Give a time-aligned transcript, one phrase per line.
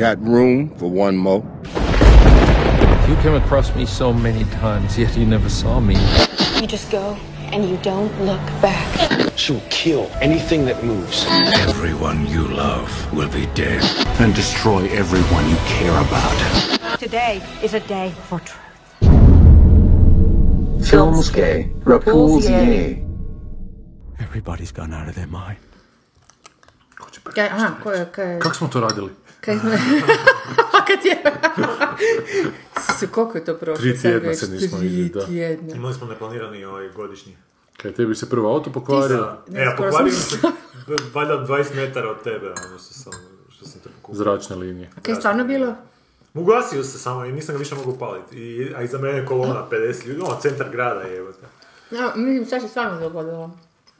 [0.00, 1.42] Got room for one more?
[3.06, 5.94] You came across me so many times, yet you never saw me.
[6.58, 7.18] You just go
[7.52, 9.32] and you don't look back.
[9.36, 11.26] She'll kill anything that moves.
[11.68, 13.84] Everyone you love will be dead.
[14.20, 16.98] And destroy everyone you care about.
[16.98, 18.56] Today is a day for truth.
[20.88, 23.04] Filmske Repulsier.
[24.18, 25.58] Everybody's gone out of their mind.
[27.34, 29.10] Kaj, aha, ko kaj, Kako smo to radili?
[29.40, 29.70] Kaj smo...
[30.86, 31.22] kad je...
[32.86, 33.76] Sise, koliko je to prošlo?
[33.76, 35.26] Tri sad tjedna se nismo vidjeli, da.
[35.26, 35.74] tjedna.
[35.74, 37.36] Imali smo neplanirani ovaj godišnji.
[37.76, 40.48] Kaj tebi se prvo auto pokvario, E, a skoro pokvario sam- se
[41.14, 43.12] valjda 20 metara od tebe, ono što sam,
[43.50, 44.18] što sam te pokupio.
[44.18, 44.88] zračne linije.
[44.88, 45.74] A kaj je stvarno bilo?
[46.34, 48.36] Ugasio se samo i nisam ga više mogao upaliti.
[48.36, 51.24] I, a iza mene je kolona 50 ljudi, ono, centar grada je.
[51.90, 53.50] Ja, mislim, šta se stvarno dogodilo?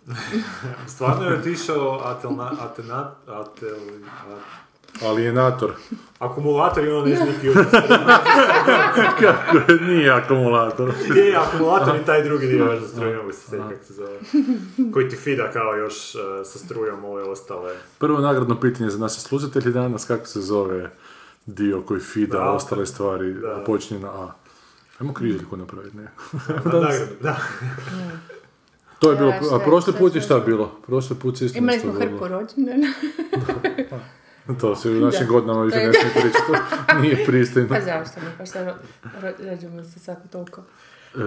[0.89, 3.77] Stvarno je otišao atelna, atenat, atel,
[4.29, 4.39] a-
[5.03, 5.73] Alienator.
[6.19, 7.49] akumulator i ono nešto neki.
[9.21, 9.25] Kako
[9.73, 10.93] je, nije akumulator.
[11.17, 12.65] Je, akumulator i taj drugi dio
[12.97, 14.19] ne mogu se kako se zove.
[14.93, 17.75] Koji ti fida kao još uh, sa strujom ove ostale.
[17.99, 20.91] Prvo nagradno pitanje za naše slušatelje danas, kako se zove
[21.47, 22.51] dio koji fida Da.
[22.51, 23.49] ostale stvari, Da.
[23.51, 24.33] a počinje na A.
[25.01, 26.03] Ajmo križaljku napraviti, ne?
[26.65, 27.37] Nagradu, da.
[28.99, 30.73] To je bilo, a prošli put je šta- bilo?
[30.87, 32.87] Prošli put se isto Imali smo hrpu rođendana.
[34.55, 35.27] To se u našim Da.
[35.27, 36.45] godinama više ne smije pričati,
[36.89, 37.69] to nije pristojno.
[37.69, 38.27] Pa zašto ne?
[38.39, 38.75] Pa šta ro-
[39.15, 40.63] ro- rođemo se svako toliko.
[41.15, 41.21] E,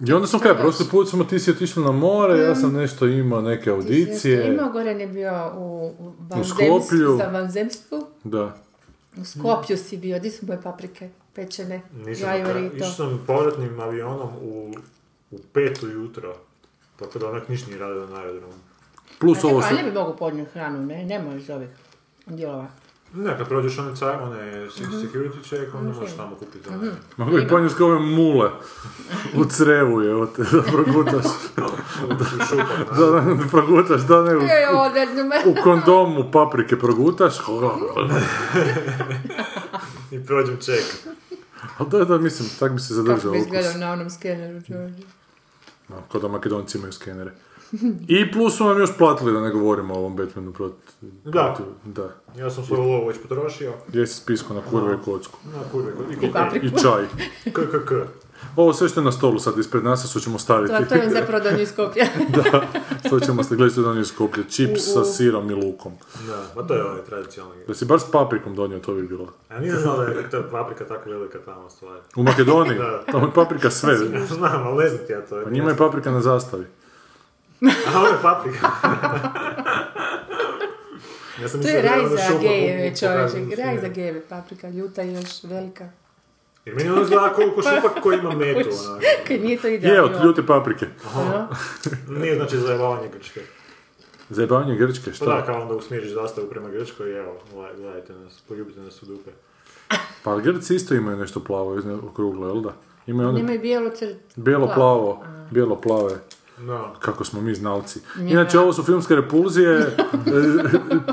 [0.00, 3.06] I onda smo kaj, prošli put smo ti si otišli na more, ja sam nešto
[3.06, 4.46] imao, neke Ti si audicije.
[4.48, 6.68] Imao Goran je bio u, u, Skopju.
[6.70, 8.06] vanzemstvu, za vanzemstvu.
[8.24, 8.56] Da.
[9.16, 14.30] U Skopju si bio, di su moje paprike pečene, Nisam i išao sam povratnim avionom
[14.42, 14.74] u,
[15.30, 16.34] u pet ujutro.
[16.98, 18.54] Tako da onak niš nije radio na aerodromu.
[19.18, 19.76] Plus ovo A sam...
[19.76, 21.68] ne bi mogu podnijeti hranu, ne, nema iz ovih
[22.36, 22.66] dijelova.
[23.14, 26.90] Ne, kad prođeš one, car, one security check, onda možeš tamo kupiti one.
[27.16, 28.50] Mogu i ponijeti ove mule
[29.36, 31.24] u crevu je, od da progutaš.
[32.98, 35.42] da, da, da progutaš, da ne, u, me.
[35.46, 37.34] u kondomu paprike progutaš.
[40.10, 41.06] I prođem check.
[41.78, 43.46] Ali da, da, mislim, tak bi se Kako zadržao bi ukus.
[43.46, 45.02] izgledao na onom skeneru, čovječe.
[45.88, 47.32] No, kao da Makedonci imaju skenere.
[48.08, 50.78] I plus su nam još platili da ne govorimo o ovom Batmanu protiv...
[51.24, 51.54] Da.
[51.56, 52.08] protiv- da.
[52.38, 53.72] Ja sam svoju lovu već potrošio.
[53.88, 55.38] Gdje si spisko na kurve i kocku.
[55.44, 55.92] Na kurve,
[56.22, 56.66] i papriku.
[56.66, 57.04] I čaj.
[57.54, 57.92] KKK.
[58.56, 60.74] Ovo sve što je na stolu sad ispred nas, a što ćemo staviti.
[60.74, 62.06] To, to je zapravo donio iz Skopja.
[62.36, 62.62] da,
[63.06, 64.44] što ćemo se gledati je donio skoplje.
[64.44, 65.92] Čips sa sirom i lukom.
[66.26, 67.64] Da, pa to je ovaj tradicionalni.
[67.68, 69.28] Da si bar s paprikom donio, to bi bilo.
[69.50, 71.98] Ja nisam znao da je ta paprika tako velika tamo stvar.
[72.16, 73.02] U Makedoniji, Da.
[73.12, 73.96] tamo je paprika sve.
[74.36, 75.40] Znam, ali ne znam ti ja to.
[75.44, 76.64] Pa njima je paprika na zastavi.
[77.62, 78.66] A ovo je paprika.
[81.42, 83.62] ja sam To je raj za gejeve, čovječe.
[83.62, 85.88] Raj za gejeve, paprika, ljuta i još velika.
[86.64, 88.70] Jer meni ono izgleda koliko šupak koji ima metu.
[89.26, 89.96] Kaj nije to idealno.
[89.96, 90.86] Je, od ljute paprike.
[91.16, 91.48] Ono.
[92.08, 93.40] Nije znači zajebavanje Grčke.
[94.28, 95.46] Zajebavanje Grčke, Pa da, šta?
[95.46, 99.30] kao onda usmjeriš zastavu prema Grčkoj i evo, gledaj- gledajte nas, poljubite nas u dupe.
[100.22, 102.72] Pa Grci isto imaju nešto plavo, okruglo, jel da?
[103.06, 104.16] Imaju ono Nemaju bijelo crt.
[104.36, 106.14] bijelo-plavo, bijelo-plave,
[106.62, 106.94] No.
[106.98, 108.00] kako smo mi znalci.
[108.18, 109.96] Inače, ovo su filmske repulzije, e,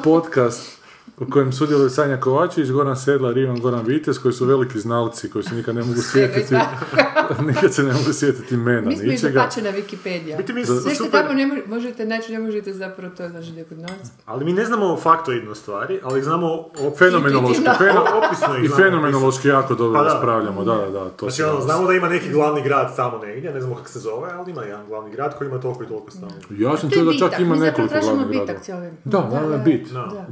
[0.03, 0.77] podcast
[1.19, 5.29] u kojem sudjeluju Sanja Kovačević, Goran Sedlar i Ivan Goran Vitez, koji su veliki znalci,
[5.29, 6.55] koji se nikad ne mogu sjetiti,
[7.47, 9.33] nikad se ne mogu sjetiti imena, Mi smo ničega.
[9.33, 10.37] zapačena Wikipedia.
[10.37, 13.51] Biti mi Sve što super, tamo ne mo- možete naći, ne možete zapravo to znači
[13.51, 14.11] da je kod nas.
[14.25, 19.47] ali mi ne znamo faktoidno stvari, ali znamo o Fenomenološki, feno- opisno ih i fenomenološki
[19.47, 20.09] jako dobro Pa da.
[20.09, 21.61] raspravljamo, da, da, da, to Znači, ono, da.
[21.61, 24.61] znamo da ima neki glavni grad tamo negdje, ne znamo kako se zove, ali ima
[24.63, 26.47] jedan glavni grad koji ima toliko i toliko stanovnika.
[26.51, 27.39] Ja sam To je čuo da čak bitak.
[27.39, 28.91] ima nekoliko glavnih bitak gradova.
[29.05, 29.87] Da, da, da, bit.
[29.89, 30.27] Da.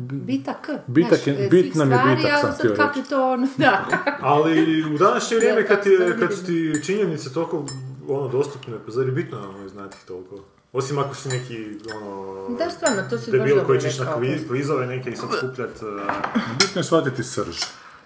[0.78, 0.84] Da.
[0.88, 1.09] Bitak.
[1.13, 3.00] Znaš, je- e, bit nam je bitak, a sam htio kako reći.
[3.00, 3.86] je to ono, da.
[4.22, 7.66] Ali u današnje vrijeme kad, je, kad su ti činjenice toliko
[8.09, 10.36] ono, dostupne, pa zar je bitno ono, znati toliko?
[10.74, 11.66] Osim ako si neki
[11.96, 14.06] ono, Da, stvarno, to si debil dobro koji ćeš na
[14.47, 15.69] kvizove neke i sad skupljat.
[15.81, 15.90] uh,
[16.59, 17.57] Bitno je shvatiti srž,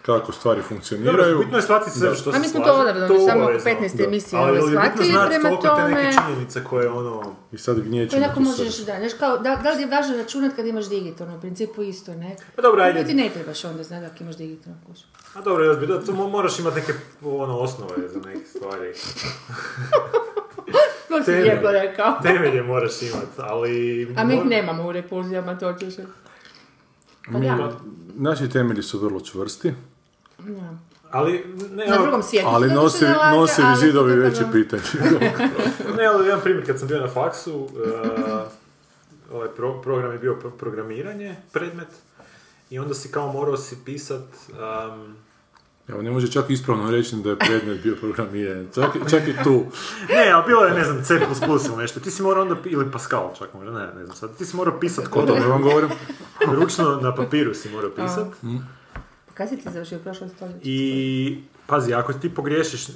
[0.02, 1.40] kako stvari Dobro, funkcioniraju.
[1.40, 3.72] bitno je shvatiti sve što A se mi smo to odavno, to samo oko obavezno.
[3.72, 4.04] 15 Da.
[4.04, 6.14] emisije Ali ovo je bitno shvatili, znati prema toliko te neke tome...
[6.26, 7.36] činjenice koje ono...
[7.52, 10.66] I sad gnječimo onako možeš, da, znaš kao, da, da li je važno računat kad
[10.66, 12.36] imaš digitalno, u principu isto, ne?
[12.56, 13.04] Pa dobro, ajde.
[13.04, 15.04] Ti ne trebaš onda znati ako imaš digitalno kuću.
[15.34, 16.94] A dobro, još bi, da, to mo- moraš imati neke
[17.24, 18.94] ono, osnove za neke stvari.
[21.10, 22.20] To si lijepo rekao.
[22.22, 24.04] Temelje moraš imati, ali...
[24.18, 25.94] A mi ih mor- nemamo u repulzijama, to ćeš.
[27.26, 27.72] Pa Mi- da,
[28.16, 29.74] Naši temelji su vrlo čvrsti,
[31.12, 32.48] Ali, ne, na evo, drugom svijetu.
[32.48, 34.84] ali nosivi, nalaze, nosivi ali zidovi to već je kao- pitanje.
[35.98, 37.70] Ne, ali jedan primjer, kad sam bio na faksu, uh,
[39.32, 41.88] ovaj pro- program je bio pro- programiranje, predmet,
[42.70, 44.22] i onda si kao morao si pisat...
[44.50, 45.16] Um,
[45.88, 48.68] Evo, ne može čak ispravno reći da je predmet bio programiran.
[48.76, 49.64] Čak, čak i tu.
[50.16, 51.14] ne, ali bilo je, ne znam, C++
[51.68, 52.00] ili nešto.
[52.00, 54.38] Ti si morao onda, ili Pascal čak možda, ne, ne znam sad.
[54.38, 55.90] Ti si morao pisat O kod tome vam govorim.
[56.62, 58.28] ručno na papiru si morao pisat.
[59.40, 60.60] Kad si ti završio u prošlom stoljeću?
[60.64, 61.38] I,
[61.68, 62.88] pazi, ako ti pogriješiš,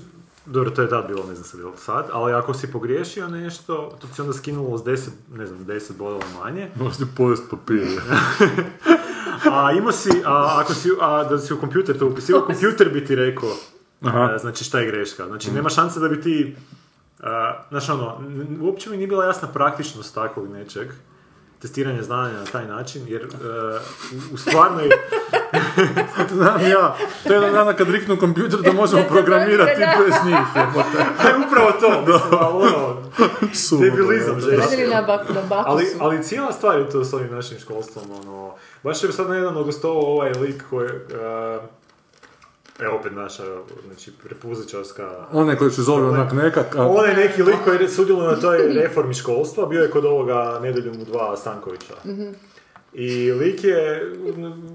[0.46, 3.74] dobro, to je tad bilo, ne znam sad bilo sad, ali ako si pogriješio nešto,
[4.02, 4.98] to ti se onda skinulo s 10,
[5.32, 6.70] ne znam, 10 bodova manje.
[6.76, 7.88] Možete pojest papir.
[9.52, 13.06] A imao si, a ako si, a da si u kompjuter to upisivao, kompjuter bi
[13.06, 13.50] ti rekao,
[14.02, 14.34] Aha.
[14.36, 15.26] e, znači šta je greška.
[15.28, 16.56] Znači nema šanse da bi ti,
[17.20, 20.88] a, znaš ono, n- uopće mi nije bila jasna praktičnost takvog nečeg,
[21.64, 23.28] testiranje znanja na taj način, jer e,
[24.16, 24.90] u, u stvarnoj,
[26.34, 30.38] Znam ja, to je jedan dana kad riknu kompjuter da možemo programirati bez njih.
[31.24, 31.90] ne, upravo to,
[33.42, 34.42] mislim, ono, debilizam,
[35.50, 35.76] bakusu.
[35.76, 39.36] Ali, ali cijela stvar je to s ovim našim školstvom, ono, baš je sad na
[39.36, 41.64] jedan odgostovao ovaj lik koji, uh,
[42.80, 43.44] evo opet naša,
[43.86, 48.36] znači, repuzičarska, Onaj koji se zove onak nekak, a onaj neki lik koji sudjeluje na
[48.36, 51.94] toj reformi školstva, bio je kod ovoga Nedeljom u dva Stankovića.
[52.96, 54.12] I lik je,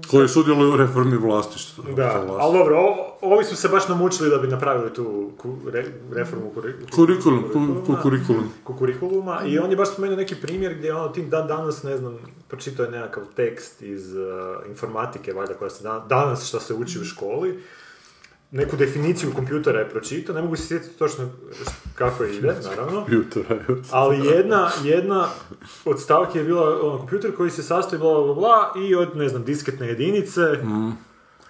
[0.07, 1.83] koji sudjeluje u reformi vlasništva.
[1.91, 5.85] da, ali dobro, o- ovi su se baš namučili da bi napravili tu ku- re-
[6.11, 8.49] reformu kuri- Kurikulum, ku- ku- kurikulum.
[8.65, 12.17] kurikuluma i on je baš spomenuo neki primjer gdje ono ti dan danas, ne znam,
[12.47, 14.23] pročitao je nekakav tekst iz uh,
[14.67, 17.59] informatike, valjda koja se dan- danas što se uči u školi,
[18.51, 21.29] neku definiciju kompjutera je pročitao, ne mogu se sjetiti točno
[21.95, 23.05] kako ide, naravno,
[23.67, 23.81] evo.
[23.91, 25.27] ali jedna, jedna
[25.85, 29.29] od stavki je bila ono, kompjuter koji se sastoji bla bla bla i od, ne
[29.29, 30.41] znam, disketne jedinice,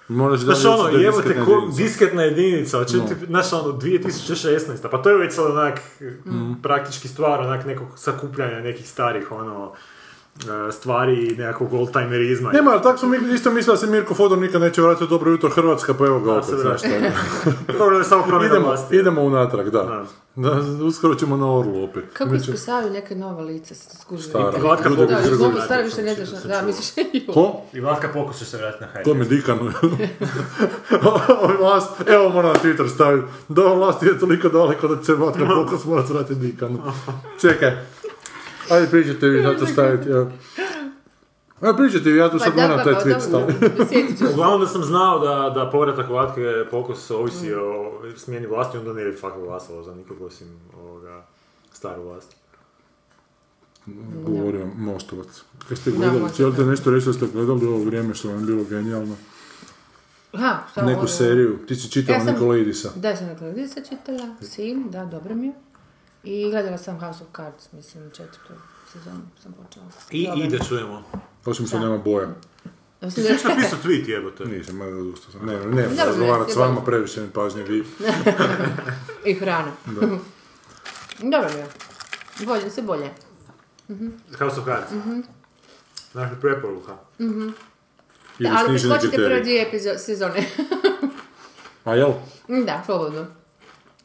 [0.09, 2.85] Moraš da Znaš ono, da je jebote, disketna ko, disketna jedinica, no.
[2.85, 2.97] ti,
[3.27, 4.89] znaš ono, 2016.
[4.91, 5.81] Pa to je već sad onak,
[6.63, 9.73] praktički stvar, onak nekog sakupljanja nekih starih, ono,
[10.71, 12.51] stvari i nekakvog oldtimerizma.
[12.51, 15.07] Nema, ali tako smo mi isto mislili da se Mirko Fodor nikad neće vratiti u
[15.07, 16.89] Dobro jutro Hrvatska, pa evo ga opet, znaš šta.
[17.79, 18.95] Dobro da je samo promjena idemo, vlasti.
[18.95, 20.03] idemo unatrag, da.
[20.35, 20.51] da.
[20.85, 22.03] uskoro ćemo na Orlu opet.
[22.13, 24.29] Kako Imaće- ispisavaju neke nova lica, se skužili.
[24.29, 24.57] Stara.
[24.57, 27.61] I Vlatka Pokus Da, će mogu stara više ne znaš, da, misliš, Ko?
[27.73, 29.71] I Vlatka Pokus će se vratiti na To mi dikanu.
[31.03, 33.27] Ova vlast, evo moram na Twitter staviti.
[33.47, 36.79] Da vlast je toliko daleko da će Vatka Pokus morat vratiti dikanu.
[37.41, 37.71] Čekaj.
[38.71, 40.09] Ajde pričajte vi, zato staviti.
[40.09, 40.31] evo.
[41.61, 43.59] Ajde pričajte vi, ja tu sad moram taj tweet staviti.
[43.89, 44.25] Sjetit ću.
[44.25, 49.05] Uglavnom da sam znao da, da povratak Vlatke Pokus ovisi o smjeni vlasti, onda ne
[49.05, 50.47] bi fakao glasalo za nikog osim
[50.79, 51.25] ovoga
[51.73, 52.35] staru vlast.
[54.25, 55.27] Govorio Mostovac.
[55.69, 58.63] Jeste Da, gledali, želite nešto reći da ste gledali ovo vrijeme što vam je bilo
[58.63, 59.15] genijalno?
[60.33, 61.07] Aha, šta Neku ovo?
[61.07, 62.89] seriju, ti si čitala Ja sam- Nikolaidisa.
[62.95, 65.53] Da, sam na Lidisa čitala, Sin, da, dobro mi je.
[66.23, 68.53] I gledala sam House of Cards, mislim, četvrtu
[68.93, 69.85] sezonu sam počela.
[70.11, 70.43] I, Dobro.
[70.43, 71.03] i da čujemo.
[71.45, 72.27] Osim što nema boja.
[73.01, 74.45] Ja Ti si nešto napisao tweet jebote.
[74.45, 75.45] Nisam, ma odustao sam.
[75.45, 76.85] Ne, ne, ne, Dobro, ne, s vama, dobro.
[76.85, 77.83] previše mi pažnje vi.
[79.25, 79.71] I hrana.
[81.31, 81.67] Dobro mi je.
[82.45, 83.09] Bolje, sve bolje.
[84.39, 84.91] House of Cards.
[86.13, 86.97] Dakle, preporuka.
[87.19, 87.53] Ili
[88.39, 90.45] Da, ali preskočite prve dvije epizo- sezone.
[91.85, 92.11] A jel?
[92.65, 93.25] da, slobodno.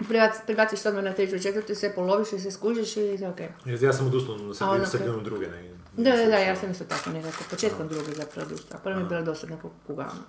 [0.01, 3.29] Prebac- Prebaciš se odmah na treću i četvrtu, sve poloviš i sve skužiš i sve
[3.29, 3.49] okej.
[3.65, 5.75] Jer ja sam odustao na sredinu, ono sredinom druge negdje.
[5.95, 8.81] Da, da, da, ja sam isto tako nekako, početkom druge zapravo odustala.
[8.83, 9.57] Prvo mi je bila dosadna
[9.87, 10.23] kugavna.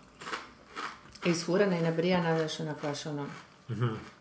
[1.26, 3.26] Isfurana i nabrijana, znaš, onako baš ono,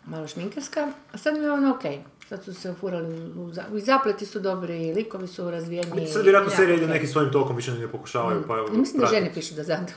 [0.07, 0.81] malo šminkerska,
[1.13, 1.99] a sad mi je ono okej.
[2.29, 6.07] Sad su se ufurali, u, za- i zapleti su dobri, likovi su razvijeni.
[6.09, 8.69] Sad vjerojatno serija ide nekim svojim tokom, više ne pokušavaju, pa evo...
[8.69, 9.93] Mislim da žene pišu da zato.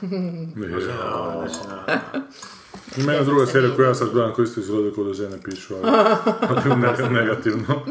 [2.72, 3.00] Znači.
[3.00, 5.74] Ima jedna druga serija koju ja sad gledam koji isto izgleda kao da žene pišu,
[5.74, 5.86] ali,
[6.66, 7.82] ali ne- negativno.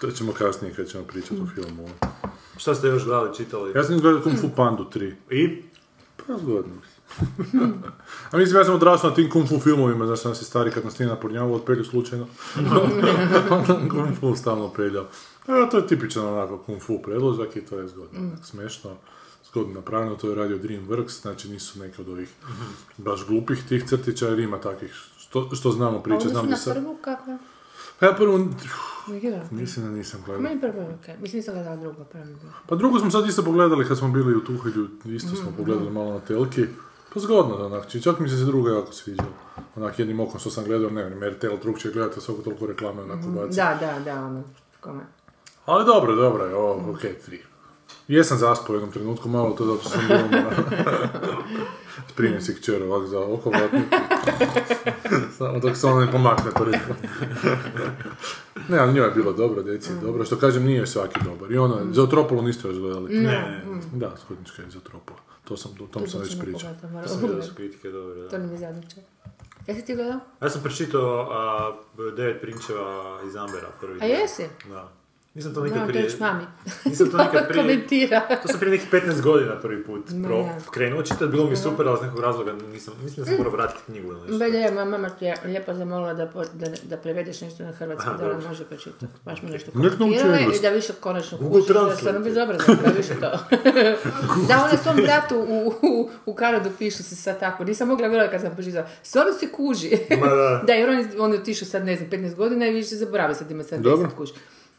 [0.00, 1.88] To ćemo kasnije kad ćemo pričati o filmu.
[2.56, 3.72] Šta ste još gledali, čitali?
[3.74, 5.14] Ja sam gledao Kung Fu Pandu 3.
[5.30, 5.62] I?
[6.16, 6.72] Pa zgodno.
[8.30, 10.84] A mislim, ja sam odrastao na tim kung fu filmovima, znaš, nas je stari kad
[10.84, 12.26] nas nije napornjavao od pelju slučajno.
[13.50, 15.06] Onda kung fu stalno peljao.
[15.46, 18.96] A, to je tipičan onako kung fu predložak i to je zgodno, onak, smešno.
[19.52, 22.28] Zgodno napravljeno, to je radio Dreamworks, znači nisu neke od ovih
[22.96, 26.74] baš glupih tih crtića, jer ima takvih, što, što znamo priče, znam da se...
[26.74, 27.38] prvu kako?
[27.98, 28.38] Pa ja prvu,
[29.06, 29.44] Mi gledala.
[29.50, 30.42] mislim da nisam gledao.
[30.42, 31.14] Meni prvo je okej.
[31.18, 32.24] Mislim nisam gledala drugo, prvo.
[32.68, 36.12] Pa drugo smo sad isto pogledali kad smo bili u Tuhilju, isto smo pogledali malo
[36.12, 36.66] na telki.
[37.14, 39.22] Pa zgodno, onak, či- čak mi se se druga jako sviđa.
[39.76, 43.28] Onak jednim okom što sam gledao, ne znam, RTL drugčije gledati, svako toliko reklame onako
[43.28, 43.56] baci.
[43.56, 44.42] Da, da, da, ono,
[44.80, 45.02] kome.
[45.66, 47.42] Ali dobro, dobro je, ovo, ok, tri.
[48.12, 50.64] Jesam zaspao u jednom trenutku, malo to zato sam bio umoran.
[52.16, 53.84] Primijem si kćer ovak za oko vratnik.
[55.38, 56.50] Samo dok se ona ne pomakne.
[58.68, 60.24] Ne, ali njoj je bilo dobro, djeci je dobro.
[60.24, 61.52] Što kažem, nije svaki dobar.
[61.52, 63.14] I ona, za Otropolu niste još gledali.
[63.14, 65.18] Ne, Da, Skutnička je za Otropolu.
[65.44, 66.70] To sam, o tom sam već ćemo pričao.
[67.02, 67.46] to sam pogledati.
[67.48, 68.38] su kritike dobre, To da.
[68.38, 68.96] nam je zadnjiče.
[69.66, 70.20] Jesi ti gledao?
[70.42, 71.28] Ja sam pročitao
[72.16, 74.46] devet prinčeva iz Ambera prvi A jesi?
[74.68, 74.88] Da.
[75.36, 76.08] Nisam to nikad No, prije...
[76.20, 76.44] mami.
[76.84, 77.62] Nisam to nikad prije...
[77.62, 78.20] Komentira.
[78.42, 80.58] To sam prije nekih 15 godina prvi put Ma pro, ja.
[80.70, 83.80] krenuo čitati, bilo mi super, ali iz nekog razloga nisam, mislim da sam morao vratiti
[83.86, 84.38] knjigu ili nešto.
[84.38, 88.08] Belje, moja mama ti je lijepo zamolila da, po- da, da prevedeš nešto na hrvatski,
[88.08, 89.06] Aha, da ona može pročitati.
[89.24, 93.14] Baš mi nešto komentirala i da više konačno Google kuži, da stvarno bezobrazno, da više
[93.20, 93.30] to.
[94.48, 98.32] da ona svom bratu u, u, u Kanadu pišu se sad tako, nisam mogla vjerovati
[98.32, 99.90] kad sam pročitala, stvarno se kuži.
[100.20, 100.62] Ma da.
[100.66, 103.50] da, jer on, on je otišao sad, ne znam, 15 godina i više zaboravio sad
[103.50, 104.10] ima sad 10 Dobro.
[104.16, 104.32] kuži.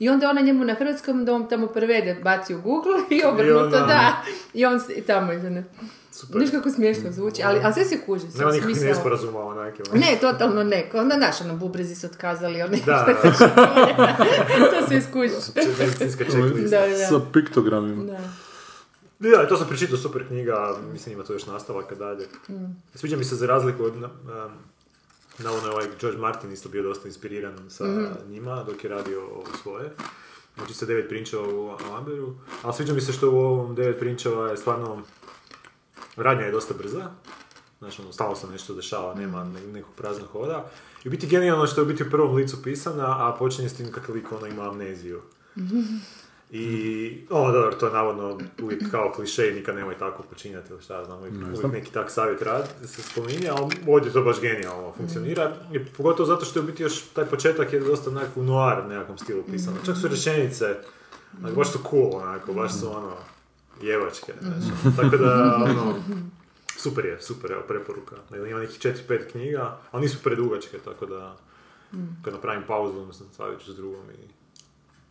[0.04, 3.70] I onda ona njemu na hrvatskom, da on tamo prevede, baci u Google i obrnuto,
[3.70, 4.24] da.
[4.54, 5.64] I on se, i tamo ide, ne.
[6.12, 6.42] Super.
[6.42, 8.26] Viš kako smiješno zvuči, ali, ali sve se kuži.
[8.38, 9.84] Nema nikakvih nesporazuma onake.
[9.94, 10.90] Ne, totalno ne.
[10.94, 12.82] Onda naš, ono, bubrezi su otkazali, oni...
[12.86, 15.00] Da, to se
[15.56, 16.80] da, medicinska checklista.
[16.80, 17.08] Da, da.
[17.08, 18.04] Sa piktogramima.
[18.04, 18.20] Da.
[19.20, 22.28] Da, to sam pročitao, super knjiga, mislim ima to još nastavaka dalje.
[22.96, 23.94] Sviđa mi se za razliku od,
[25.40, 27.86] na, navodno je ovaj George Martin isto bio dosta inspiriran sa
[28.28, 29.92] njima dok je radio ovo svoje.
[30.56, 32.34] Znači sa devet prinčeva u Amberu.
[32.62, 35.02] Ali sviđa mi se što u ovom devet prinčeva je stvarno
[36.16, 37.10] radnja je dosta brza.
[37.80, 40.70] Znači, ono, stalno se nešto dešava, nema ne- nekog praznog hoda.
[41.04, 43.76] I u biti genijalno što je u biti u prvom licu pisana, a počinje s
[43.78, 45.22] tim kakav lik ono ima amneziju.
[46.52, 50.82] I, o, dobro, to je navodno uvijek kao kliše i nikad nemoj tako počinjati ili
[50.82, 54.42] šta ja znam, uvijek, uvijek neki tak savjet rad se spominje, ali ovdje to baš
[54.42, 58.40] genijalno funkcionira, i pogotovo zato što je u biti još taj početak je dosta onako
[58.40, 59.78] u noir nekakvom stilu pisano.
[59.86, 60.76] Čak su rečenice,
[61.40, 63.14] onako, baš su cool onako, baš su ono,
[63.82, 64.96] jevačke, znači.
[64.98, 65.96] Tako da, ono,
[66.78, 68.16] super je, super, evo, preporuka.
[68.50, 71.38] Ima nekih 4-5 knjiga, ali nisu predugačke, tako da,
[72.24, 74.28] kad napravim pauzu, sam stavit ću s drugom i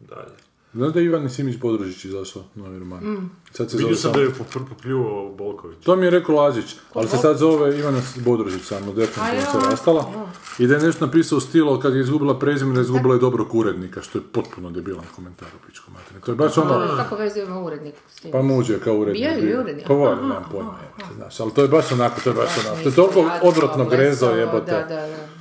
[0.05, 0.51] dalje.
[0.75, 3.31] Znaš da je Ivan Simić Bodrožić izašao, novi roman?
[3.52, 4.31] Sad se zove Vidio sam da je
[4.69, 5.79] popljuvao Bolković.
[5.85, 10.26] To mi je rekao Lazić, ali se sad zove Ivana Bodrožić samo, definitivno se rastala.
[10.59, 13.19] I da je nešto napisao u stilu, kad je izgubila prezime, da je izgubila i
[13.19, 16.21] dobrog urednika, što je potpuno debilan komentar u pičku materinu.
[16.21, 18.33] To je baš ono, Kako ima urednik s tim?
[18.33, 19.23] pa muđe kao urednik.
[19.23, 19.87] Bio je urednik?
[19.87, 20.79] Pa volim, nemam pojma,
[21.17, 24.26] znaš, ali to je baš onako, to je baš onako, to je toliko odvratno grezo,
[24.31, 24.73] jebote.
[24.73, 25.32] Da, da, da.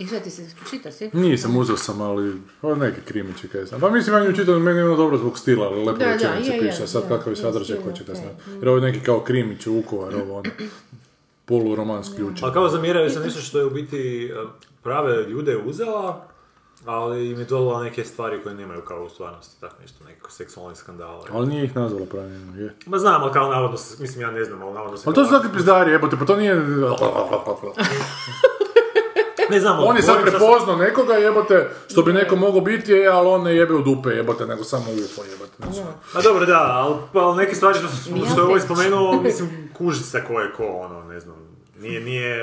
[0.00, 1.10] I šta ti se čita si?
[1.12, 3.80] Nisam, uzeo sam, ali o, neke krimiće kaj znam.
[3.80, 6.12] Pa mislim, ja nju čitam, meni je ono dobro zbog stila, ali lepo Da, da,
[6.12, 8.14] rečenice piše, sad kakav je sadržaj, stil, ko će okej.
[8.14, 8.50] znati.
[8.50, 10.50] Jer ovo je neki kao krimić, Vukovar, ovo ono,
[11.44, 12.44] poluromanski učin.
[12.44, 14.34] Ali kao zamjeraju se nešto što je u biti e,
[14.82, 16.26] prave ljude uzela,
[16.84, 20.76] ali im je dodala neke stvari koje nemaju kao u stvarnosti, tako nešto, neke seksualne
[20.76, 21.24] skandale.
[21.32, 22.74] Ali nije ih nazvala pravilno, je.
[22.86, 25.02] Ma znam, ali kao navodno, mislim ja ne znam, ali navodno se...
[25.06, 26.54] Ali to su takvi pizdari, jebote, pa to nije...
[29.50, 32.92] Ne znam, On je sad šta sam- prepoznao nekoga, jebote, što bi neko mogao biti,
[32.92, 35.52] je, ali on ne jebe u dupe, jebote, nego samo u ufo, jebote.
[35.58, 35.80] Znači,
[36.14, 39.48] Ma dobro, da, ali, pa, ali neke stvari što, su, što je ovaj spomenuo, mislim,
[39.74, 41.36] kuži se ko je ko, ono, ne znam,
[41.78, 42.38] nije, nije,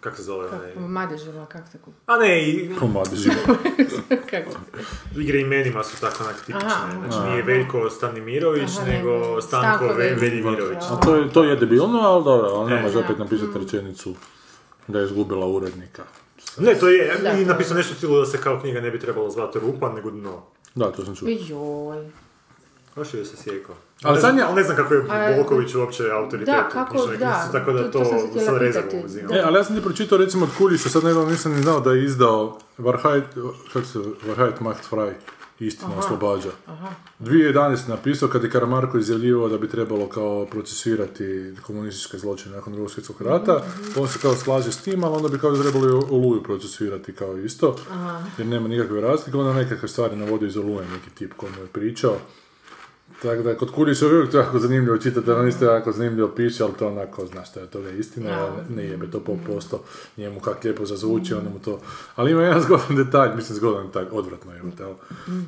[0.00, 0.88] kako se zove, onaj...
[0.88, 1.96] Madežima, kako se kupi?
[2.06, 3.34] A ne, i, komadi živo.
[4.30, 4.50] Kako?
[5.16, 6.86] igre imenima su tako onak tipične, Aha.
[7.00, 10.20] znači nije Veljko Stanimirović, Aha, nego Stanko Stanko Ve- Velimirović.
[10.22, 10.78] Veljimirović.
[10.90, 12.82] A to je, to je debilno, ali dobro, ali ne E.
[12.82, 14.14] može opet napisati rečenicu
[14.88, 16.02] da je izgubila urednika.
[16.58, 19.30] Ne, to je, Da, i napisao nešto cijelo da se kao knjiga ne bi trebala
[19.30, 20.42] zvati Rupa, nego Dno.
[20.74, 21.28] Da, to sam čuo.
[21.30, 22.10] Joj.
[22.96, 23.74] Baš je se sjekao.
[24.02, 27.06] Ali ne, sad znam, ali ne znam kako je A, Bolković uopće autoritet da, kako-
[27.08, 29.06] da, tako da to- to, to sam se htjela sa rezervom pitati.
[29.06, 29.32] uzimam.
[29.32, 31.92] E, ali ja sam ti pročitao recimo od Kuliša, sad nedavno nisam ni znao da
[31.92, 33.24] je izdao Varhajt,
[33.72, 35.12] kako se, Varhajt Macht Frei,
[35.60, 36.50] istina oslobađa.
[37.20, 42.90] 2011 napisao kad je Karamarko izjavljivao da bi trebalo kao procesuirati komunističke zločine nakon drugog
[42.90, 43.64] svjetskog rata,
[43.96, 47.38] on se kao slaže s tim, ali onda bi kao trebalo i Oluju procesuirati kao
[47.38, 47.76] isto,
[48.38, 51.66] jer nema nikakve razlike, onda nekakve stvari navodi iz Oluje, neki tip koji mu je
[51.66, 52.16] pričao.
[53.22, 56.64] Tako da, kod Kuliša je uvijek to jako zanimljivo čitati, on isto jako zanimljivo piše,
[56.64, 59.84] ali to onako, znaš šta je toga istina, ne, ne jebe to pol posto,
[60.16, 61.80] njemu kak lijepo zazvuči, onda mu to...
[62.16, 64.94] Ali ima jedan zgodan detalj, mislim zgodan detalj, odvratno je, ali,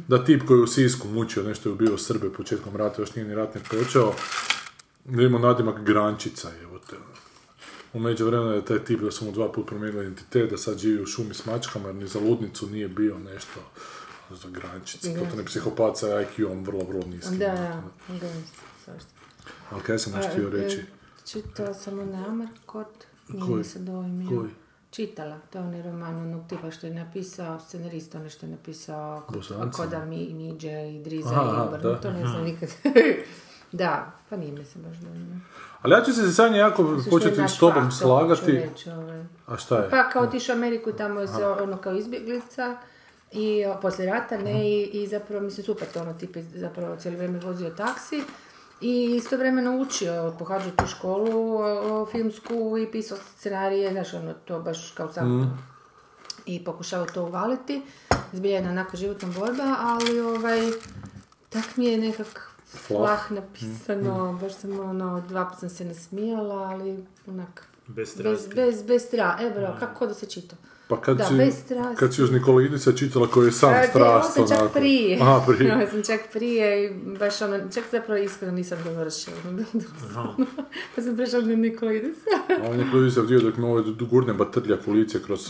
[0.08, 3.28] da tip koji je u Sisku mučio, nešto je ubio Srbe početkom rata, još nije
[3.28, 4.12] ni rat ne počeo,
[5.04, 6.96] da ima nadimak Grančica, evo te.
[7.92, 11.02] U međuvremenu je taj tip da su mu dva put promijenili identitet, da sad živi
[11.02, 13.61] u šumi s mačkama, jer ni za ludnicu nije bio nešto
[14.30, 17.38] za Grančica, to ne psihopat sa IQ-om vrlo, vrlo niskim.
[17.38, 17.83] Da, da.
[18.18, 18.28] da,
[18.85, 19.11] svašta.
[19.71, 20.78] Ali kaj sam nešto htio A, reći?
[20.78, 20.85] e,
[21.26, 23.59] Čitala sam onaj Amarkot, nije Koji?
[23.59, 24.28] mi se dojmio.
[24.28, 24.50] Koji?
[24.90, 25.38] čitala.
[25.50, 29.23] To je onaj roman onog tipa što je napisao, scenarist ono što je napisao?
[29.76, 31.90] Koda Mi, Miđe i Driza Aha, i Obrnu.
[31.90, 32.00] da.
[32.00, 32.68] To ne znam nikad.
[33.73, 35.37] da, pa nije mi se baš dojmio.
[35.83, 38.52] Ali ja ću se Sanja jako početi s tobom fakt, slagati.
[38.52, 39.25] reći, ovaj.
[39.47, 39.90] A šta je?
[39.90, 42.76] Pa kao otišao u Ameriku, tamo je se ono kao izbjeglica
[43.33, 46.97] i o, poslije rata, ne, i, i zapravo, mislim, super to ono, tip je zapravo
[46.97, 48.23] cijelo vrijeme vozio taksi.
[48.80, 54.61] I istovremeno učio, pohađao tu školu o, o, filmsku i pisao scenarije, znaš, ono, to
[54.61, 55.59] baš kao sam.
[56.47, 57.83] I pokušavao to uvaliti.
[58.33, 60.61] Zbilja jedna onako životna borba, ali ovaj,
[61.49, 63.30] tak mi je nekak flah.
[63.33, 69.02] napisano, baš sam ono, dva put sam se nasmijala, ali onak, Bez bez, bez, bez
[69.02, 70.56] stra, e bro, kako da se čita?
[70.88, 71.96] Pa kad, Da, si, bez strasti.
[71.96, 75.18] kad si još Nikolidica čitala koji je sam E, strast, ovo sam čak prije.
[75.20, 75.72] Aha, prije.
[75.76, 79.36] Ovo sam čak prije i baš ono, čak zapravo iskreno nisam dovršila.
[80.96, 82.30] pa sam prešla na Nikolidica.
[82.48, 85.40] A on je Nikolidica dio dok me ovaj gurne batrlja policije kroz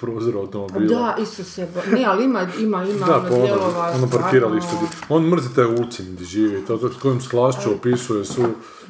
[0.00, 0.98] prozor automobila.
[1.16, 4.70] Da, Isuse, ne, ali ima, ima, ima Da, ono pa ono, dijelova, ono parkiralište.
[5.08, 8.42] On mrzi taj ulcin gdje živi, to to s kojim slašću opisuje su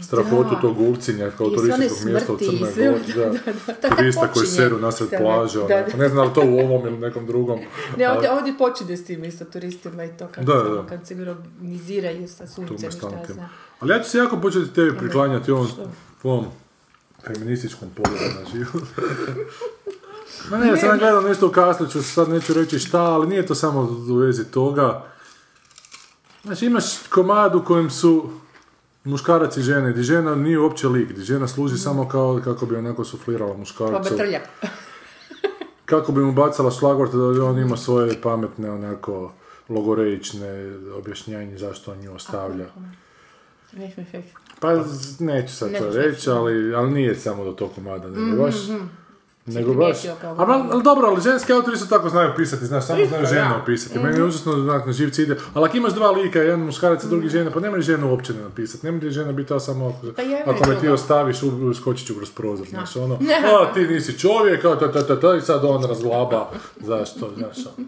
[0.02, 0.60] strahotu Da.
[0.60, 3.12] tog ulcinja kao turističkog mjesta u Crnoj Gori.
[3.14, 3.74] da, Da, da, da.
[3.74, 5.90] Tako Turista koji seru nasred plaže, da, onako.
[5.90, 5.96] da.
[5.96, 7.58] ne znam li to u ovom ili nekom drugom.
[7.96, 10.86] Ne, ali ovdje, ovdje počinje s tim isto turistima i to kad, Da, se, da.
[10.86, 13.50] kad se organiziraju sa suncem šta znam.
[13.80, 15.68] Ali ja ću se jako početi tebi priklanjati ovom
[16.20, 16.44] tvom
[17.26, 18.82] feminističkom pogledu na život.
[20.50, 23.80] Ma ne, sam gledao nešto u Kasliću, sad neću reći šta, ali nije to samo
[24.10, 25.04] u vezi toga.
[26.44, 28.30] Znači imaš komad u kojem su
[29.04, 32.76] muškarac i žene, gdje žena nije uopće lik, gdje žena služi samo kao kako bi
[32.76, 34.14] onako suflirala muškarcu.
[35.84, 39.32] Kako bi mu bacala šlagvort da on ima svoje pametne, onako,
[39.68, 42.66] logoreične objašnjenje zašto on nju ostavlja.
[44.60, 44.74] Pa
[45.18, 48.54] neću sad Ne to reći, ali, ali nije samo do tog komada, nego baš...
[49.48, 49.96] Nego baš...
[50.22, 53.54] Ali, ali, dobro, ali ženski autori su tako znaju pisati, znaš, samo znaju Isto, žene
[53.62, 53.98] opisati.
[53.98, 55.36] Meni je užasno onak na živci ide.
[55.54, 58.42] Ali ako imaš dva lika, jedan muškarac i drugi žena, pa nemoj ženu uopće ne
[58.42, 58.86] napisati.
[58.86, 60.12] Ne može žena biti ta samo ako,
[60.44, 63.14] Pa ako me ti ostaviš, u- skočit ću kroz prozor, znaš, ono,
[63.62, 66.50] a ti nisi čovjek, a ta, ta, ta, ta, i sad on razglaba,
[66.80, 67.86] zašto, znaš, ono.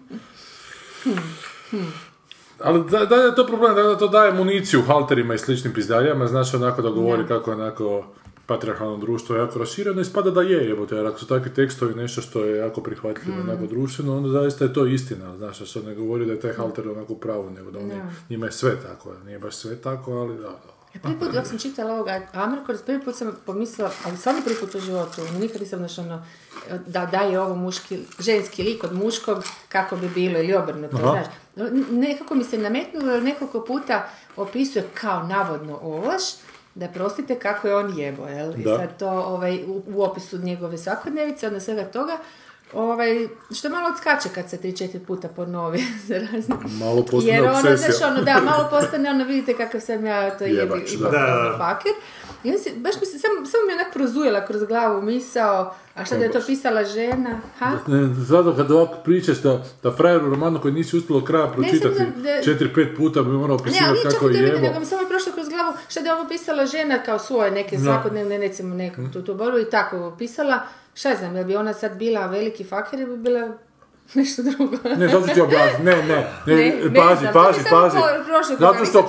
[2.64, 6.26] Ali da, da je to problem, da, da to daje municiju halterima i sličnim pizdaljama,
[6.26, 8.04] znaš onako da govori kako onako
[8.50, 12.21] patriarhalno društvo je jako rašireno, ispada da je, jebote, jer ako su takvi tekstovi nešto
[12.21, 16.26] što je jako prihvatljivo onako društveno, onda zaista je to istina, znaš, što ne govori
[16.26, 17.95] da je taj halter onako pravo, nego da oni,
[18.30, 20.71] njima je sve tako, nije baš sve tako, ali da, da.
[20.95, 24.56] Ja prvi put dok sam čitala ovoga Amarkors, prvi put sam pomislila, ali stvarno prvi
[24.60, 26.26] put u životu, nikad nisam znaš ono,
[26.86, 31.26] da daje ovo muški, ženski lik od muškog, kako bi bilo, ili obrnuto, znaš.
[31.91, 36.23] Nekako mi se nametnulo, nekoliko puta opisuje kao navodno ovlaš,
[36.75, 38.52] da prostite kako je on jebo, jel?
[38.52, 38.76] I Da.
[38.76, 42.17] sad to ovaj, u, u opisu njegove svakodnevice, onda svega toga,
[42.73, 45.78] ovaj, što malo odskače kad se tri, četiri puta ponovi
[46.09, 47.76] za razne Malo postane jer ono, obsesija.
[47.91, 50.76] znaš, ono, da, malo postane, ono, vidite kakav sam ja, to je jebi, da.
[50.76, 51.54] ipak Da, da.
[51.59, 51.93] faker.
[52.45, 55.75] I onda se, baš mi se, samo, samo mi je onak prozujela kroz glavu misao,
[55.95, 57.71] a šta da je to pisala žena, ha?
[57.87, 59.52] Ne, zato kad ovako pričaš da,
[59.83, 63.28] da frajer u romanu koji nisi uspjelo kraja pročitati da- da- četiri, pet puta bi
[63.28, 64.59] morao Ne, ali opisivati čak kako i to je jebo.
[64.59, 65.33] nego mi samo je prošlo
[65.89, 69.59] šta da je ovo pisala žena kao svoje neke svakodnevne, recimo neku tu, tu borbu
[69.59, 70.61] i tako pisala.
[70.95, 73.49] Šta znam, jel bi ona sad bila veliki faker ili bi bila
[74.15, 74.76] nešto drugo?
[74.97, 77.97] Ne, zato ću ti objasniti, ne, ne, ne, Ne, pazi, znam, pazi, to pazi.
[78.59, 79.09] Zato što, to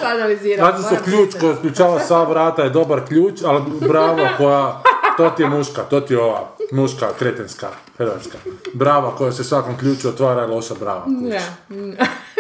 [0.58, 4.84] zato što ključ koji otključava sva vrata je dobar ključ, ali bravo koja,
[5.18, 8.38] to ti je muška, to ti je ova muška, kretenska, hrvatska.
[8.74, 11.04] Brava koja se svakom ključu otvara je loša brava.
[11.04, 11.34] kuć.
[11.34, 11.42] Ja.
[12.00, 12.40] Jebi ga, po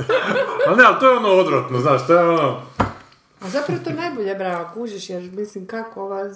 [0.67, 2.61] Ali ne, ali to je ono odvratno, znaš, to je ono...
[3.41, 6.29] A zapravo to najbolje brava, kužiš, jer mislim kako ova...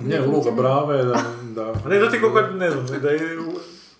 [0.00, 1.22] Ne, uloga brave je da...
[1.42, 3.38] da ne, znate koliko, ne znam, da je,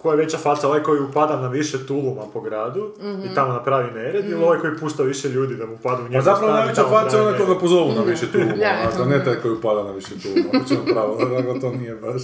[0.07, 2.92] koja je veća faca, ovaj koji upada na više tuluma po gradu
[3.25, 6.09] i tamo napravi nered, ili ovaj koji pušta više ljudi da mu padnu u A
[6.09, 9.03] njegov zapravo stan i najveća tamo faca je onaj koga pozovu na više tuluma, Da.
[9.03, 10.49] a ne taj koji upada na više tuluma.
[10.55, 12.23] Ako ćemo pravo, dakle, to nije baš.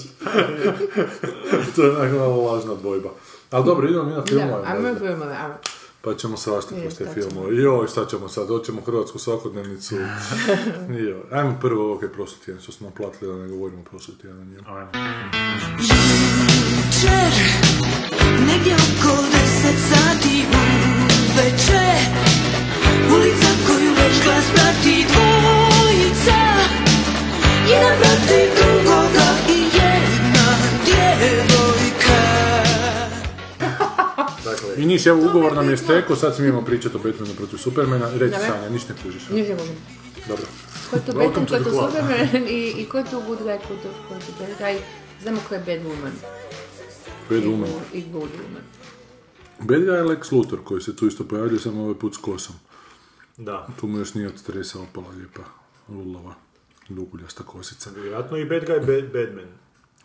[1.77, 3.09] to je onako malo lažna dvojba.
[3.51, 4.63] Ali dobro, idemo mi na Da, filmove.
[4.67, 4.99] ajmo možda.
[5.01, 5.55] filmove, ajmo.
[6.03, 7.57] Pa ćemo svašta kroz te filmove.
[7.57, 8.49] Joj, šta ćemo sad?
[8.49, 9.95] Hoćemo hrvatsku svakodnevnicu.
[10.99, 11.23] Joj.
[11.31, 14.57] Ajmo prvo ovo kaj je prošli tjedan, što smo naplatili da ne govorimo prošli tjedan
[14.61, 14.73] o
[17.03, 17.33] Jučer,
[18.47, 20.45] negdje oko deset sati
[21.33, 21.87] uveče
[23.15, 26.39] Ulica koju već glas prati dvojica
[27.71, 30.47] Jedan protiv drugoga i jedna
[30.85, 32.23] djevojka
[34.45, 38.11] Dakle, I niš, evo, ugovor nam je stekao, sad smijemo pričati o Batmanu protiv Supermana.
[38.11, 38.47] Reci Dobro.
[38.47, 39.23] Sanja, niš ne kužiš.
[39.31, 39.73] Nije mogu.
[40.29, 40.47] Dobro.
[40.91, 41.91] Ko je Welcome Batman, to ko je club.
[41.91, 44.51] Superman i, i ko je tu good guy, ko je tu, ko je tu bad
[44.61, 44.79] guy.
[45.23, 46.42] Znamo ko je bad woman.
[47.31, 47.69] Bad I Woman.
[47.93, 48.63] I good woman.
[49.59, 52.57] Bad guy je Lex Luthor koji se tu isto pojavljuje, samo ovaj put s kosom.
[53.37, 53.69] Da.
[53.81, 55.43] Tu mu još nije od stresa opala lijepa
[55.89, 56.35] rulova,
[56.89, 57.91] duguljasta kosica.
[57.91, 59.49] Vjerojatno i bad guy, bad, Batman.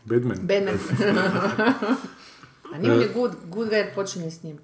[0.06, 0.38] Badman.
[0.42, 0.80] Batman.
[2.74, 4.58] A nije je good, good guy počinje s njim.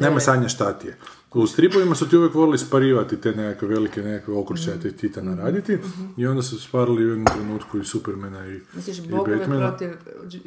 [0.00, 0.98] Nema sanja šta ti je.
[1.34, 5.78] U stripovima su ti uvijek volili sparivati te nekakve velike nekakve okršaje te titana raditi
[6.16, 9.76] i onda su sparili u jednom trenutku i Supermana i, Misliš, i Batmana.
[9.76, 9.88] protiv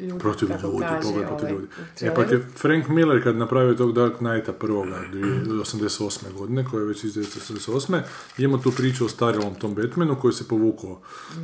[0.00, 1.66] ljudi, protiv ljudi, kaže protiv ovaj ljudi.
[2.00, 6.32] E pa je Frank Miller kad napravio tog Dark Knighta prvoga, 88.
[6.32, 8.00] godine, koja je već iz 1988.
[8.38, 11.00] Imamo tu priču o starilom tom Batmanu koji se povukao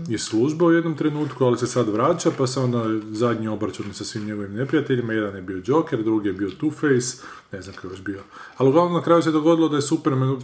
[0.09, 4.05] iz službe u jednom trenutku, ali se sad vraća, pa se onda zadnji obračun sa
[4.05, 7.23] svim njegovim neprijateljima, jedan je bio Joker, drugi je bio Two-Face,
[7.53, 8.23] ne znam kako je još bio.
[8.57, 10.37] Ali uglavnom na kraju se dogodilo da je Superman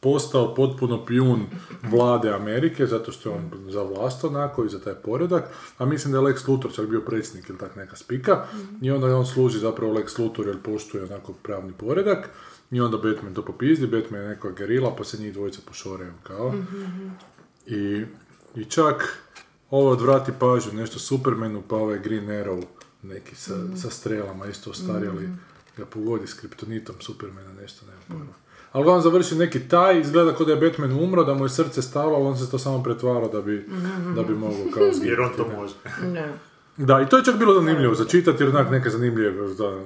[0.00, 1.46] postao potpuno pijun
[1.90, 5.44] vlade Amerike, zato što je on za vlast onako i za taj poredak,
[5.78, 8.44] a mislim da je Lex Luthor čak bio predsjednik ili tak neka spika,
[8.82, 12.30] i onda on služi zapravo Lex Luthor jer poštuje onako pravni poredak,
[12.70, 16.54] i onda Batman to popizdi, Batman je neka gerila, pa se njih dvojica pošoraju kao.
[17.66, 18.04] I,
[18.54, 19.18] I čak
[19.70, 22.62] ovo odvrati pažnju nešto Supermanu, pa ovaj Green Arrow,
[23.02, 25.28] neki sa, sa strelama, isto ostarjeli,
[25.76, 28.34] ga pogodi s kriptonitom Supermana, nešto, nema pojma.
[28.72, 31.82] Ali on završi neki taj, izgleda kao da je Batman umro, da mu je srce
[31.82, 33.68] stalo, ali on se to samo pretvarao da bi,
[34.16, 35.08] da bi mogao kao zgibati.
[35.10, 35.56] Jer on to ne.
[35.56, 35.74] može.
[36.02, 36.32] Ne.
[36.76, 39.80] Da, i to je čak bilo zanimljivo za čitati, jer onak neke zanimljive, da,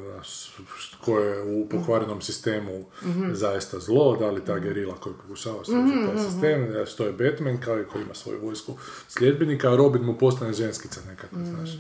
[1.05, 2.85] koje je u pokvarenom sistemu
[3.33, 7.61] zaista zlo, da li ta gerila koja pokušava srušiti taj sistem, da što je Batman,
[7.61, 8.77] kao i koji ima svoju vojsku
[9.09, 11.71] sljedbenika, a Robin mu postane ženskica nekako, znaš.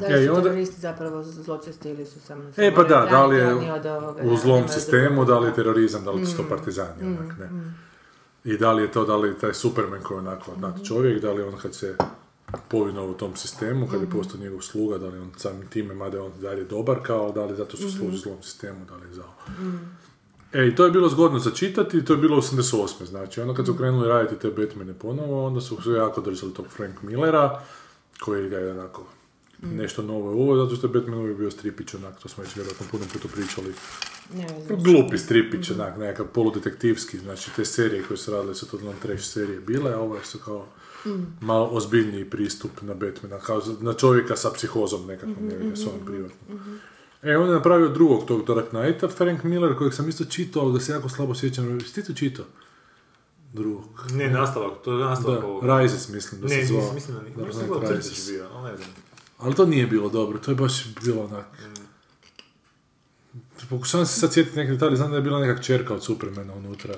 [0.00, 2.42] Da li su onda- teroristi zapravo zločesti ili su samo...
[2.56, 6.10] E pa da, da li je ovoga, u zlom sistemu, da li je terorizam, da
[6.10, 7.74] li su to partizani, onak, ne.
[8.44, 11.22] I da li je to, da li je taj Superman koji je onako nad čovjek,
[11.22, 11.96] da li on kad se
[12.68, 16.16] povinuo u tom sistemu, kad je postao njegov sluga, da li on samim time, mada
[16.16, 19.14] je on dalje dobar kao, da li zato što služi zlom sistemu, da li je
[19.14, 19.34] zao.
[20.52, 23.04] E, i to je bilo zgodno za čitati, to je bilo 88.
[23.04, 27.02] Znači, onda kad su krenuli raditi te Batmane ponovo, onda su jako držali tog Frank
[27.02, 27.60] Millera,
[28.20, 29.04] koji ga je onako
[29.62, 32.56] nešto novo je uvod, zato što je Batman uvijek bio stripić, onak, to smo već
[32.56, 33.74] vjerojatno puno puta pričali.
[34.34, 34.46] Ne.
[34.76, 39.60] Glupi stripić, onak, nekakav poludetektivski, znači te serije koje su radile su totalno trash serije
[39.60, 40.66] bile, a ove su kao
[41.40, 46.58] malo ozbiljniji pristup na Batmana, kao na čovjeka sa psihozom nekakvom, mm s ovim privatnim.
[47.22, 50.72] E, on je napravio drugog tog Dark Knighta, Frank Miller, kojeg sam isto čitao, ali
[50.72, 51.78] ga se jako slabo sjećam.
[51.78, 52.44] Jesi ti to čitao?
[53.52, 53.84] Drugog.
[54.12, 55.64] Ne, nastavak, to je nastavak Da, ovog.
[55.64, 56.80] Rises mislim da Ne, se zvao.
[56.80, 57.36] nisam, mislim da nije.
[57.46, 58.88] Mislim da je bio, ali ne znam.
[59.42, 61.46] Ali to nije bilo dobro, to je baš bilo onak...
[63.70, 66.94] Pokušavam se sad sjetiti neke detalje, znam da je bila neka čerka od Supermana unutra.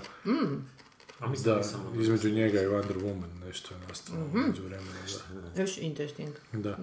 [1.21, 1.81] A mislim da Da, nisam.
[1.95, 4.91] između njega i Wonder Woman nešto je nastalo među vremena.
[5.55, 5.63] Da.
[5.63, 6.29] Još interesting.
[6.53, 6.77] da.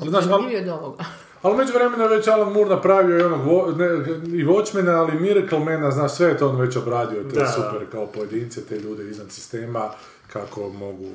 [0.00, 0.70] Ali znaš, ali-.
[1.42, 3.84] Ali među vremena je već Alan Moore napravio i onog vo- ne,
[4.28, 7.46] i Watchmena, ali Miraclemana, znaš, sve je to on već obradio, te da.
[7.48, 9.90] super kao pojedince, te ljude iznad sistema,
[10.32, 11.08] kako mogu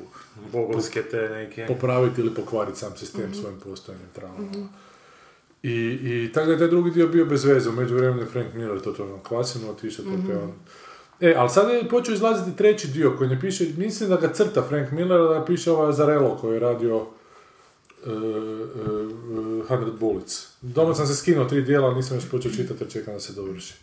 [0.52, 1.66] Bogovske te neke.
[1.66, 4.68] popraviti ili pokvariti sam sistem svojim postojanjem trauma.
[5.62, 8.54] I, I tako da je taj drugi dio bio bez veze, u međuvremenu je Frank
[8.54, 10.52] Miller to to kvasino otišao, to je on.
[11.20, 14.62] E, ali sad je počeo izlaziti treći dio koji ne piše, mislim da ga crta
[14.68, 17.06] Frank Miller, da piše ovaj Azarello koji je radio uh,
[18.06, 20.46] uh, 100 Bullets.
[20.60, 23.32] Doma sam se skinuo tri dijela, ali nisam još počeo čitati jer čekam da se
[23.32, 23.74] dovrši.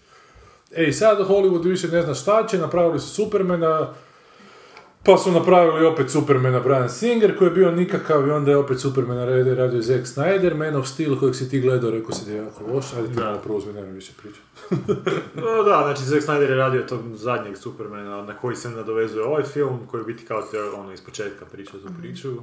[0.75, 3.93] E, i sad Hollywood više ne zna šta će, napravili su Supermana,
[5.03, 8.79] pa su napravili opet Supermana Brian Singer koji je bio nikakav i onda je opet
[8.79, 12.31] Supermana radio, radio Zack Snyder, Man of Steel kojeg si ti gledao, rekao si da
[12.31, 13.25] je jako loš, ajde ti Da.
[13.25, 14.41] malo preuzmi, nemoj više pričati.
[15.41, 19.43] No da, znači Zack Snyder je radio tog zadnjeg Supermana na koji se nadovezuje ovaj
[19.43, 22.33] film, koji je biti kao te, ono, iz početka priča za priču.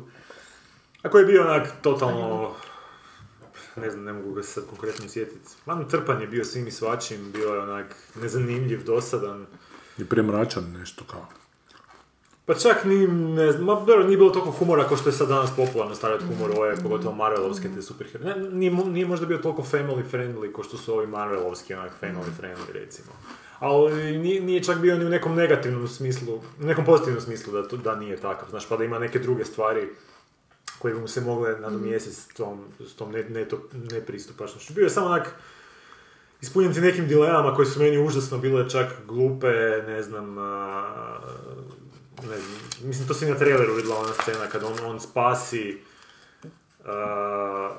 [1.03, 2.51] A koji je bio onak totalno,
[3.77, 5.49] ne znam, ne mogu ga sad konkretno sjetiti.
[5.67, 9.47] Man trpan je bio svim i svačim, bio je onak nezanimljiv, dosadan.
[9.99, 11.27] I premračan nešto kao.
[12.49, 15.29] Pa čak ni, ne znam, ma dobro, nije bilo toliko humora kao što je sad
[15.29, 18.37] danas popularno stavljati humor ove, pogotovo Marvelovske te superheroje.
[18.37, 22.31] Ne, Nije, nije možda bio toliko family friendly kao što su ovi Marvelovski, onak family
[22.41, 23.13] friendly recimo.
[23.59, 27.77] Ali nije, nije čak bio ni u nekom negativnom smislu, u nekom pozitivnom smislu da,
[27.77, 29.89] da nije takav, znaš, pa da ima neke druge stvari
[30.79, 34.73] koje bi mu se mogle nadomjestiti s tom, s tom ne, neto, nepristupačnošću.
[34.75, 35.35] Bio je samo onak,
[36.41, 40.85] ispunjen ti nekim dilemama koje su meni užasno bile čak glupe, ne znam, a,
[42.23, 45.79] ne znam, mislim to si na traileru vidjela ona scena kad on, on spasi
[46.85, 47.71] a,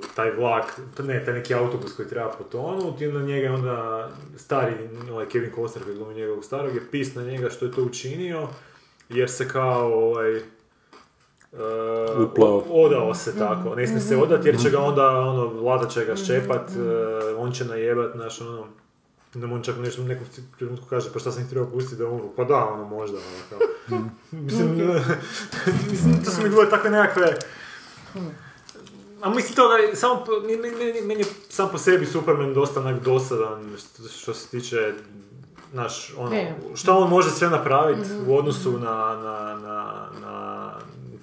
[0.00, 4.72] e, taj vlak, ne, taj neki autobus koji treba potonuti, i na njega onda stari,
[5.12, 8.48] ovaj Kevin Costner koji glumi njegovog starog, je pis na njega što je to učinio,
[9.08, 10.40] jer se kao, ovaj,
[12.24, 12.64] Uplao.
[12.70, 16.16] odao se tako, ne smije se odati jer će ga onda, ono, vlada će ga
[16.16, 18.66] ščepat, e, on će najebat, znaš, ono,
[19.34, 20.26] da on čak nešto u nekom
[20.58, 22.32] trenutku kaže, pa šta sam ih trebao pustiti da umru?
[22.36, 23.98] Pa da, ono, možda, ono, kao.
[24.44, 24.76] mislim,
[25.90, 27.36] mislim, to su mi bilo takve nekakve...
[29.22, 32.80] A mislim to da je, samo, meni, meni, meni je sam po sebi Superman dosta
[32.80, 34.92] onak dosadan što, što se tiče,
[35.72, 36.36] znaš, ono,
[36.74, 40.72] šta on može sve napraviti u odnosu na, na, na, na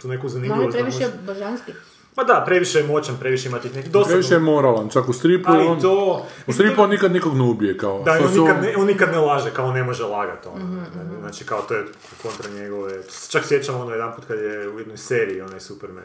[0.01, 0.65] tu neku Malo zanimljivost.
[0.67, 1.71] da previše može- božanski.
[2.15, 4.09] Pa da, previše je moćan, previše ima tih nekih dosadno.
[4.09, 6.25] Previše je moralan, čak u stripu, A i on, to...
[6.47, 8.03] u stripu on nikad nikog ne ubije, kao.
[8.03, 10.65] Da, on nikad, on- ne, on nikad ne laže, kao ne može lagati ono.
[10.65, 11.85] Mhm, Znači kao to je
[12.21, 12.93] kontra njegove...
[13.29, 16.03] Čak sjećam ono jedan put kad je u jednoj seriji onaj Superman,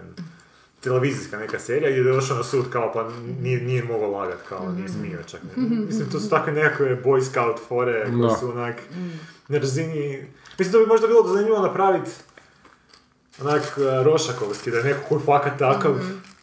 [0.81, 3.09] televizijska neka serija, gdje je došao na sud kao pa
[3.41, 4.93] nije, nije mogao lagat, kao nije Mhm.
[4.95, 5.41] smio čak.
[5.47, 5.63] Ne.
[5.87, 8.77] Mislim, to su takve nekakve boy scout fore koje su onak
[9.49, 10.27] na razini...
[10.59, 12.11] Mislim da bi možda bilo zanimljivo napraviti
[13.41, 15.95] onak uh, rošakovski, da je neko koji fakat takav,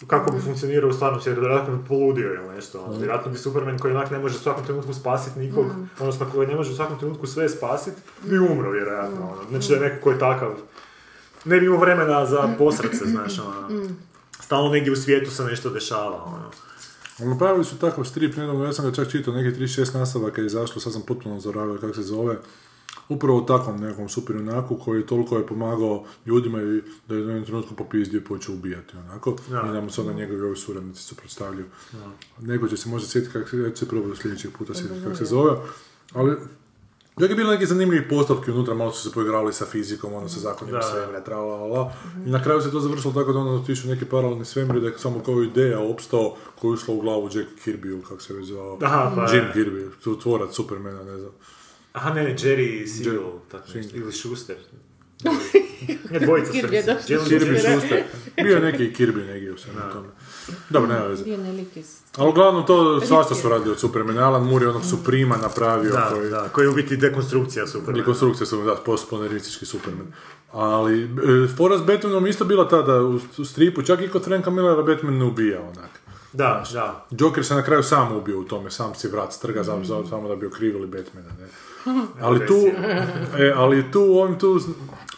[0.08, 2.82] kako bi funkcionirao u stvarnom svijetu, da vjerojatno bi poludio ili nešto.
[2.82, 2.98] ono.
[2.98, 5.66] Vjerojatno bi Superman koji onak ne može u svakom trenutku spasiti nikog,
[6.00, 9.32] odnosno koji ne može u svakom trenutku sve spasiti, bi umro vjerojatno.
[9.32, 9.50] Ono.
[9.50, 10.52] Znači da je neko koji je takav,
[11.46, 13.90] ne bi imao vremena za posrce, znaš, ono.
[14.40, 16.52] Stalno negdje u svijetu se nešto dešava, ono.
[17.20, 20.82] Napravili su takav strip nedavno, ja sam ga čak čitao, neki 36 nastavaka je izašlo,
[20.82, 22.38] sad sam potpuno zaboravio kako se zove.
[23.10, 27.46] Upravo u takvom nekom superjunaku koji toliko je pomagao ljudima i da je u jednom
[27.46, 29.36] trenutku popizdio i počeo ubijati onako.
[29.50, 29.62] Da.
[29.62, 31.66] I nam sada njegovi ovi suradnici suprotstavljaju.
[32.40, 35.16] Neko će se možda sjetiti kako se, ja ću se probati sljedećeg puta sjetiti kako
[35.16, 35.56] se zove.
[36.14, 36.38] Ali
[37.20, 40.40] Čak je bilo neki zanimljivi postavki unutra, malo su se poigrali sa fizikom, ono sa
[40.40, 40.84] zakonima Da.
[40.84, 41.94] svemira, tra la, la, la.
[42.26, 44.94] I na kraju se to završilo tako da ono otišu neki paralelni svemir, da je
[44.98, 48.78] samo kao ideja opstao koju je ušla u glavu Jack Kirby, kako se već zvao.
[48.82, 49.52] Aha, pa Jim je.
[49.56, 51.32] Kirby, tvorac Supermana, ne znam.
[51.98, 53.40] Aha, ne, ne, Jerry Siegel, Jerry.
[53.52, 54.56] tako nešto, ili Schuster.
[56.12, 56.52] Ne, dvojica.
[56.54, 58.04] Jerry Kirby Schuster.
[58.44, 60.08] Bio je neki Kirby negdje u svemu tome.
[60.70, 61.24] Dobro, nema veze.
[61.24, 62.00] Bio nelik iz...
[62.18, 64.28] Ali uglavnom to svašta su radili od Supermana.
[64.28, 66.30] Alan Moore je onog Suprema napravio Da, koji...
[66.30, 67.98] da, koji je u biti dekonstrukcija Supermana.
[67.98, 70.08] Dekonstrukcija su, da, postmodernistički Superman.
[70.52, 71.08] Ali, e,
[71.58, 74.84] fora s Batmanom isto bila ta da u, u stripu, čak i kod Franka Millera
[74.84, 75.90] Batman ne ubija onak.
[76.34, 77.06] Da, da.
[77.12, 80.28] Joker se na kraju sam ubio u tome, sam si vrat strga za- za- samo
[80.28, 81.48] da bi okrivili Batmana, ne.
[82.22, 82.54] Ali tu,
[83.40, 84.60] e, ali tu, ovim tu,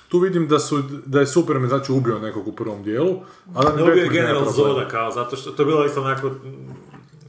[0.09, 3.19] tu vidim da su, da je Superman znači ubio nekog u prvom dijelu,
[3.55, 4.45] a da Ne ubio je General.
[4.45, 6.35] Zoda, kao, zato što to je bila isto onako mm,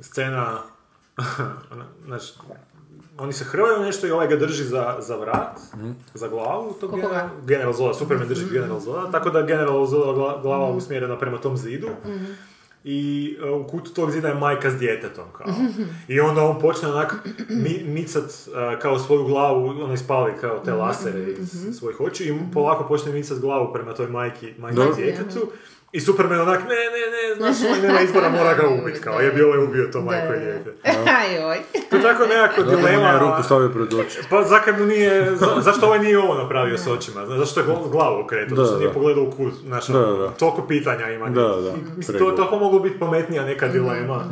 [0.00, 0.58] scena,
[2.06, 2.32] znači,
[3.18, 5.58] oni se hrvaju nešto i ovaj ga drži za, za vrat,
[6.14, 7.02] za glavu, to Koga?
[7.02, 11.38] general, general Zoda, Superman drži General Zoda, tako da General Zoda gla- glava usmjerena prema
[11.38, 11.88] tom zidu.
[12.84, 15.46] I e, u kutu tog zida je majka s djetetom, kao.
[16.08, 17.14] I onda on počne onak
[17.64, 22.52] mi, micat e, kao svoju glavu, ona ispali kao te lasere iz svojih očiju i
[22.52, 24.94] polako počne micat glavu prema toj majki, majki Dobro.
[24.94, 25.52] djetetu.
[25.92, 29.30] I Superman onak, ne, ne, ne, znaš, ovaj nema izbora, mora ga ubit, kao, je
[29.30, 30.74] bi ovaj ubio to majko i dijete.
[31.20, 31.58] Ajoj.
[31.90, 34.18] To je tako nekako Zato mu dilema, ruku stavio pred oči.
[34.30, 37.66] pa zakaj mu nije, za- zašto ovaj nije ovo napravio s očima, znaš, zašto je
[37.66, 38.94] gl- glavu okretao, zašto nije da.
[38.94, 40.28] pogledao u kut, znaš, Da, ono, da.
[40.30, 41.28] toliko pitanja ima.
[41.28, 44.24] Da, da, Mislim, to, to moglo biti pametnija neka dilema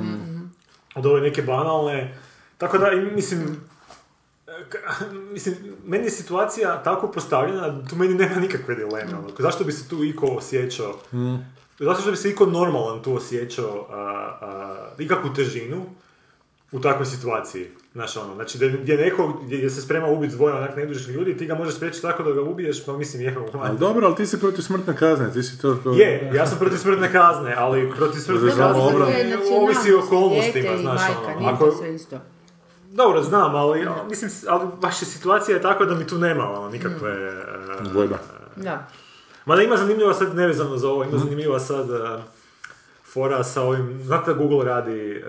[0.94, 2.14] od ove neke banalne.
[2.58, 3.60] Tako da, i mislim,
[5.34, 9.14] mislim, meni je situacija tako postavljena, da tu meni nema nikakve dileme.
[9.18, 9.28] Ono.
[9.38, 10.94] Zašto bi se tu iko osjećao,
[11.78, 13.94] zašto što bi se iko normalan tu osjećao a,
[14.40, 15.86] a, ikakvu težinu
[16.72, 17.66] u takvoj situaciji.
[17.92, 21.46] Znaš, ono, znači, gdje, neko, gdje, gdje se sprema ubiti dvoje onak nedužnih ljudi, ti
[21.46, 24.40] ga možeš spriječiti tako da ga ubiješ, pa mislim, je Ali dobro, ali ti si
[24.40, 25.78] protiv smrtne kazne, ti si to...
[25.82, 28.82] kao- je, ja sam protiv smrtne kazne, ali protiv smrtne kazne
[29.60, 31.38] ovisi o okolnostima, znaš, majka, ono.
[31.38, 32.20] nije Ako, to sve isto.
[32.92, 36.68] Dobro, znam, ali, ja, mislim, ali vaša situacija je takva da mi tu nema, ono,
[36.68, 37.10] nikakve...
[37.80, 38.18] e, Dvojba.
[38.56, 38.88] Da.
[39.44, 42.22] Mada ima zanimljiva sad, nevezano za ovo, ima zanimljiva sad e,
[43.12, 45.22] fora sa ovim, znate da Google radi e,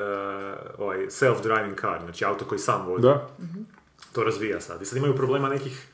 [0.77, 3.01] ovaj self-driving car, znači auto koji sam vozi.
[3.01, 3.27] Da.
[4.11, 4.81] To razvija sad.
[4.81, 5.87] I sad imaju problema nekih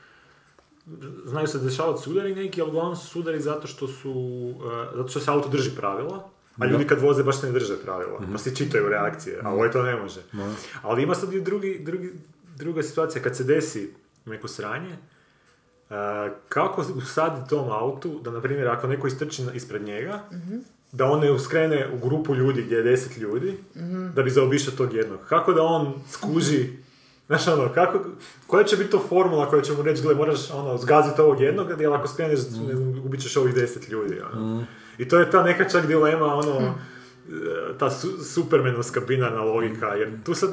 [1.25, 4.53] znaju se dešavati sudari neki, ali uglavnom su sudari zato što su,
[4.95, 8.19] zato što se auto drži pravila, a ljudi kad voze baš se ne drže pravila,
[8.31, 10.21] pa si čitaju reakcije, a ovaj to ne može.
[10.81, 12.13] Ali ima sad i drugi, drugi,
[12.55, 13.93] druga situacija, kad se desi
[14.25, 15.95] neko sranje, e,
[16.49, 20.23] kako usadi tom autu, da na primjer ako neko istrči ispred njega,
[20.91, 23.57] da on ne uskrene u grupu ljudi gdje je deset ljudi,
[24.15, 25.19] da bi zaobišao tog jednog.
[25.29, 26.69] Kako da on skuži,
[27.27, 27.99] znaš ono, kako,
[28.47, 31.81] koja će biti to formula koja će mu reći, gle, moraš ono, zgaziti ovog jednog,
[31.81, 34.21] jer ako skreneš, ne znam, ubit ćeš ovih deset ljudi.
[34.33, 34.65] Ono.
[34.97, 36.75] I to je ta neka čak dilema, ono,
[37.29, 40.49] e, ta su, supermenovska binarna logika, jer tu sad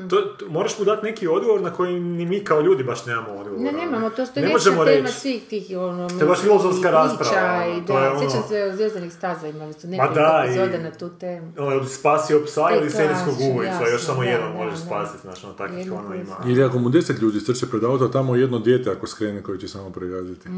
[0.00, 3.28] to, to- moraš mu dati neki odgovor na koji ni mi kao ljudi baš nemamo
[3.30, 3.60] odgovor.
[3.60, 5.12] Ne, nemamo, to što je Ne možemo tema reći.
[5.14, 8.42] svih tih ono, To je baš filozofska rasprava, ono, I to je da, ono- sjećam
[8.42, 11.52] se Zvijezdanih staza imali su nekoliko da, i- epizoda na tu temu.
[11.58, 14.58] Ono, spasio psa E, ili serijskog kažem, ubojicu, a još jasno, samo da, jedan da,
[14.58, 14.76] može da.
[14.76, 16.36] spasiti, znaš, ono, takvih Jedno ono ima.
[16.46, 19.68] Ili ako mu deset ljudi strče pred auto, tamo jedno dijete ako skrene koji će
[19.68, 20.48] samo pregaziti.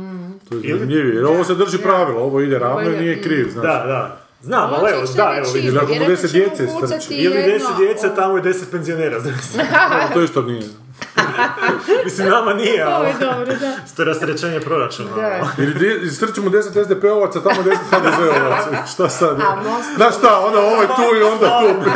[0.49, 1.83] To je zanimljivije, jer ovo se drži Da.
[1.83, 3.63] pravilo, ovo ide ravno i nije kriv, znaš.
[3.65, 4.22] Da, da.
[4.43, 5.69] Znam, ali evo, da, evo vidiš.
[5.69, 7.15] Ili ako mu deset djece strči.
[7.15, 9.35] Ili deset djece, tamo je deset penzionera, znaš.
[10.15, 10.63] to isto nije.
[12.05, 13.09] Mislim, nama nije, Ovo ali...
[13.09, 13.73] je dobro, da.
[13.97, 15.09] To je rasterećenje proračuna.
[15.17, 15.41] Da.
[15.59, 18.87] Ili di- strči mu 10 SDP-ovaca, tamo 10 HDZ-ovaca.
[18.93, 19.41] Šta sad?
[19.41, 21.91] A Most- Znaš šta, onda ovo je tu i onda tu.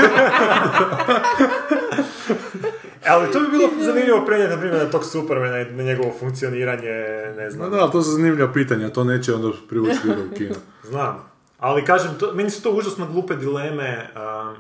[3.09, 6.91] Ali to bi bilo zanimljivo prenijeti, na primjer, na tog Supermana i na njegovo funkcioniranje,
[7.37, 7.71] ne znam.
[7.71, 10.55] da, ali to su zanimljiva pitanja, to neće onda privući ljude u kino.
[10.85, 11.36] Znam.
[11.59, 14.11] Ali kažem, to, meni su to užasno glupe dileme.
[14.17, 14.57] um,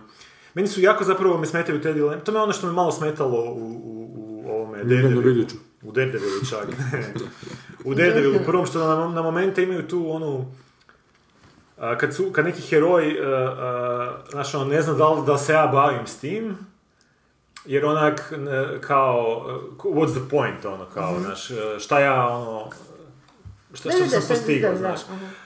[0.54, 2.24] meni su jako zapravo me smetaju te dileme.
[2.24, 4.82] To me ono što me malo smetalo u, u, u ovome.
[4.84, 5.56] Viljuću.
[5.82, 6.68] U Daredevilu čak.
[7.84, 10.46] u Daredevilu prvom što na, na momente imaju tu onu
[11.78, 15.38] a, kad, su, kad neki heroj a, a, znaš, ono, ne zna da li da
[15.38, 16.56] se ja bavim s tim,
[17.64, 19.46] jer onak ne, kao,
[19.84, 22.70] uh, what's the point, ono, kao, znaš, uh, šta ja, ono,
[23.74, 25.00] šta, da, sam postigao, znaš.
[25.02, 25.45] aha.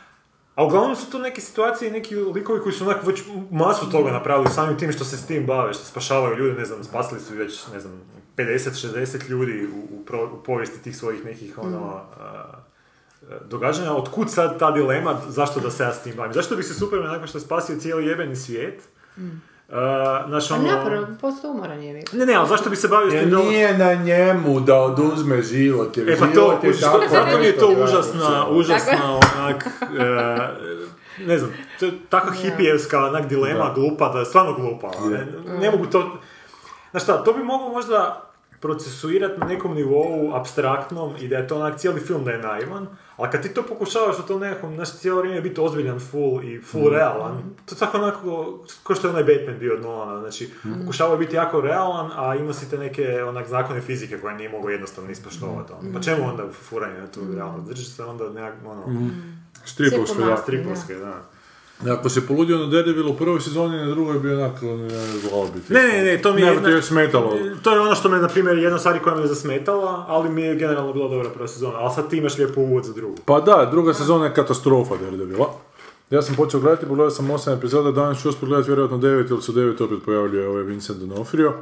[0.60, 4.10] A uglavnom su to neke situacije i neki likovi koji su onak već masu toga
[4.10, 7.34] napravili samim tim što se s tim bave, što spašavaju ljude, ne znam, spasili su
[7.34, 8.00] već, ne znam,
[8.36, 13.92] 50-60 ljudi u, u, pro- u povijesti tih svojih nekih, ono, a, a, događanja.
[13.92, 16.32] Otkud sad ta dilema, zašto da se ja s tim bavim?
[16.32, 18.82] Zašto bi se Superman nakon što je spasio cijeli jebeni svijet,
[20.28, 20.72] znaš, A ono...
[20.72, 22.04] napravo, posto umoran je.
[22.12, 23.30] Ne, ne, ali zašto bi se bavio s tim?
[23.30, 27.04] da- nije na njemu da oduzme život, jer E pa to, život je kužiš, tako
[27.10, 29.66] zato mi je to užasna, da, užasna onak,
[29.98, 34.90] e, ne znam, to je tako hipijevska onak dilema, glupa, da je stvarno glupa.
[35.10, 35.26] Ne,
[35.60, 36.18] ne mogu to,
[36.90, 38.29] znaš šta, to bi moglo možda
[38.60, 42.86] procesuirati na nekom nivou abstraktnom i da je to onak cijeli film da je naivan,
[43.16, 46.62] ali kad ti to pokušavaš u tom nekom, znaš, cijelo vrijeme biti ozbiljan, full i
[46.62, 50.50] full realan, to je tako onako, kao što je onaj Batman bio od Nolana, znači,
[50.80, 54.48] pokušavao je biti jako realan, a imao si te neke onak zakone fizike koje nije
[54.48, 55.92] mogao jednostavno ispoštovati, ono.
[55.94, 59.10] pa čemu onda furanje na tu realnost, drži se onda nekak, ono,
[59.64, 60.36] Stripovsko, Sve da.
[60.36, 61.29] stripovske, da.
[61.88, 64.66] Ako se poludio na Daredevilu u prvoj sezoni, na drugoj bi onako
[65.54, 65.72] biti.
[65.72, 66.46] Ne, ne, ne, to mi je...
[66.46, 67.36] Ne, jedna- to je smetalo.
[67.62, 70.54] To je ono što me, na primjer, jedna stvar koja me zasmetala, ali mi je
[70.56, 71.78] generalno bila dobra prva sezona.
[71.78, 73.16] Ali sad ti imaš lijepo uvod za drugu.
[73.24, 75.54] Pa da, druga sezona je katastrofa Daredevila.
[76.10, 79.42] Ja sam počeo gledati, pogledao sam 8 epizoda, danas ću uspjeti gledati vjerojatno 9 ili
[79.42, 81.52] su 9 opet pojavljuje ovaj Vincent D'Onofrio,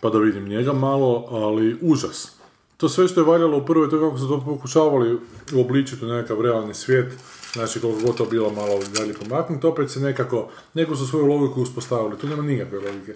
[0.00, 2.32] pa da vidim njega malo, ali užas.
[2.76, 5.18] To sve što je valjalo u prvoj, to je kako su to pokušavali
[5.54, 7.12] uobličiti u nekakav realni svijet,
[7.54, 11.62] znači koliko god to bilo malo dalje pomaknuti, opet se nekako, neku su svoju logiku
[11.62, 13.14] uspostavili, tu nema nikakve logike.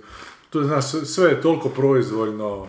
[0.50, 2.68] Tu je, znaš, sve je toliko proizvoljno,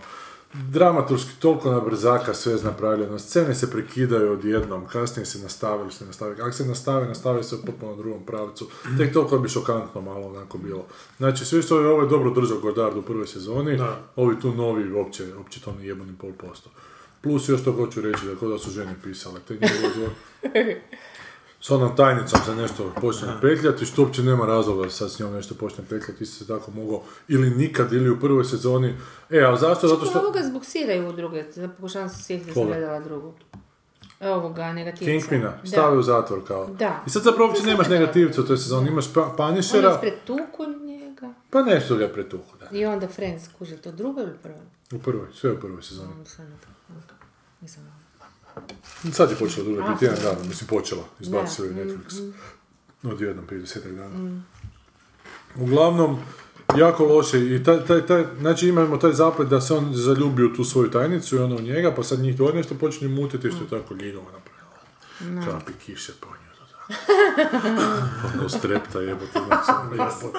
[0.54, 6.06] dramaturški toliko na brzaka sve je napravljeno, scene se prekidaju odjednom, kasnije se nastavili, se
[6.06, 6.42] nastavili.
[6.42, 8.68] Ako se nastave, nastavi se u potpuno drugom pravcu.
[8.98, 10.86] Tek toliko bi šokantno malo onako bilo.
[11.18, 14.00] Znači, sve što je ovo je dobro držao Godard u prvoj sezoni, Da.
[14.16, 16.70] ovi tu novi uopće, uopće to ne jebani ni pol posto.
[17.22, 19.40] Plus još to hoću reći da kao da su žene pisale.
[19.48, 20.10] Te njegove
[21.62, 25.34] s onom tajnicom se nešto počne petljati, što uopće nema razloga da sad s njom
[25.34, 28.96] nešto počne petljati, isto se tako mogao ili nikad, ili u prvoj sezoni.
[29.30, 29.88] E, a zašto?
[29.88, 33.34] Zato Što ovoga zbuksiraju u druge, da pokušavam se sjetiti da sam gledala drugu.
[34.20, 35.06] Ovoga, negativca.
[35.06, 36.68] Kingpina, stave u zatvor kao.
[36.68, 37.04] Da.
[37.08, 41.34] I sad zapravo uopće nemaš negativca u toj sezoni, imaš pa, On je ispretuku njega.
[41.50, 42.78] pa nešto ga pretuhu, da.
[42.78, 44.60] I onda Friends, kuže, to drugo ili prvo?
[44.94, 46.10] U prvoj, sve u prvoj sezoni.
[47.08, 47.16] To.
[47.62, 47.99] Nisam.
[49.14, 50.26] Sad je počela druga, prije A, tjedan sad.
[50.26, 52.32] dana, mislim počela, izbacili Da, je mm, Netflix.
[53.04, 54.42] Odjednom, prije desetak dana.
[55.56, 56.20] Uglavnom,
[56.78, 60.54] jako loše i taj, taj, taj, znači imamo taj zaplet da se on zaljubi u
[60.54, 63.76] tu svoju tajnicu i ona u njega, pa sad njih dvoje nešto počinje mutiti što
[63.76, 65.52] je tako ljigavo napravila.
[65.52, 66.50] Kapi kiše po nju.
[68.34, 70.38] Ono strepta jebote, znači, jebote.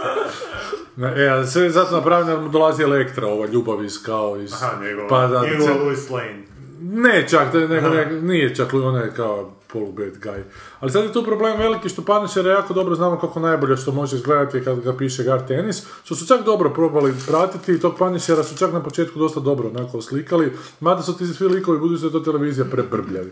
[0.96, 4.52] Na- E, a sve je zato napravljeno dolazi Elektra, ova ljubav iz kao iz...
[4.52, 5.74] Aha, njegova, pa da, njegova
[6.10, 6.44] Lane.
[6.80, 10.42] Ne čak, to je nego, nego- nije čak ona je kao polu bad guy.
[10.80, 14.16] Ali sad je tu problem veliki što Punishera jako dobro znamo kako najbolje što može
[14.16, 18.42] izgledati kad ga piše Gar Tennis, što su čak dobro probali pratiti i tog Punishera
[18.42, 22.06] su čak na početku dosta dobro onako oslikali, mada su ti svi likovi, budući da
[22.06, 23.30] je to televizija, prebrbljavi.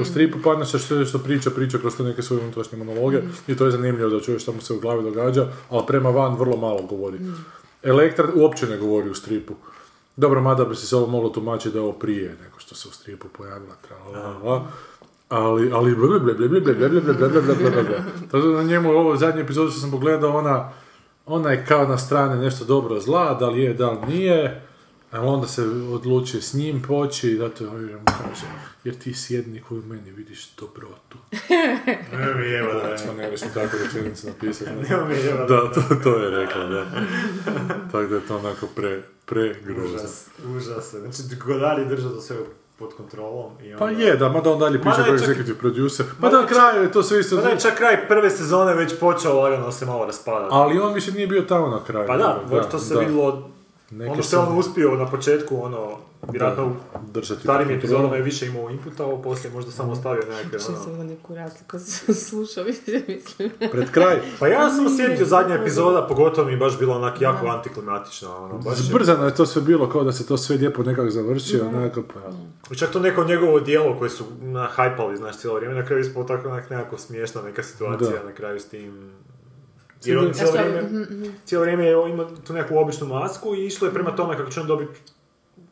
[0.00, 3.64] U stripu Punisher što, što priča, priča kroz te neke svoje unutrašnje monologe i to
[3.64, 6.82] je zanimljivo da čuješ šta mu se u glavi događa, ali prema van vrlo malo
[6.82, 7.18] govori.
[7.82, 9.54] Elektra uopće ne govori u stripu.
[10.18, 12.92] Dobro, mada bi se ovo moglo tumačiti da je ovo prije nego što se u
[12.92, 14.66] stripu pojavila tralala.
[15.28, 15.72] Ali, ali,
[18.30, 20.72] Tako na njemu ovo zadnje epizode što sam pogledao, ona,
[21.26, 24.62] ona je kao na strane nešto dobro zla, da li je, da li nije.
[25.12, 25.62] A onda se
[25.92, 28.46] odluči s njim poći, zato je mu kaže,
[28.84, 31.18] jer ti sjedni koji u meni vidiš dobrotu.
[32.18, 33.30] ne mi jeva da je.
[33.30, 34.70] Ne smo tako rečenicu napisati.
[34.70, 34.88] Ne?
[35.48, 36.86] Da, to, to je rekla, da.
[37.92, 39.96] Tako da je to onako pre, pre grozno.
[39.96, 40.26] Užas,
[40.56, 40.90] užas.
[40.90, 42.36] Znači, godari drža to sve
[42.78, 43.52] pod kontrolom.
[43.62, 46.06] I Pa onda- je, da, mada on dalje piše kao čak- executive producer.
[46.20, 47.36] Pa Ma da, na kraju je to sve isto...
[47.36, 50.48] Pa da, čak kraj prve sezone već počeo lagano se malo raspadati.
[50.50, 52.06] Ali on više nije bio tamo na kraju.
[52.06, 53.00] Pa da, to se da.
[53.00, 53.50] vidjelo,
[53.90, 56.70] Neke ono što je se- on uspio na početku, ono, vjerojatno u
[57.12, 60.84] držati starim epizodama je više imao inputa, ovo poslije možda samo ostavio nekakve, Čim ono...
[60.84, 61.78] sam neku razliku
[62.28, 63.50] slušao, mislim.
[63.72, 64.20] Pred kraj.
[64.40, 68.58] Pa ja sam osjetio zadnja epizoda, pogotovo mi je baš bila onak jako antiklimatična, ono,
[68.58, 72.02] baš Zbrzano je to sve bilo, kao da se to sve lijepo nekako završio, onako,
[72.04, 72.20] pa...
[72.70, 76.00] I Čak to neko njegovo dijelo koje su na hajpali, znaš, cijelo vrijeme, na kraju
[76.00, 78.24] ispalo tako onak nekako smiješna neka situacija Da.
[78.24, 79.10] na kraju s tim...
[80.04, 81.06] Jer on cijelo Ja sam- vrijeme,
[81.44, 84.60] cijelo vrijeme je ima tu neku običnu masku i išlo je prema tome kako će
[84.60, 85.00] on dobiti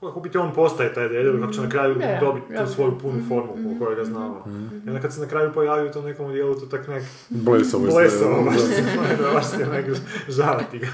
[0.00, 2.66] kako biti on postaje taj dede, kako će na kraju Da, dobiti da.
[2.66, 4.44] tu svoju punu formu po kojoj ga znamo.
[4.86, 7.02] I onda kad se na kraju pojavi u tom nekom dijelu, to tak nek...
[7.30, 9.16] Blesovo Blesovo, baš da.
[9.18, 9.84] da, baš ti onak
[10.28, 10.86] žaliti ga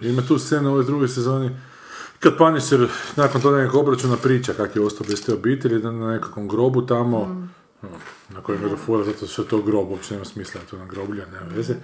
[0.00, 0.08] da.
[0.08, 1.50] Ima tu scena u ovoj drugoj sezoni
[2.18, 6.06] kad Punisher nakon toga nekog obračuna priča kak je ostao bez te obitelji na na
[6.08, 7.48] nekakvom grobu tamo
[7.82, 7.86] Mm.
[8.28, 11.26] na kojem je fura zato što je to grob, uopće nema smisla, to na groblje,
[11.26, 11.74] nema veze.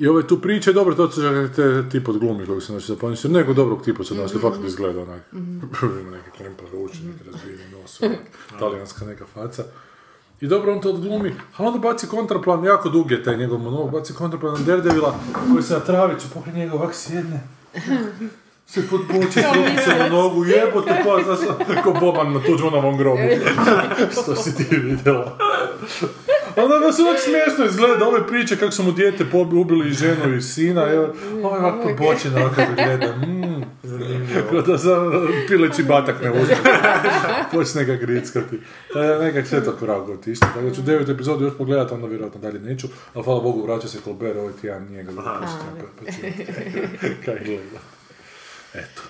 [0.00, 1.20] I ovaj tu priča, dobro, to su
[1.56, 4.22] te tip od glumi kojeg se nosi za Punisher, nekog dobrog tipa su Mhm.
[4.22, 5.22] nosili, fakat izgleda onak,
[6.00, 8.18] ima neki klimpa ruči, neki razbijeni nos, onak,
[8.58, 9.64] talijanska neka faca.
[10.40, 13.90] I dobro, on to odglumi, ali onda baci kontraplan, jako dug je taj njegov monolog,
[13.90, 15.14] baci kontraplan na Daredevila,
[15.48, 17.40] koji se na traviću pokraj njega ovak sjedne.
[18.66, 19.42] Se pod poče,
[19.84, 21.38] se na nogu, jebote, pa, znaš,
[21.84, 23.22] ko Boban na tuđmanovom grobu.
[24.12, 25.38] Što si ti vidjela.
[26.56, 29.92] Onda da se ovak smiješno izgleda, ove priče kako su mu dijete pobi- ubili i
[29.92, 33.62] ženu i sina, evo, ovaj ovak podbočen, ovak kako gleda, mm,
[34.50, 35.10] kao da za
[35.48, 36.56] pileći batak ne uzme.
[37.52, 38.60] Počne ga grickati.
[38.94, 40.46] Da je nekak sve to vrago otišlo.
[40.48, 42.86] Tako da ću devet epizodu još pogledat, onda vjerojatno dalje neću.
[43.14, 45.22] Ali hvala Bogu, vraća se Colbert ovaj tjedan, nije ga pa,
[47.24, 47.78] kaj gleda.
[48.74, 49.02] Eto.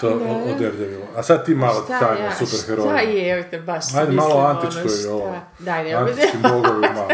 [0.00, 1.02] To o, o Daredevilu.
[1.16, 2.90] A sad ti malo Šta tajno ja, superheroja.
[2.90, 5.40] Šta je, evo te, baš Ajde, malo mislim, antičko ono, i ovo.
[5.58, 7.08] Daj, ne, Antički bogovi malo.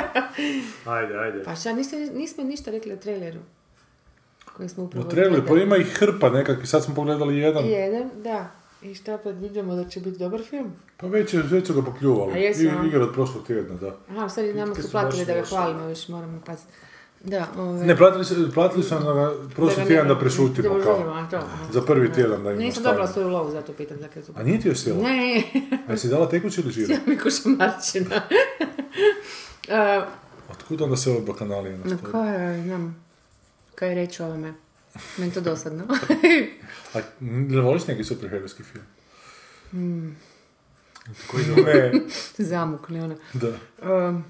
[0.96, 1.42] Ajde, ajde.
[1.44, 1.72] Pa šta,
[2.12, 3.38] nismo ništa rekli o traileru?
[4.56, 7.64] Koji smo upravo U traileru, pa ima ih hrpa nekakvi, sad smo pogledali jedan.
[7.64, 8.50] Jedan, da.
[8.82, 10.72] I šta predviđamo da će biti dobar film?
[10.96, 12.32] Pa već, je, već su ga popljuvali.
[12.32, 13.96] A jesu, I, igra od prošlog tjedna, da.
[14.10, 16.72] Aha, sad i nama su platili da ga hvalimo, još moramo paziti.
[17.26, 17.86] Da, ove...
[17.86, 20.96] Ne, platili su, platili su nam na prošli tjedan da prešutimo da kao.
[20.96, 21.40] želimo, to.
[21.72, 24.32] Za prvi tjedan da im Nisam dobila svoju lovu, zato pitam za su...
[24.36, 25.02] A nije ti još sjela?
[25.02, 25.42] Ne,
[25.88, 26.94] A jesi dala tekući ili žiru?
[27.06, 28.22] mi košamarčina.
[29.68, 30.08] uh,
[30.52, 32.12] Otkud onda se ove bakanalije no nastavili?
[32.12, 33.04] kaj, znam,
[33.74, 34.54] kaj reći o ovome.
[35.18, 35.84] Meni to dosadno.
[36.94, 38.84] A ne voliš neki superherojski film?
[41.26, 41.92] Koji Ne,
[42.38, 43.14] Zamukli ona.
[43.32, 43.48] da.
[44.08, 44.24] Um,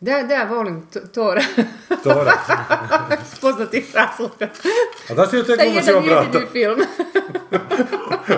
[0.00, 1.42] da, da, volim to- Tora.
[2.04, 2.32] Tora.
[3.26, 4.48] S poznatih razloga.
[5.10, 6.38] A da ti je te To je glumac jedan ima brata?
[6.38, 6.80] jedini film.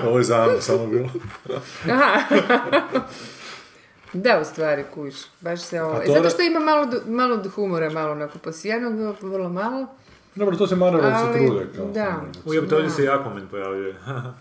[0.07, 1.09] Ovo je za Anu samo bilo.
[1.87, 2.19] Aha.
[4.15, 5.15] Da, u stvari, kuš.
[5.41, 5.93] Baš se ovo...
[5.93, 8.93] A Tora- Zato što ima malo, du- malo do humora, malo onako posijanog,
[9.23, 9.87] vrlo malo.
[10.35, 11.67] Dobro, to se Marvelovci Ali, trude.
[11.77, 12.21] Kao da.
[12.45, 13.95] Ujebate, ovdje se i Aquaman pojavljuje.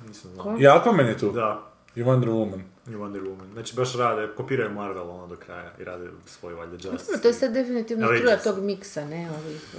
[0.07, 0.55] Nisam znao.
[0.57, 1.32] I Aquaman je tu.
[1.32, 1.63] Da,
[1.95, 2.59] I Wonder Woman.
[2.84, 3.53] I Wonder Woman.
[3.53, 7.21] Znači baš rade, kopiraju Marvel ono do kraja i rade svoj valjda Justice.
[7.21, 9.77] To je sad definitivno struja tog miksa, ne, ovih eh,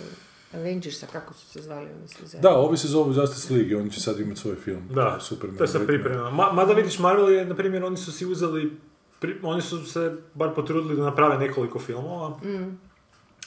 [0.52, 2.50] Avengersa, kako su se zvali oni svi zajedno.
[2.50, 4.88] Da, ovi se zovu Justice League i oni će sad imati svoj film.
[4.90, 5.56] Da, Superman.
[5.56, 6.30] to je sad priprema.
[6.30, 8.72] Ma, mada vidiš, Marvel je, na primjer, oni su si uzeli,
[9.20, 12.78] pri- oni su se bar potrudili da naprave nekoliko filmova, Mm.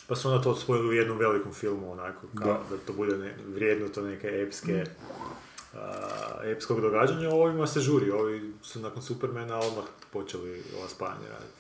[0.07, 2.59] pa su onda to spojili u jednom velikom filmu, onako, kao Da.
[2.69, 4.89] da, to bude ne, vrijedno to neke epske, Mm.
[5.75, 5.89] A,
[6.45, 11.55] epskog događanja, ovima se žuri, ovi su nakon Supermana odmah počeli ova spajanja raditi.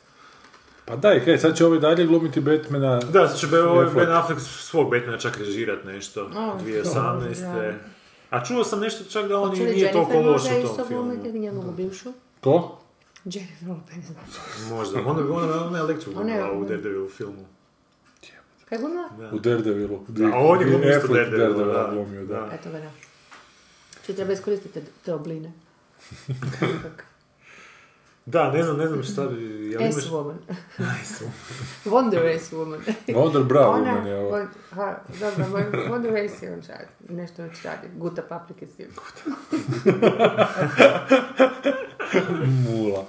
[0.85, 2.99] Pa daj, kaj, sad će ovi dalje glumiti Batmana.
[3.01, 3.85] Da, sad će ovaj.
[3.95, 7.41] Ben Affleck svog Batmana čak režirat nešto, A, 2018.
[7.41, 7.73] da.
[8.29, 10.71] A čuo sam nešto čak da on Hoće i li nije toliko Jennifer loš možda
[10.71, 11.03] u tom filmu.
[11.05, 12.13] glumiti njegovu bivšu?
[12.41, 12.77] Ko?
[13.25, 14.11] Jennifer Lopez.
[14.69, 17.45] Možda, ona, ona, ona je Elektru Ona je- glumila u Daredevil filmu.
[18.65, 19.09] Kaj glumila?
[19.31, 19.99] U Daredevilu.
[20.07, 21.89] Da, a on je glumio isto Daredevila da.
[21.93, 22.33] glumio, da.
[22.35, 22.49] Da.
[22.53, 22.89] Eto ga da.
[24.05, 25.51] Či treba iskoristiti te, obline.
[28.27, 29.71] Da, ne znam, ne znam šta bi...
[29.71, 29.93] Jel imaš...
[29.95, 30.37] S-woman.
[31.85, 32.79] Wonder S-woman.
[33.07, 34.39] Wonder Bra Ona, Woman je ovo.
[34.71, 36.87] Ha, dobro, moj- Wonder S je on čak.
[37.09, 37.87] Nešto već radi.
[37.95, 38.87] Guta paprike s tim.
[42.65, 43.05] Mula.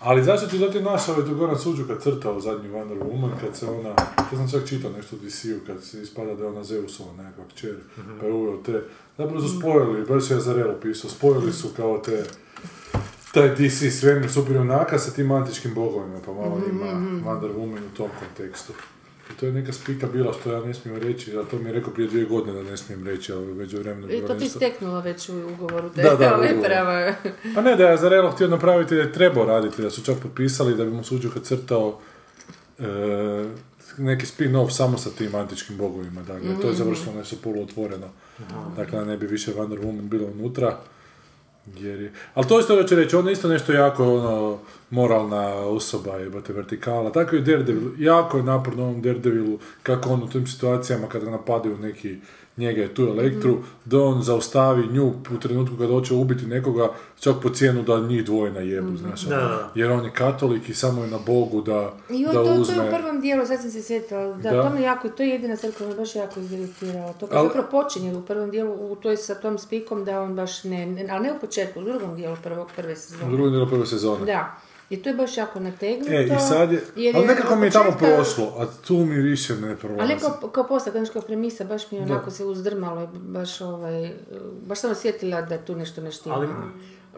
[0.00, 3.66] Ali zašto ti doti naš ovaj tu Goran Suđuka crtao zadnji Wonder Woman kad se
[3.66, 3.94] ona,
[4.30, 7.44] to sam čak čitao nešto u DC-u kad se ispada da je ona Zeusova nekakva
[7.54, 7.76] kćer,
[8.20, 8.82] pa je uveo te,
[9.18, 12.24] zapravo su spojili, baš je Azarelo pisao, spojili su kao te,
[13.34, 16.86] taj DC svemir superjunaka sa tim antičkim bogovima, pa malo ima
[17.24, 18.72] Wonder Woman u tom kontekstu.
[19.30, 21.72] I to je neka spika bila što ja ne smijem reći, a to mi je
[21.72, 25.00] rekao prije dvije godine da ne smijem reći, ali među vremenu I to ti steknula
[25.00, 25.90] već u ugovoru.
[25.96, 27.14] Da, Da, da, prava.
[27.54, 30.76] Pa ne, da je Azarelo htio napraviti, da je trebao raditi, da su čak potpisali
[30.76, 31.98] da bi mu Suđuka crtao
[32.78, 32.84] e,
[33.98, 36.22] neki spin-off samo sa tim antičkim bogovima.
[36.22, 38.08] Dakle, to je završilo nešto poluotvoreno.
[38.76, 40.78] Dakle, ne bi više Wonder Woman bilo unutra.
[41.76, 42.12] Jer je...
[42.34, 44.58] Ali to isto hoću reći, on je isto nešto jako ono,
[44.90, 47.12] moralna osoba, jebate, vertikala.
[47.12, 51.78] Tako je Daredevil, jako je naporno ovom Daredevilu, kako on u tim situacijama kada napadaju
[51.78, 52.16] neki
[52.56, 56.88] njega je tu elektru, da on zaustavi nju u trenutku kada hoće ubiti nekoga,
[57.20, 59.26] čak po cijenu da njih dvoje najebu, znaš.
[59.26, 59.36] ono.
[59.36, 59.70] Da, da.
[59.74, 62.52] Jer on je katolik i samo je na Bogu da, I on da to, to
[62.52, 62.74] je uzme...
[62.80, 64.70] u prvom dijelu, sad sam se sjetila, da, Da.
[64.70, 67.12] to jako, to je jedina stvar koja me baš jako iziritirala.
[67.12, 70.34] To kad Al- zapravo počinje u prvom dijelu, u toj sa tom spikom da on
[70.34, 73.30] baš ne, ali ne u početku, u drugom dijelu prvog, prve U sezone.
[73.30, 74.24] drugom dijelu prve sezone.
[74.26, 74.56] Da.
[74.90, 76.12] I to je baš jako nategnuto.
[76.12, 79.54] E, i sad je, jer ali nekako mi je tamo prošlo, a tu mi više
[79.56, 80.00] ne prolazi.
[80.02, 84.12] Ali kao, kao posta, kao kao premisa, baš mi je onako se uzdrmalo, baš ovaj,
[84.62, 86.34] baš sam osjetila da tu nešto ne štima.
[86.34, 86.48] Ali-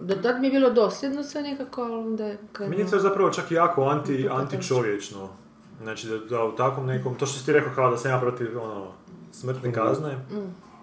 [0.01, 2.39] Da, da mi je bilo dosljedno sve nekako, ali onda je.
[2.61, 5.29] Meni je to zapravo čak i jako anti, antičovječno.
[5.83, 8.21] Znači da, da u takvom nekom, to što si ti rekao kao da sam ja
[8.21, 8.93] protiv ono,
[9.33, 10.19] smrtne kazne.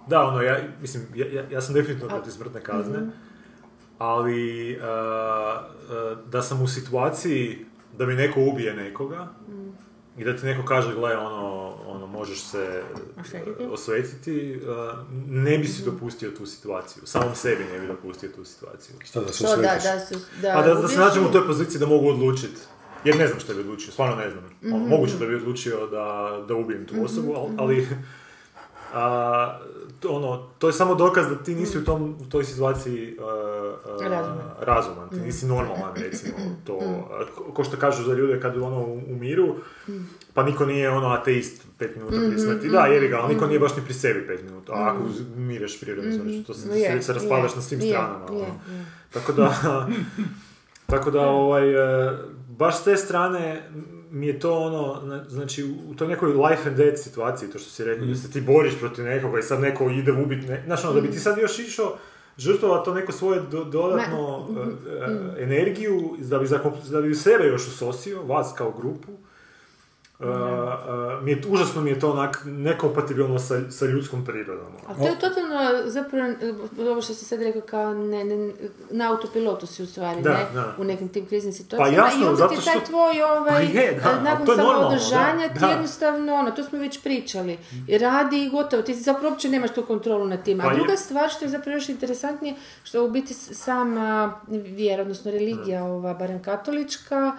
[0.08, 3.00] Da, ono, ja, mislim, ja, ja, ja sam definitivno protiv smrtne kazne.
[4.00, 7.66] Ali uh, uh, da sam u situaciji
[7.97, 9.28] da mi neko ubije nekoga
[10.18, 12.84] i da ti neko kaže, gle, ono, ono možeš se
[13.20, 13.64] Osvetiti.
[13.66, 14.97] uh, osvetiti, uh,
[15.28, 17.04] ne bi si dopustio tu situaciju.
[17.06, 18.95] Samom sebi ne bi dopustio tu situaciju.
[19.04, 19.84] Šta da se To da, osvetiš?
[19.84, 22.62] da, su, da, A da, da se nađem u toj poziciji da mogu odlučiti.
[23.04, 24.43] Jer ne znam što bi odlučio, stvarno ne znam.
[24.64, 24.89] Mhm.
[24.89, 26.06] Moguće da bi odlučio da,
[26.47, 27.88] da ubijem tu osobu, al- ali...
[28.93, 29.60] A,
[30.06, 33.24] ono, to je samo dokaz da ti nisi u, tom, u toj situaciji uh,
[33.95, 34.47] uh, Razuman.
[34.60, 36.34] razuman, ti nisi normalan recimo
[36.66, 36.80] to,
[37.12, 39.56] a, ko- što kažu za ljude kad ono u, u miru,
[40.34, 43.60] pa niko nije ono ateist pet minuta prije smrti, da jebi ga, ali niko nije
[43.60, 47.02] baš ni pri sebi pet minuta, a ako uz- mireš prirodno, znači to se, Je,
[47.02, 48.26] se raspadaš je, na svim je, stranama.
[48.30, 48.45] ono.
[49.14, 49.54] Tako da,
[50.88, 51.70] tako da, ovaj,
[52.08, 52.18] e,
[52.50, 53.70] baš s te strane
[54.12, 57.70] mi je to ono, na- znači u toj nekoj life and death situaciji, to što
[57.70, 60.84] si rekao, da se ti boriš protiv nekoga i sad neko ide ubiti, ne, znaš
[60.84, 61.97] ono, da bi ti sad još išao
[62.38, 67.43] žrtvovati to neko svoje do- dodatno e, e, energiju, da bi, zakom- da bi sebe
[67.45, 69.12] još usosio, vas kao grupu,
[70.20, 70.30] e, e,
[71.22, 74.65] mi je, užasno mi je to onak nekompatibilno sa, sa ljudskom prirodom.
[74.67, 74.78] ono.
[74.88, 75.55] Ali to je totalno,
[75.86, 76.34] zapravo,
[76.82, 78.51] ovo što si sad rekao, kao ne, ne,
[78.89, 80.76] na autopilotu si u stvari, Da, ne, da.
[80.78, 82.07] u nekim tim kriznim situacijama.
[82.07, 84.80] jasno, I onda ti što- taj tvoj, ovaj, Pa je, da, nakon to je normalno,
[84.99, 87.57] samoodržanja, da, ti jednostavno, ono, to smo već pričali,
[87.91, 90.59] radi i gotovo, ti zapravo uopće nemaš tu kontrolu nad tim.
[90.59, 90.76] A Pa je.
[90.76, 96.13] druga stvar što je zapravo još interesantnije, što u biti sama vjera, odnosno religija, ova,
[96.13, 97.32] barem katolička,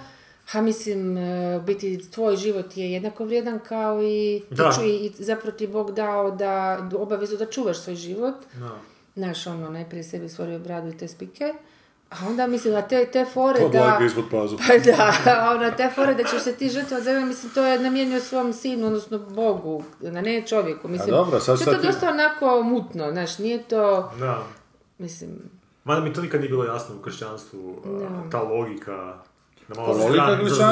[0.50, 4.64] Ha, mislim, e, biti tvoj život je jednako vrijedan kao i, Da.
[4.72, 6.54] ču- i zapravo ti Bog dao da
[6.94, 8.34] obavezu da čuvaš svoj život.
[8.54, 8.70] Da.
[9.16, 11.54] Znaš, ono, najprije sebi stvorio bradu i te spike.
[12.10, 13.98] A onda mislim da te, te fore da...
[14.06, 14.56] ispod pazu.
[14.58, 15.12] Pa da,
[15.52, 18.86] ono, te fore da ćeš se ti za njega, mislim, to je namijenio svom sinu,
[18.86, 20.88] odnosno Bogu, a ne čovjeku.
[20.88, 24.42] Mislim, dobro, sad sad to ti- dosta onako mutno, znaš, nije to, Da.
[24.98, 25.30] mislim,
[25.84, 29.18] Mada mi to nikad nije bilo jasno u kršćanstvu, a, ta logika.
[29.74, 30.26] Da Logika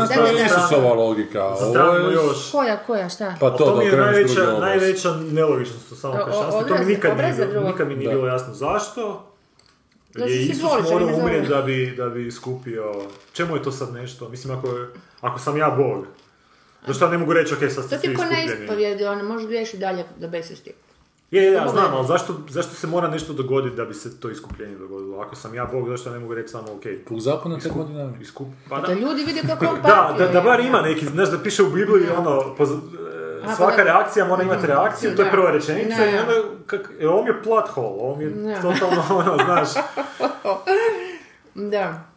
[0.09, 0.45] Da, je da, da.
[0.47, 1.45] Isusova logika.
[1.45, 2.15] Ovo je...
[2.15, 2.51] još.
[2.53, 3.35] koja, koja, šta?
[3.41, 6.63] Pa to, to da mi je najveća, najveća nelogičnost u samom kršćanstvu.
[6.69, 8.15] To mi nikad nije, nikad mi nije Da.
[8.15, 9.25] bilo jasno zašto.
[10.15, 12.95] Da je Isus morao ne umrijeti da bi, da bi skupio...
[13.33, 14.29] Čemu je to sad nešto?
[14.29, 14.69] Mislim, ako,
[15.21, 16.07] ako sam ja Bog,
[16.87, 18.65] zašto ja ne mogu reći, ok, sad To ste ti svi ko na iskupljeni.
[18.65, 20.73] ispovjedi, ono, možeš griješiti dalje do besvijesti.
[21.31, 24.31] Je, je, ja znam, ali zašto, zašto se mora nešto dogoditi da bi se to
[24.31, 25.19] iskupljenje dogodilo?
[25.19, 28.13] Ako sam ja Bog, zašto ja ne mogu reći samo, ok, U zakonu te godinama.
[28.21, 28.49] iskup...
[28.69, 31.39] Pa Da da, ljudi vide kako on da, da, da bar ima neki, znaš da
[31.39, 32.79] piše u Bibliji ono, poz-
[33.45, 36.21] A, svaka pa da- reakcija mora imati reakciju, to je prva rečenica i da.
[36.21, 36.33] onda,
[36.67, 39.69] kak, e, on je plot hole, on je totalno, ono, znaš,
[41.55, 42.08] Da.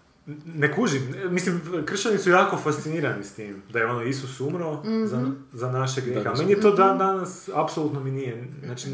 [0.45, 4.73] Ne kužim, mislim, kršćani su jako fascinirani s tim, da je ono Isus umro
[5.05, 5.31] za, Mhm.
[5.53, 8.87] za naše grijehe, a Da, meni je to dan danas, apsolutno mi nije, znači,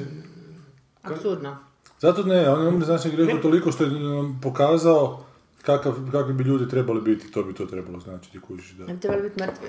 [1.03, 1.57] Apsurdno.
[1.99, 5.25] Zato ne, on je znači grehu toliko što je nam pokazao
[5.61, 8.85] kakav, kakvi bi ljudi trebali biti, to bi to trebalo značiti, kužiš da.
[8.85, 9.67] Ne bi trebali biti mrtvi.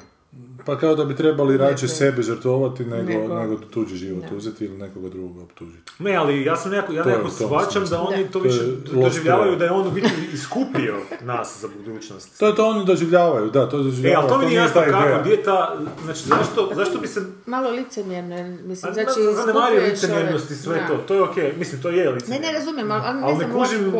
[0.66, 1.96] Pa kao da bi trebali rađe Ne, ne.
[1.96, 4.36] sebe žrtvovati nego, Nego- nego tuđi život Da.
[4.36, 5.92] uzeti ili nekoga drugoga optužiti.
[5.98, 8.76] Ne, ali ja sam nekako, ja To nekako shvaćam da oni to To više je
[8.94, 12.38] doživljavaju da je on u biti iskupio nas za budućnost.
[12.38, 14.20] To je to oni doživljavaju, da, to E, doživljavaju.
[14.20, 15.20] ali to mi nije jasno kako, ideja.
[15.20, 19.92] gdje je ta, znači zašto, zašto bi se Malo licemjerno, je, mislim, znači zanemario skupljuješ
[19.92, 20.86] licemjernost i ove- sve da.
[20.88, 22.46] to, to je okej, mislim, to je Ne, licemjerno.
[22.46, 23.54] ne razumijem, ali, ne Ali znam ne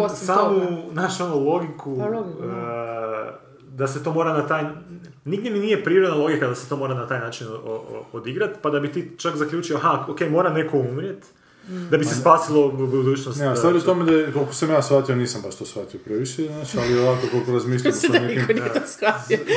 [0.08, 0.72] samu, toga.
[0.92, 3.47] naš ono, logiku, Pa logiku, e,
[3.78, 4.64] da se to mora na taj...
[5.24, 8.50] Nigdje mi nije prirodna logika da se to mora na taj način o- o- odigrat,
[8.62, 11.24] pa da bi ti čak zaključio, aha, ok, mora neko umrijet,
[11.90, 13.40] da bi se spasilo bu- budućnost.
[13.40, 16.00] Ne, a stvar je u tome da, koliko sam ja shvatio, nisam baš to shvatio
[16.00, 18.56] previše, znaš, ali ovako koliko razmišljam da nekim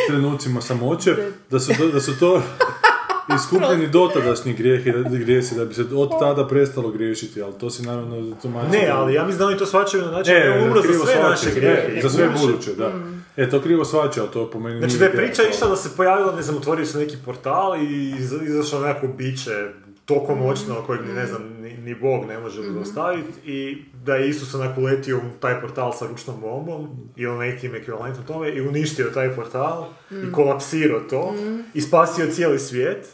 [0.08, 1.16] trenucima samoće,
[1.50, 2.42] da su, to- da su to
[3.36, 7.84] iskupljeni dotadašnji grijehi, da, grijesi, da bi se od tada prestalo griješiti, ali to si
[7.84, 8.70] naravno tumačio.
[8.72, 11.06] Ne, ali ja mislim da oni to shvaćaju na način da je E, umro za
[11.06, 11.98] sve naše grijehe.
[11.98, 12.92] e, Za sve buduće, da.
[13.38, 13.84] E, to krivo
[14.18, 16.86] ali to po meni Znači da je priča išla da se pojavilo, ne znam, otvorio
[16.86, 19.70] se neki portal i iz- izašlo nekako biće
[20.06, 24.30] toliko moćno kojeg ni, ne znam, ni, ni Bog ne može zaustaviti i da je
[24.30, 29.06] Isus onak uletio u taj portal sa ručnom bombom ili nekim ekvivalentom tome i uništio
[29.06, 31.34] taj portal i kolapsirao to
[31.74, 33.08] i spasio cijeli svijet.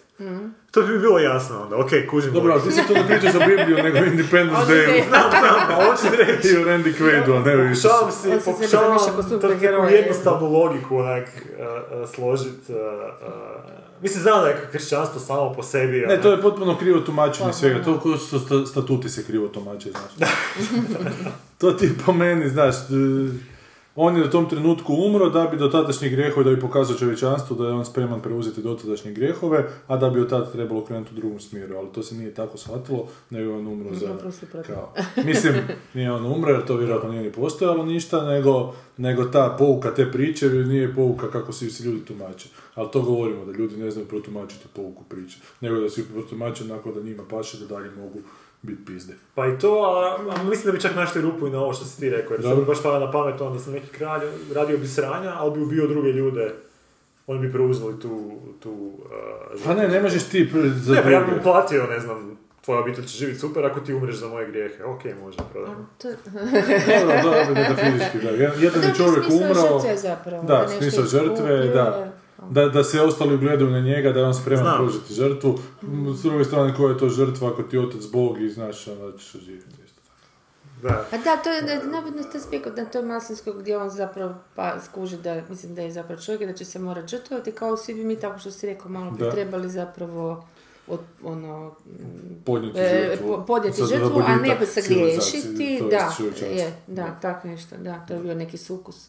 [0.72, 2.34] To bi bilo jasno onda, ok, kužim.
[2.34, 5.68] Dobro, ali ti se to ne pričaš za Bibliju, nego Independence Day je- Znam, znam,
[5.68, 6.48] pa hoću reći.
[6.48, 7.88] i o Randy Quaidu, a ne Isusu.
[7.88, 8.12] Pokušavam
[9.00, 11.66] se pokušavam tako jednostavnu logiku onak uh,
[12.00, 12.70] uh, složit.
[12.70, 13.34] uh, uh,
[14.02, 16.00] mislim, znam da je kršćanstvo samo po sebi.
[16.00, 19.90] Ne, to je potpuno krivo tumačenje svega, to ko su sta- statuti se krivo tumače,
[19.92, 20.30] znaš.
[21.58, 22.76] to ti po meni, znaš,
[24.00, 27.56] on je u tom trenutku umro da bi do tadašnjih grijehova, da bi pokazao čovječanstvu
[27.56, 31.16] da je on spreman preuzeti dotadašnje grijehove, a da bi od tada trebalo krenuti u
[31.16, 34.08] drugom smjeru, ali to se nije tako shvatilo, nego je on umro za...
[34.68, 34.94] Kao,
[35.26, 35.54] mislim,
[35.94, 40.12] nije on umro jer to vjerojatno nije ni postojalo ništa, nego, nego ta pouka te
[40.12, 42.50] priče nije pouka kako si si ljudi tumače.
[42.76, 46.92] Ali to govorimo, da ljudi ne znaju protumačiti pouku priče, nego da si protumače onako
[46.92, 48.20] da njima paše da dalje mogu
[48.62, 49.14] biti pizde.
[49.36, 51.86] Pa i to, a, a mislim da bi čak našli rupu i na ovo što
[51.86, 52.66] si ti rekao, jer Dobro.
[52.66, 54.22] baš pada na pamet onda sam neki kralj,
[54.56, 56.54] radio bi sranja, ali bi ubio druge ljude.
[57.28, 58.32] Oni bi preuzeli tu...
[58.60, 58.72] tu
[59.52, 62.38] uh, Pa ne, ne možeš ti pre- za Ne, pa ja mu platio, ne znam,
[62.66, 64.84] tvoja obitelj će živjeti super ako ti umreš za moje grijehe.
[64.84, 65.90] Ok, može, prodam.
[65.98, 66.08] To,
[67.24, 67.54] Dobro,
[68.24, 68.30] da.
[68.30, 69.80] Jedan jedan je čovjek smisao umro...
[69.80, 70.44] žrtve zapravo.
[70.44, 72.12] Da, smisao žrtve, da.
[72.42, 74.78] Da, da se ostali gledaju na njega, da je on spreman Znam.
[74.78, 75.60] pružiti žrtvu.
[76.14, 79.18] S druge strane, koja je to žrtva ako ti otac Bog i znaš onda da
[79.18, 79.68] ćeš živjeti.
[80.84, 81.06] Da.
[81.12, 84.80] A da, to je na- navodno ste spekao na tom Malinskog gdje on zapravo pa
[84.82, 87.94] skuži da, mislim da je zapravo čovjek i da će se morati žrtvovati, kao svi
[87.94, 89.32] bi mi, tako što si rekao, malo bi Da.
[89.32, 90.48] trebali zapravo
[90.88, 91.76] od, ono,
[92.46, 93.28] Podnijeti e, žrtvu.
[93.30, 95.80] po- podnijeti žrtvu, a ne sagriješiti, civilizacije,
[96.32, 99.08] to da, je, da, tako nešto, da, to je bio neki sukus.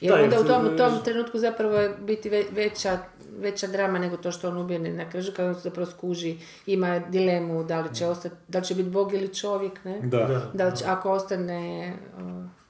[0.00, 2.98] Jer Da, onda u tom, tom trenutku zapravo je biti ve- veća,
[3.38, 6.98] veća drama nego to što on ubije na kraju, kad on se zapravo skuži, ima
[6.98, 10.00] dilemu da li će ostati, da li će biti Bog ili čovjek, ne?
[10.00, 10.18] Da.
[10.24, 10.50] Da.
[10.54, 11.92] Da li će, ako ostane,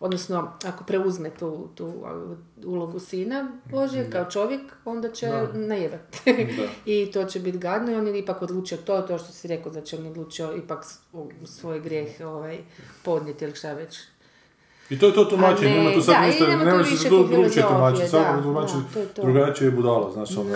[0.01, 1.93] odnosno ako preuzme tu, tu
[2.65, 6.19] ulogu sina Božje kao čovjek, onda će najebati.
[6.87, 9.73] I to će biti gadno i on je ipak odlučio to, to što si rekao,
[9.73, 10.85] da će on je odlučio ipak
[11.45, 12.59] svoj grijeh ovaj,
[13.05, 13.99] podnijeti ili šta već.
[14.91, 17.65] I to je to tumačenje, ne, nema tu sad da, ništa, nema ne se drugčije
[17.69, 19.23] tumačiti, svako da, tumači da, to je to.
[19.23, 20.51] drugačije je budala, znaš, ono,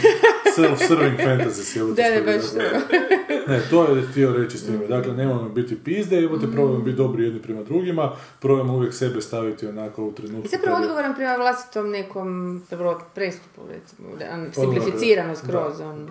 [0.56, 2.58] self-serving fantasy si Da, da, baš to.
[3.48, 7.24] Ne, to je htio reći s time, dakle, nemojmo biti pizde, imate probajmo biti dobri
[7.24, 10.46] jedni prema drugima, probajmo uvijek sebe staviti onako u trenutku.
[10.46, 16.08] I zapravo odgovoran prema vlastitom nekom prvo, prestupu, recimo, da, on, simplificirano skroz, on.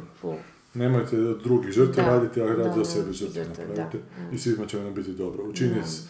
[0.74, 3.98] Nemojte drugih žrtve raditi, a da, radite o sebi žrtve napravite.
[4.30, 4.36] da.
[4.36, 5.44] I svima će nam biti dobro.
[5.44, 6.08] Učini s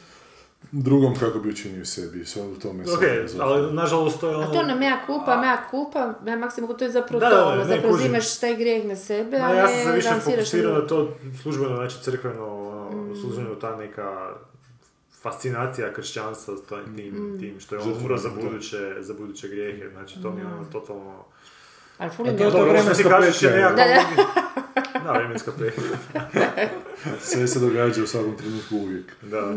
[0.72, 2.26] drugom kako bi učinio sebi.
[2.26, 3.46] Sve u tome je Ok, sve filozofija.
[3.46, 4.48] ali nažalost to je ono...
[4.48, 7.46] A to na mea culpa, mea culpa, mea maksimum, to je zapravo Da, to, da,
[7.48, 8.16] ono, ne, zapravo kužim.
[8.42, 11.96] taj grijeh na sebe, Ma, a ja sam se više fokusirao na to službeno, znači
[12.02, 14.30] crkveno, ono, službeno ta neka
[15.22, 19.90] fascinacija kršćanstva s tim, tim, tim što je on umro za buduće, za buduće grijehe,
[19.90, 21.14] znači to mi je ono totalno...
[21.98, 23.76] Ali A fuli to je to je petlja, nekako...
[23.76, 25.52] Da, Da, vremenska
[27.22, 29.06] Sve se događa u svakom trenutku uvijek.
[29.22, 29.54] da.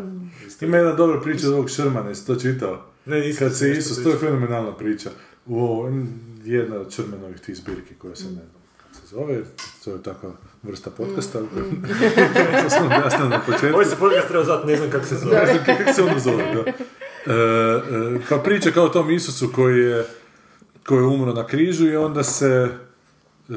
[0.46, 0.64] isto.
[0.64, 2.82] Ima jedna dobra priča od ovog Šrmana, jesi to čitao?
[3.06, 5.10] Ne, nisam Kad se Isus, to je fenomenalna priča.
[5.46, 5.92] U ovo-
[6.44, 8.46] jedna od Šrmanovih tih zbirki koja se ne znam
[8.82, 9.42] kako se zove,
[9.84, 10.30] to je takva
[10.62, 11.38] vrsta podcasta.
[12.62, 13.74] to sam objasnio na početku.
[13.74, 15.36] Ovaj se podcast treba zvati, ne znam kako se zove.
[15.40, 16.60] Ne znam kako se ono zove, da.
[16.70, 17.36] E,
[18.16, 20.04] e, pa priča kao o tom Isusu koji je,
[20.86, 22.68] koji je umro na križu i onda se
[23.48, 23.52] e,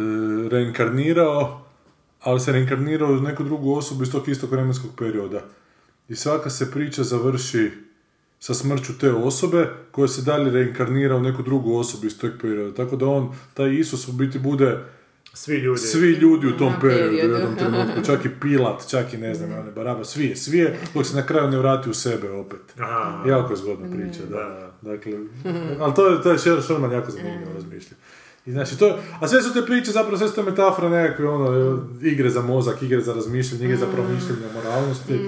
[0.51, 1.65] reinkarnirao,
[2.21, 5.41] ali se reinkarnirao u neku drugu osobu iz tog istog vremenskog perioda.
[6.09, 7.71] I svaka se priča završi
[8.39, 12.75] sa smrću te osobe koja se dalje reinkarnira u neku drugu osobu iz tog perioda.
[12.75, 14.77] Tako da on, taj Isus u biti bude
[15.33, 15.79] Svi ljudi.
[15.79, 19.53] svi ljudi u tom periodu, u jednom trenutku, čak i Pilat, čak i ne znam,
[19.53, 22.59] one baraba, svi je, svi je, dok se na kraju ne vrati u sebe opet.
[22.79, 23.23] Aha.
[23.29, 24.71] Jako je zgodna priča, da.
[24.81, 25.13] Dakle,
[25.79, 27.97] ali to je, to je Sher- Sherman jako zanimljivo razmišlja.
[28.45, 31.79] I znači to, a sve su te priče, zapravo sve su to metafore nekakve, ono,
[32.01, 35.19] igre za mozak, igre za razmišljanje, igre za promišljanje moralnosti.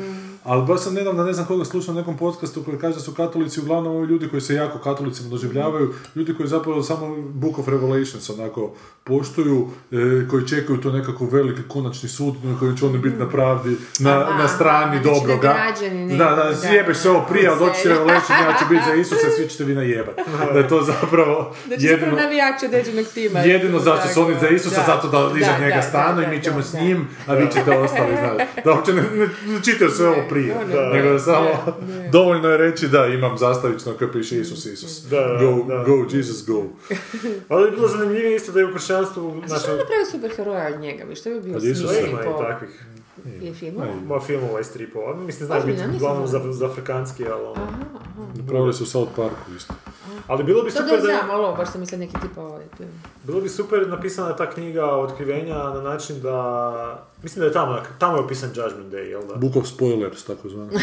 [0.44, 3.14] Ali baš sam nedavno, ne znam koga slušao na nekom podcastu koji kaže da su
[3.14, 7.68] katolici uglavnom ovi ljudi koji se jako katolicima doživljavaju, ljudi koji zapravo samo Book of
[7.68, 8.74] Revelations onako
[9.04, 13.30] poštuju, e, koji čekaju to nekako veliki konačni sud na kojem će oni biti na
[13.30, 15.54] pravdi, na, Aha, na strani znači da dobroga.
[15.54, 17.94] građani Da, da, da, zjebeš se ovo prije, ali doći da.
[17.94, 20.16] Revelation, ja ću biti za Isusa, svi ćete vi najebat.
[20.54, 22.16] Da je to zapravo Da će jedino...
[22.16, 23.40] navijači određenog tima.
[23.40, 26.28] Jedino zašto su oni za Isusa, zato da iza da, njega da, stanu da, i
[26.28, 26.80] mi da, ćemo da, s da.
[26.80, 28.48] njim, a vi ćete ostali, znaš.
[28.66, 30.56] Da uopće ne, ne, ne čitaju sve ovo prije.
[30.74, 31.50] Da, nego da samo,
[32.16, 35.04] dovoljno je reći da imam zastavično koji piše Isus, Isus.
[35.10, 35.84] Da, da, go, da.
[35.84, 36.64] go, Jesus, go.
[37.50, 39.34] Ali je bilo zanimljivije isto da je u kršćanstvu...
[39.36, 41.16] Zašto Znači, on napravio superheroja od njega?
[41.16, 42.86] Što bi bio Od Isusa smisao ima po- i takvih.
[43.42, 43.76] Je film?
[44.08, 45.16] Ma filmova i stripova.
[45.16, 47.68] Mislim, znaš biti uglavnom za, za afrikanski, ali ono...
[48.36, 49.74] Napravili su u South Parku isto.
[50.28, 51.02] Ali bilo bi To super da da...
[51.02, 52.90] znam, ali ovo, baš sam mislila neki tipa ovaj film.
[53.24, 57.06] Bilo bi super napisana ta knjiga otkrivenja na način da...
[57.24, 59.36] Mislim da je tamo, tamo je opisan Judgment Day, jel da?
[59.36, 60.72] Book of Spoilers, tako zvano.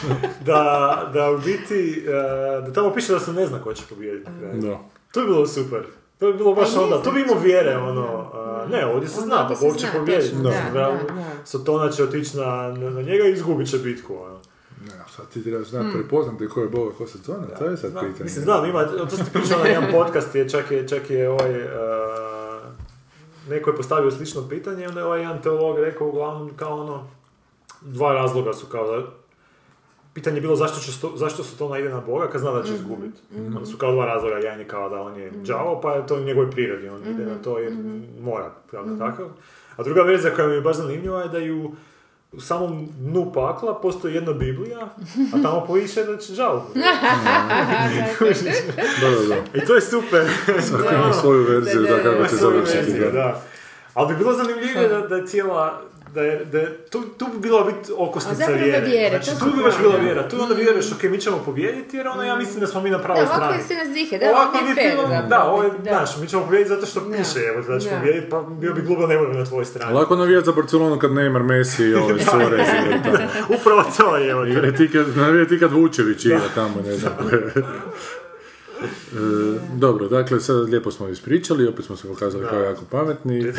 [0.46, 4.30] da, da u biti, eh, da tamo piše da se ne zna ko će pobijediti.
[4.54, 4.78] Da.
[5.12, 5.82] To bi bilo super.
[6.18, 9.26] To bi bilo baš onda, to bi imao vjere, ono, a, ne, ovdje se Onda
[9.26, 9.54] zna, pa
[9.98, 10.36] pobijediti.
[10.36, 11.24] da, da, da, da.
[11.44, 14.39] Sotona će otići na, na, na njega i izgubit će bitku, ono.
[14.80, 17.92] Ne, sad ti trebaš znati prepoznati ko je Boga, ko se zove, to je sad
[17.92, 18.24] pitanje.
[18.24, 21.62] Mislim, znam, ima, to ste pričali na jedan podcast, je, čak je, čak je ovaj,
[21.62, 22.60] a,
[23.48, 27.08] neko je postavio slično pitanje, onda je ovaj jedan teolog rekao uglavnom kao ono,
[27.80, 29.06] dva razloga su kao da,
[30.14, 32.62] pitanje je bilo zašto, će sto, zašto se to ide na Boga kad zna da
[32.62, 33.20] će izgubiti.
[33.36, 36.16] Onda su kao dva razloga, jedan je kao da on je đavo, pa je to
[36.16, 37.72] u njegovoj prirodi, on ide na to jer
[38.20, 39.26] mora, kao da takav.
[39.76, 41.72] A druga verzija koja mi je baš zanimljiva je da ju
[42.32, 44.88] u samom dnu pakla postoji jedna Biblija,
[45.34, 46.62] a tamo piše da će žal.
[46.74, 46.80] Da,
[49.00, 49.58] da, da.
[49.62, 50.26] I to je super.
[50.68, 52.98] Svako ima svoju verziju da kako će Svoju završiti.
[53.12, 53.42] da.
[53.94, 55.82] Ali bi bilo zanimljivije da, da je cijela
[56.14, 58.80] da je, da je, tu, tu bi bila biti okosnica vjere.
[58.82, 59.98] vjere, Znači, tu bi baš bila da.
[59.98, 60.28] vjera.
[60.28, 62.98] Tu onda vjeruješ, ok, mi ćemo pobijediti, jer ono, ja mislim da smo mi na
[62.98, 63.58] pravoj Da, ovako strani.
[63.58, 65.26] je se nas zihe, da, Ovako nije fair, zapravo.
[65.28, 65.90] da, ovo je, Da.
[65.90, 67.06] znaš, mi ćemo pobijediti zato što Da.
[67.08, 67.96] piše, evo, da će Da.
[67.96, 69.94] pobijediti, pa bio bi glupo da ne na tvojoj strani.
[69.94, 72.66] Lako navijat za Barcelonu kad Neymar, Messi i ove Suarez
[73.04, 73.18] tamo.
[73.50, 74.46] Upravo to je, evo.
[74.46, 77.12] Igre ti kad, navijat ti kad Vučević igra tamo, ne znam.
[78.82, 79.16] E,
[79.74, 83.52] dobro, dakle, sad lijepo smo ispričali, opet smo se pokazali kao jako pametni.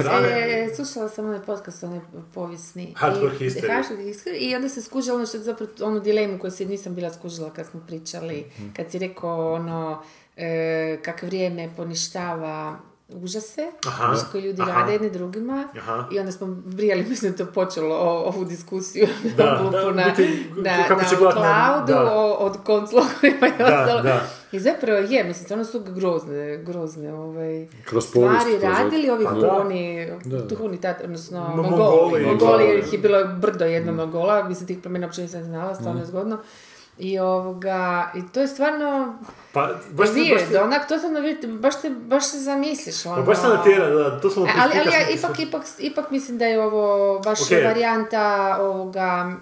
[0.00, 0.28] Strane.
[0.28, 2.00] E, slušala sam onaj podcast, onaj
[2.34, 2.94] povijesni.
[2.96, 4.36] Hardcore I- history.
[4.38, 7.50] I onda se skužila ono što je zapravo onu dilemu koju si nisam bila skužila
[7.50, 8.68] kad smo pričali, Mhm.
[8.70, 10.02] kad si rekao ono,
[10.36, 12.78] e, kako vrijeme poništava
[13.10, 14.72] užase Aha, koje ljudi aha.
[14.72, 16.04] rade jedni drugima Aha.
[16.12, 19.06] i onda smo brijali, mislim da to počelo o- ovu diskusiju
[19.36, 21.32] Da, na, da, Blupu, na, biti- na, kako na na-
[21.76, 22.12] cloudu, da.
[22.12, 24.02] o- od konclogorima i Da, ostalo.
[24.02, 24.20] da.
[24.52, 29.30] I zapravo je, mislim, stvarno su grozne, grozne ovaj, Kroz povijest stvari radili ovi Pa
[29.32, 29.50] da.
[29.52, 30.48] huni, Da.
[30.48, 31.70] tuhuni tat, odnosno Mo- Mongoli.
[31.72, 32.64] Mongoli, Mongoli, da.
[32.64, 36.06] jer ih je bilo brdo jedno Mongola, mislim tih promjena uopće nisam znala, stvarno je
[36.06, 36.38] zgodno.
[36.98, 39.18] I ovoga, i to je stvarno
[39.52, 43.16] Pa, baš se, baš se, onak, to sam vidjeti, baš, te, baš se zamisliš, ono.
[43.16, 46.38] pa baš se natjera, da, to smo E, ali, ali ja ipak, ipak, ipak mislim
[46.38, 47.48] da je ovo baš Ok.
[47.64, 49.32] varijanta ovoga,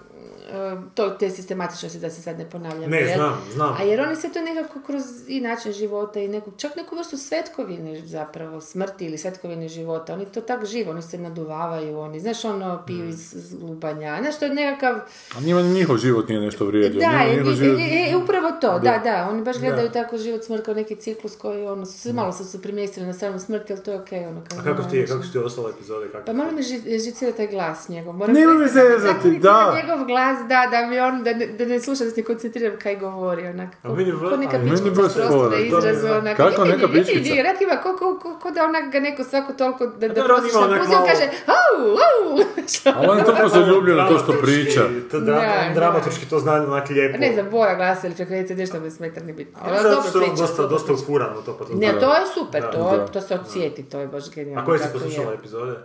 [0.95, 2.91] to, te sistematičnosti da se sad ne ponavljam.
[2.91, 3.15] Ne, jel?
[3.15, 3.75] znam, znam.
[3.75, 7.17] A jer oni se to nekako kroz i način života i neku, čak neku vrstu
[7.19, 7.67] svetkovine
[7.99, 12.83] zapravo, smrti ili svetkovine života, oni to tak živo, oni se naduvavaju, oni, znaš, ono,
[12.87, 13.09] piju Mm.
[13.09, 14.95] iz iz lubanja, znaš, to je nekakav,
[15.37, 17.01] A njima njihov život nije nešto vrijedio.
[17.01, 17.79] da, njima njihov život...
[17.81, 19.93] je- je upravo to, da, da, oni baš gledaju Da.
[19.95, 23.39] tako život smrt kao neki ciklus koji, ono, su, malo su se primjestili na stranu
[23.39, 25.71] smrti, ali to je okej, ono, kao, A kako ti je, kako su ti ostale
[25.71, 26.09] epizode?
[26.09, 28.13] Kako pa malo ži- žicira taj glas njegov.
[28.15, 29.73] Moram me priznati, zezati, mi da.
[29.77, 32.77] njegov glas, da, da mi on, da ne, da ne slušam, da se ne koncentriram
[32.79, 33.69] kaj govori, onak.
[33.75, 35.63] A Ko, meni v- ko neka pičkica baš prosto fora, da da.
[35.63, 36.37] izrazu, Da, onak.
[36.37, 37.31] Kako neka pičkica?
[37.31, 40.25] I rak ima, ko, ko, ko, ko da onak ga neko svako toliko, da, da
[40.25, 42.39] on ima onak puzi, on kaže, au, au.
[42.97, 44.81] Ali on je toliko zaljubljen u to što priča.
[45.11, 45.71] To Da, da.
[45.75, 47.19] dramaturški to zna onak lijepo.
[47.19, 49.59] Ne znam, boja glasa ili frekvencija, nešto me smeta, ne bitno.
[49.61, 52.15] Ja Ali zato što je on dosta, dosta ufuran u to, pa to Ne, to
[52.15, 52.71] je super, Da.
[52.71, 53.07] to, Da.
[53.07, 54.63] to se odsjeti, to je baš genijalno.
[54.63, 55.77] A koje si poslušala epizode?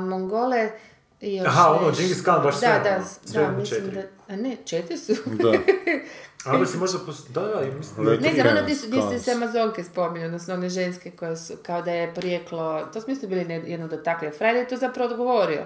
[0.00, 0.70] Mongole
[1.22, 1.92] i još Aha, ono.
[1.92, 2.68] Džingis Khan, baš da, sve,
[3.34, 3.96] Da, da, u mislim četiri.
[3.96, 5.12] da, a ne, četiri su.
[5.26, 5.52] Da.
[6.44, 7.28] A onda si možda pos...
[7.28, 8.06] Da, da, i mislim...
[8.06, 11.54] Let- ne znam, ono gdje, gdje se se Amazonke spominju, odnosno one ženske koje su,
[11.62, 15.10] kao da je porijeklo, to smo isto bili ne- jedno dotakli, Frajer je to zapravo
[15.10, 15.62] odgovorio.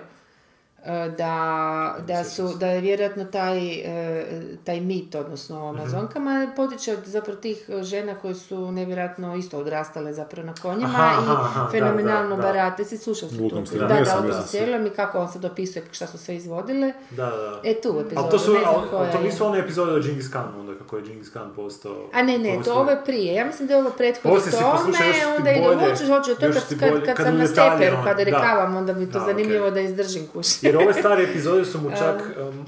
[0.86, 4.26] E, da, da, su, da je vjerojatno taj, e,
[4.64, 10.12] taj mit, odnosno o Amazonkama, potiče od zapravo tih žena koje su nevjerojatno isto odrastale
[10.12, 12.52] zapravo na konjima Aha, i aha, fenomenalno da, da, da.
[12.52, 12.84] barate.
[12.84, 13.78] Si slušao Vukom tu?
[13.78, 14.42] Da, da, o tom jesam.
[14.46, 16.92] serijalom i kako on se dopisuje šta su sve izvodile.
[17.10, 17.60] Da, da.
[17.64, 19.24] E tu epizodu, Ali to, su, ne znam koja to je.
[19.24, 22.10] nisu one epizode o Genghis Khanu, onda kako je Genghis Khan postao...
[22.12, 23.34] A ne, ne, to ovo je prije.
[23.34, 24.98] Ja mislim da je ovo prethodno su tome,
[25.38, 26.74] onda ide hoćeš, hoću, to kad, su
[27.06, 28.24] kad, sam na steperu, kada da.
[28.24, 30.46] rekavam, onda mi to Da, zanimljivo da izdržim kuš.
[30.76, 32.66] Jer ove stare epizode su mu čak, um,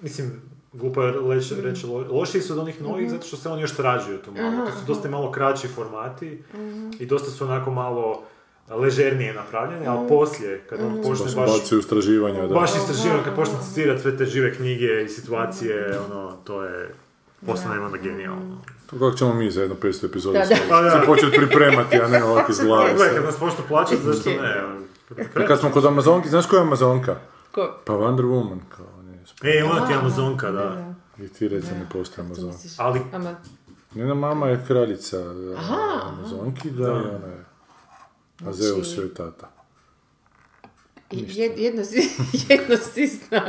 [0.00, 0.32] mislim,
[0.72, 3.10] glupo je reći, reći lo- lošiji su od onih novih Mhm.
[3.10, 4.66] zato što se oni još tražuju tu malo.
[4.66, 6.42] To su dosta malo kraći formati
[6.98, 8.22] i dosta su onako malo
[8.70, 11.72] ležernije napravljene, ali poslije, kad on počne Baš baš...
[11.74, 12.54] istraživanja, da.
[12.54, 16.94] Baš istraživanje, kad počne citirati sve te žive knjige i situacije, ono, to je
[17.46, 18.56] postane onda genijalno.
[18.86, 20.90] To kako ćemo mi za jedno 500 epizoda Da, se, da.
[20.92, 22.90] se početi pripremati, a ne ovak iz glave.
[22.90, 23.14] Gle, sve.
[23.14, 24.62] kad nas počnu plaćati, zašto ne?
[25.48, 27.16] Kad smo kod Amazonki, znaš koja je Amazonka?
[27.52, 27.78] Ko?
[27.84, 29.18] Pa Wonder Woman, kao ne.
[29.58, 30.94] E, ona ti je Amazonka, da.
[31.18, 32.54] I ti reci ne postoje Amazon.
[32.78, 33.00] Ali
[33.94, 35.16] Njena mama je kraljica
[35.70, 37.44] a, Amazonki, da, i ona je.
[38.46, 39.50] A Zeus je tata.
[41.10, 42.10] i jed, jedno, si-
[42.48, 43.40] jedno sisno.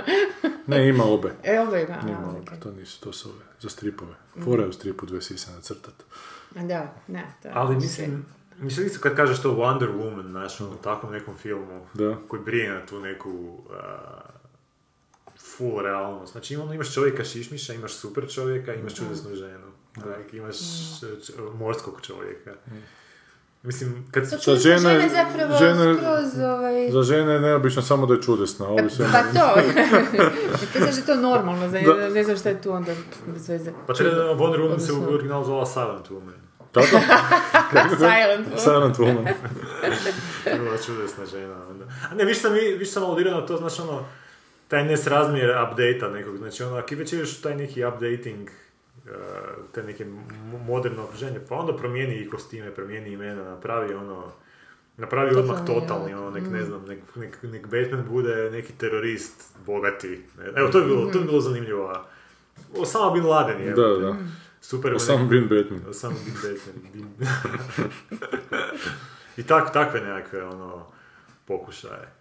[0.67, 1.33] Ne, ima obe.
[1.43, 1.97] E, ovo ima.
[2.07, 2.59] Ima a, obe, okej.
[2.59, 4.13] to nisu, to su ove, za stripove.
[4.43, 5.93] Fora je u stripu dve sise nacrtat.
[6.55, 8.25] Da, ne, to je Ali mislim,
[8.59, 12.15] mislim isto kad kažeš to Wonder Woman, znaš, ono, u takvom nekom filmu, Da.
[12.27, 13.75] koji brije na tu neku uh,
[15.47, 16.31] full realnost.
[16.31, 19.67] Znači ono, imaš čovjeka šišmiša, imaš super čovjeka, imaš čudesnu ženu.
[19.97, 20.55] Onak, imaš
[21.19, 22.51] č- morskog čovjeka.
[23.63, 24.35] Mislim, kad su...
[24.37, 26.91] čudesne žene- žene zapravo žene- skroz ovaj...
[26.91, 29.05] Za žene je neobično samo da je čudesna, a ovi sve...
[29.13, 29.61] Pa to,
[30.73, 32.09] ti znaš da je to normalno, za, Da.
[32.09, 32.91] ne znam šta je tu onda
[33.27, 33.71] bez veze.
[33.87, 36.48] Pa treba da Wonder Woman se u originalu zvala Silent Woman.
[36.71, 36.87] Tako?
[37.97, 38.57] Silent Woman.
[38.57, 39.33] Silent Woman.
[40.63, 41.85] Bila čudesna žena onda.
[42.11, 44.05] A ne, više sam, više sam aludirao na to, znaš ono,
[44.67, 48.49] taj nesrazmjer update-a nekog, znači ono, ako već ideš u taj neki updating,
[49.05, 49.11] uh,
[49.73, 54.31] te neke mo- moderno okruženje, pa onda promijeni i kostime, promijeni imena, napravi ono,
[54.97, 56.19] napravi odmah Totalni, totalni, ja.
[56.19, 60.21] ono, nek, ne znam, nek, nek, nek Batman bude neki terorist, bogati.
[60.55, 61.87] Evo, to je bilo, to je bilo zanimljivo.
[61.87, 62.03] a
[62.77, 63.73] Osama Bin Laden je.
[63.73, 64.15] Da, da.
[64.61, 64.93] Super.
[64.93, 65.81] Osama bin Batman.
[65.89, 66.91] Osama Bin Batman.
[66.93, 67.27] Bin...
[69.37, 70.85] I tak, takve nekakve, ono,
[71.45, 72.13] pokušaje.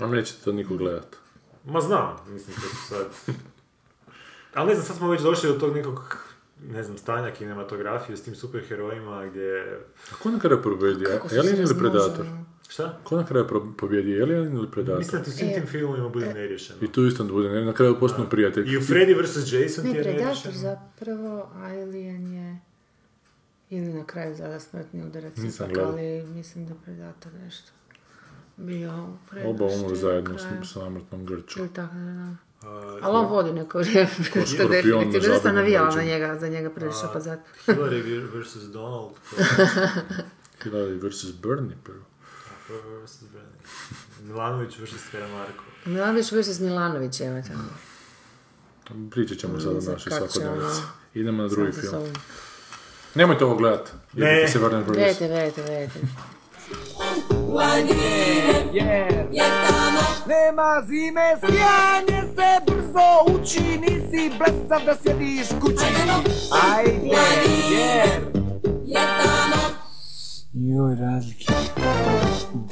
[0.00, 1.16] A nećete to niko gledat.
[1.64, 3.06] Ma znam, mislim, to su sad...
[4.54, 6.16] Ali ne znam, sad smo već došli do tog nekog,
[6.62, 9.80] ne znam, stanja kinematografije s tim superherojima gdje...
[10.10, 10.14] A
[11.18, 11.90] ko su se Alien ili razmnožili?
[11.90, 12.26] Predator?
[12.68, 12.98] Šta?
[13.04, 13.46] Ko na kraju
[13.78, 14.22] pobjedi?
[14.22, 14.98] Alien ili Predator?
[14.98, 16.78] Mislim da ti u svim tim filmovima bude neriješeno.
[16.82, 18.72] I tu isto bude, ne, na kraju postanu prijatelji.
[18.72, 19.52] I u Freddy vs.
[19.52, 20.54] Jason ti Ne, je Predator neriješeno.
[20.54, 22.58] zapravo, Alien je...
[23.70, 25.92] Ili na kraju zada smrtni udarac Nisam ipak, gledao.
[25.92, 27.70] ali mislim da Predator nešto
[28.56, 29.08] bio
[29.44, 31.60] u Oba umru zajedno s samrtnom grču.
[31.60, 32.38] Ili tako, ne znam.
[32.62, 34.08] A, Ali on vodi neko vrijeme,
[34.54, 35.28] što definitivno.
[35.28, 37.42] Da sam navijala na njega, za njega prešao pa zato.
[37.66, 38.54] Hillary vs.
[38.56, 39.12] Donald.
[40.64, 41.32] Hillary vs.
[41.42, 42.04] Bernie prvo.
[42.68, 43.18] Vs.
[44.22, 45.10] Milanović vs.
[45.12, 45.64] Karamarko.
[45.84, 46.60] Milanović vs.
[46.60, 49.08] Milanović, evo tamo.
[49.10, 50.78] Pričat ćemo sad o Za našoj će svakodnevici.
[50.78, 52.02] ono- Idemo na drugi film.
[53.14, 53.92] Nemojte ovo gledat.
[54.12, 54.48] Ne.
[54.48, 54.58] Se.
[54.58, 54.84] Gledajte,
[55.18, 56.00] gledajte, gledajte.
[60.26, 65.84] Nema zime, skijanje se brzo uči, nisi blesav da sjediš kući.
[66.68, 67.10] Ajde,
[67.70, 68.35] jer...
[70.58, 71.44] Joj, razlike.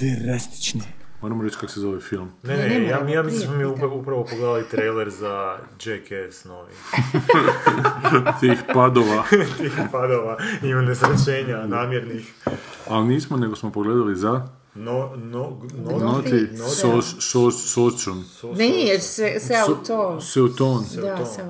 [0.00, 0.80] Drastične.
[1.22, 2.30] Moramo reći kako se zove film.
[2.42, 6.72] Ne, Ne, ja, ja mislim da smo mi upravo, upravo pogledali trailer za Jackass novi.
[8.40, 9.24] Tih padova.
[9.58, 12.32] Tih padova, ima nesrećenja, namjernih.
[12.88, 16.48] Ali nismo, nego smo pogledali za No, no, no, Noti Noti.
[16.56, 18.24] Sos- Sos- Sočun.
[18.56, 20.20] Nije, se, se auto.
[20.20, 20.84] Seuton.
[21.02, 21.42] Da, se.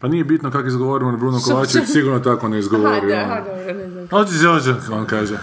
[0.00, 3.06] Pa nije bitno kako izgovorimo, Bruno Kovačević sigurno tako ne Aha, izgovori.
[3.08, 3.34] da, ono.
[3.36, 4.08] dobro, ne znam.
[4.12, 5.38] Ođi Zođan, on kaže.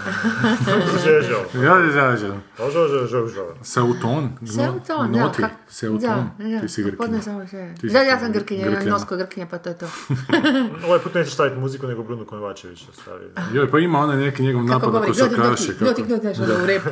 [1.04, 1.64] Žežo.
[1.64, 2.40] Ja je Zođan.
[2.58, 3.44] Žežo, žežo, žežo.
[3.62, 4.30] Seuton.
[4.46, 5.48] Seuton, da.
[5.68, 6.00] Seuton.
[6.00, 7.74] Da, da, Ti si podne Grkinja.
[7.80, 8.90] Ti si Da, ja sam Grkinja, ja Grkljana.
[8.90, 9.86] nosko Grkinja, pa to je to.
[10.86, 13.28] Ovaj put nećeš staviti muziku, nego Bruno Kovačević stavio.
[13.52, 15.74] Joj, pa ima onaj neki njegov Kako napad govori, ako gloti, kaše.
[15.78, 16.88] gloti, gloti, znaš, ono u repu.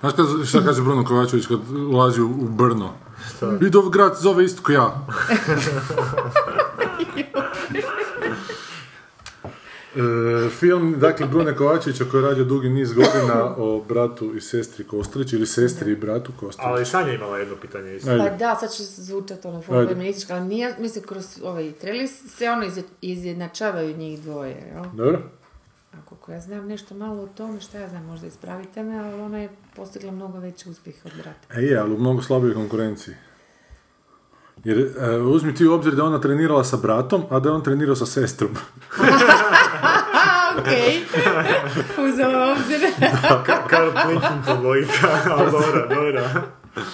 [0.00, 2.90] Znaš kad, šta kaže Bruno Kovačević kad ulazi u, u Brno?
[3.60, 5.06] Vidi ovaj grad se zove isto ko ja.
[9.96, 14.84] E, film, dakle, Brune Kovačevića koji je radio dugi niz godina o bratu i sestri
[14.84, 16.66] Kostelić, ili sestri i bratu Kostelić.
[16.72, 18.18] Ali Sanja je imala jedno pitanje isto.
[18.18, 22.64] Pa da, sad će zvučati ono feministička, ali nije, mislim, kroz ovaj trailer se ono
[22.64, 24.84] izje- izjednačavaju njih dvoje, jel?
[24.92, 25.18] Dobro?
[25.92, 29.20] A koliko ja znam nešto malo o tome, šta ja znam, možda ispravite me, ali
[29.20, 31.60] ona je postigla mnogo veći uspjeh od brata.
[31.60, 33.14] E je, ali u mnogo slabijoj konkurenciji.
[34.64, 37.54] Jer e, uzmi ti u obzir da je ona trenirala sa bratom, a da je
[37.54, 38.50] on trenirao sa sestrom.
[40.58, 41.04] Okej.
[42.08, 42.80] Uzela u obzir.
[43.68, 46.42] Karl Clinton logika, ali dobra, dobra.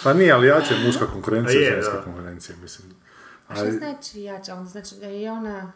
[0.03, 2.03] Pa nije, ali jače je muška konkurencija je, od ženska da.
[2.03, 2.89] konkurencija, mislim.
[3.49, 4.55] A što znači jača?
[4.55, 5.73] Onda znači da je ona...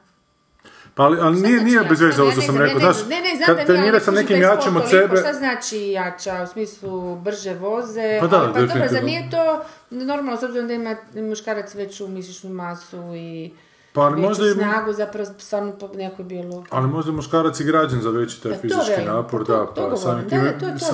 [0.94, 2.78] Pa ali, ali nije, znači nije bez veze Ja ovo što sam rekao.
[2.78, 5.16] Ne, ne, Znaš, ne, ne, znam kad trenira nije, sa ali nekim jačim od sebe...
[5.16, 6.42] Šta znači jača?
[6.42, 8.18] U smislu brže voze?
[8.20, 12.08] Pa da, ali, pa dobro, zar nije to normalno s obzirom da ima muškarac veću
[12.08, 13.52] mišićnu masu i
[13.92, 14.50] Pa ali možda i...
[14.50, 16.68] snagu zapravo stvarno po nekoj biologiji.
[16.70, 19.66] Ali možda je muškarac i građan za veći taj Pa to fizički napor, to- da,
[19.66, 20.44] to pa samim time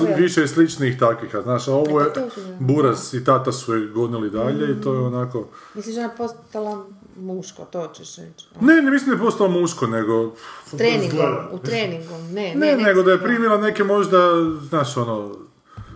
[0.07, 2.21] je više je sličnih takvih, a znaš, a ovo je E, to.
[2.59, 5.47] Buras i tata su je gonili dalje i to je onako...
[5.73, 6.85] Misliš da je ona postala
[7.17, 8.47] muško, to ćeš reći.
[8.61, 10.33] Ne, ne mislim da je postao muško, nego...
[10.65, 14.17] S treningom, u treningu, ne, Ne, ne, nego da je primila neke možda,
[14.69, 15.35] znaš, ono...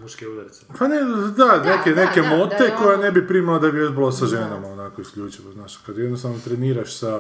[0.04, 0.62] Muške udarice.
[0.80, 0.96] Pa ne,
[1.38, 4.12] da, neke, da, neke da, da mote koje ono- ne bi primala da bi vježbala
[4.12, 7.20] sa ženama, onako isključivo, znaš, kad jednostavno treniraš sa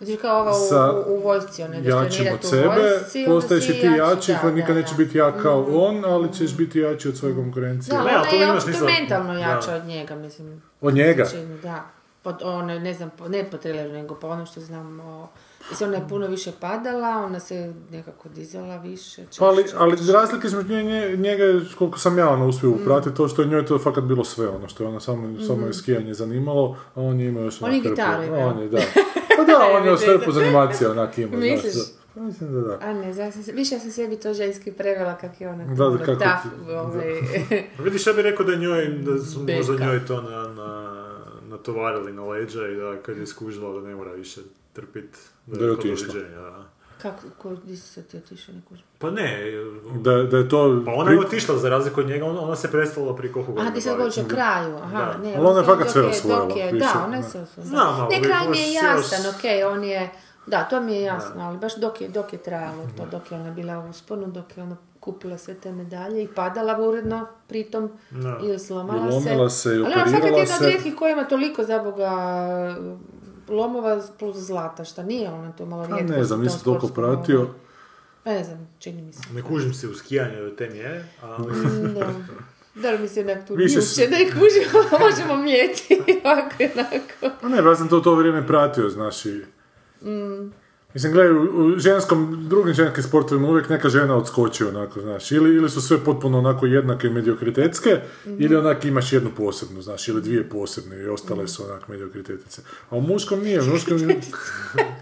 [0.00, 3.86] Znači kao ova sa u, u, vojsci, one da jačim od sebe, postaješ i ti
[3.88, 4.96] jači, da, koji nikad da, neće da.
[4.96, 7.92] biti jak kao on, ali ćeš biti jači od svoje konkurencije.
[7.92, 8.86] Da, Ne, ali ona to je opet smisla.
[8.88, 9.76] mentalno jača Da.
[9.76, 10.62] od njega, mislim.
[10.80, 11.26] Od njega?
[11.26, 11.84] Čini, da.
[12.22, 15.28] Po, ono, ne znam, po- ne po traileru, nego po ono što znam o...
[15.70, 19.22] Mislim, ona je puno više padala, ona se nekako dizala više.
[19.38, 19.76] Pa ali, češće.
[19.78, 23.42] ali razlike između nje, nje- njega, je, koliko sam ja ono uspio upratiti, to što
[23.42, 26.76] je njoj to fakat bilo sve, ono što je ona samo, samo je skijanje zanimalo,
[26.94, 27.62] a on je imao još.
[27.62, 28.48] On je onak hrpu- gitaru imao.
[28.48, 28.78] On je, da.
[29.36, 31.74] Pa da, on je još hrpu zanimacija onak imao, znaš, Misliš?
[31.74, 31.80] da.
[32.14, 32.78] Pa Mislim da da.
[32.80, 35.98] A ne, se, više ja sam sebi to ženski prevela kak je ona Da, da,
[35.98, 37.14] kako ti- ovaj,
[37.76, 39.56] Pa Vidiš, ja bih rekao da je njoj, da su Beka.
[39.58, 40.96] možda njoj to na, na,
[41.44, 44.40] natovarili na leđa i da kad je skužila da ne mora više
[44.72, 45.16] trpit,
[45.46, 46.14] Da je otišla.
[46.98, 48.74] Kako, ko, di si sad ti otišao neku...
[48.98, 49.38] Pa ne,
[49.94, 50.82] Da, da je to...
[50.86, 53.66] pa ona je otišla za razliku od njega, ona, ona se prestala prije koliko godina
[53.66, 55.18] Aha, ti sad govoriš o kraju, aha, Da.
[55.18, 55.34] ne.
[55.36, 57.68] Ali ona je fakat sve osvojila, je- više, Da, ona je sve osvojila.
[57.68, 60.10] Znam, ali Ne, kraj mi je jasan, okej, on je...
[60.46, 63.38] Da, to mi je jasno, ali baš dok je, dok je trajalo to, dok je
[63.38, 67.90] ona bila u usponu, dok je ona kupila sve te medalje i padala uredno pritom
[68.10, 68.38] Da.
[68.42, 69.14] ili slomala I se.
[69.16, 70.66] lomila se i Ali ona fakat operirala jedna od se.
[70.66, 72.10] rijetkih koja ima toliko za Boga
[73.50, 76.12] lomova plus zlata, šta nije ona to malo Pa rijetko.
[76.12, 77.48] ne znam, nisam toliko pratio.
[78.24, 79.20] Pa ne znam, čini mi se.
[79.34, 81.52] Ne kužim se u skijanju do te mjere, ali...
[81.94, 82.12] Da.
[82.74, 85.84] Da li mi se onak tu Više ljuče, s- da ih kužimo, možemo mljeti
[86.24, 87.38] ovako i onako.
[87.42, 89.44] Pa ne, pa ja sam to u to vrijeme pratio, znaš, i...
[90.02, 90.52] Mm.
[90.94, 95.70] Mislim, gledaj, u, ženskom, drugim ženskim sportovima uvijek neka žena odskoči onako, znaš, ili, ili
[95.70, 97.90] su sve potpuno onako jednake i mediokritetske,
[98.24, 98.36] Mhm.
[98.38, 102.60] ili onak imaš jednu posebnu, znaš, ili dvije posebne i ostale su onak mediokritetice.
[102.90, 103.98] A u muškom nije, u muškom...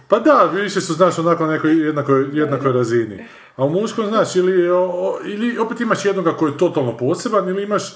[0.09, 3.25] pa da, više su, znaš, onako na nekoj jednakoj, jednakoj razini.
[3.57, 7.63] A u muškom, znaš, ili, o- ili opet imaš jednoga koji je totalno poseban, ili
[7.63, 7.95] imaš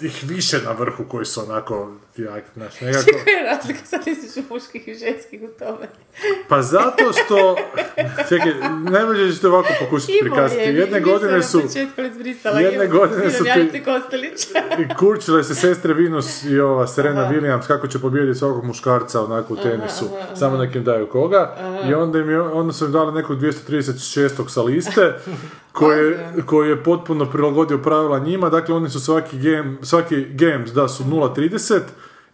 [0.00, 3.04] ih više na vrhu koji su onako, jak, znaš, nekako...
[3.30, 5.88] Je razlika sad između muških i ženskih u tome?
[6.48, 7.56] Pa zato što,
[8.28, 8.52] čekaj,
[8.90, 10.60] najbolje ćete ovako pokušati prikazati.
[10.60, 11.62] Jedne godine su,
[12.60, 13.82] jedne godine su ti-
[14.98, 19.56] kurčile se sestre Venus i ova Serena Williams kako će pobijediti svakog muškarca onako u
[19.56, 21.56] tenisu, samo nekim daju koga.
[21.90, 24.48] I onda, im je, onda su im dali nekog 236.
[24.48, 25.14] sa liste,
[25.72, 30.72] koji je, koji je potpuno prilagodio pravila njima, dakle oni su svaki game, svaki games
[30.72, 31.80] da su 0.30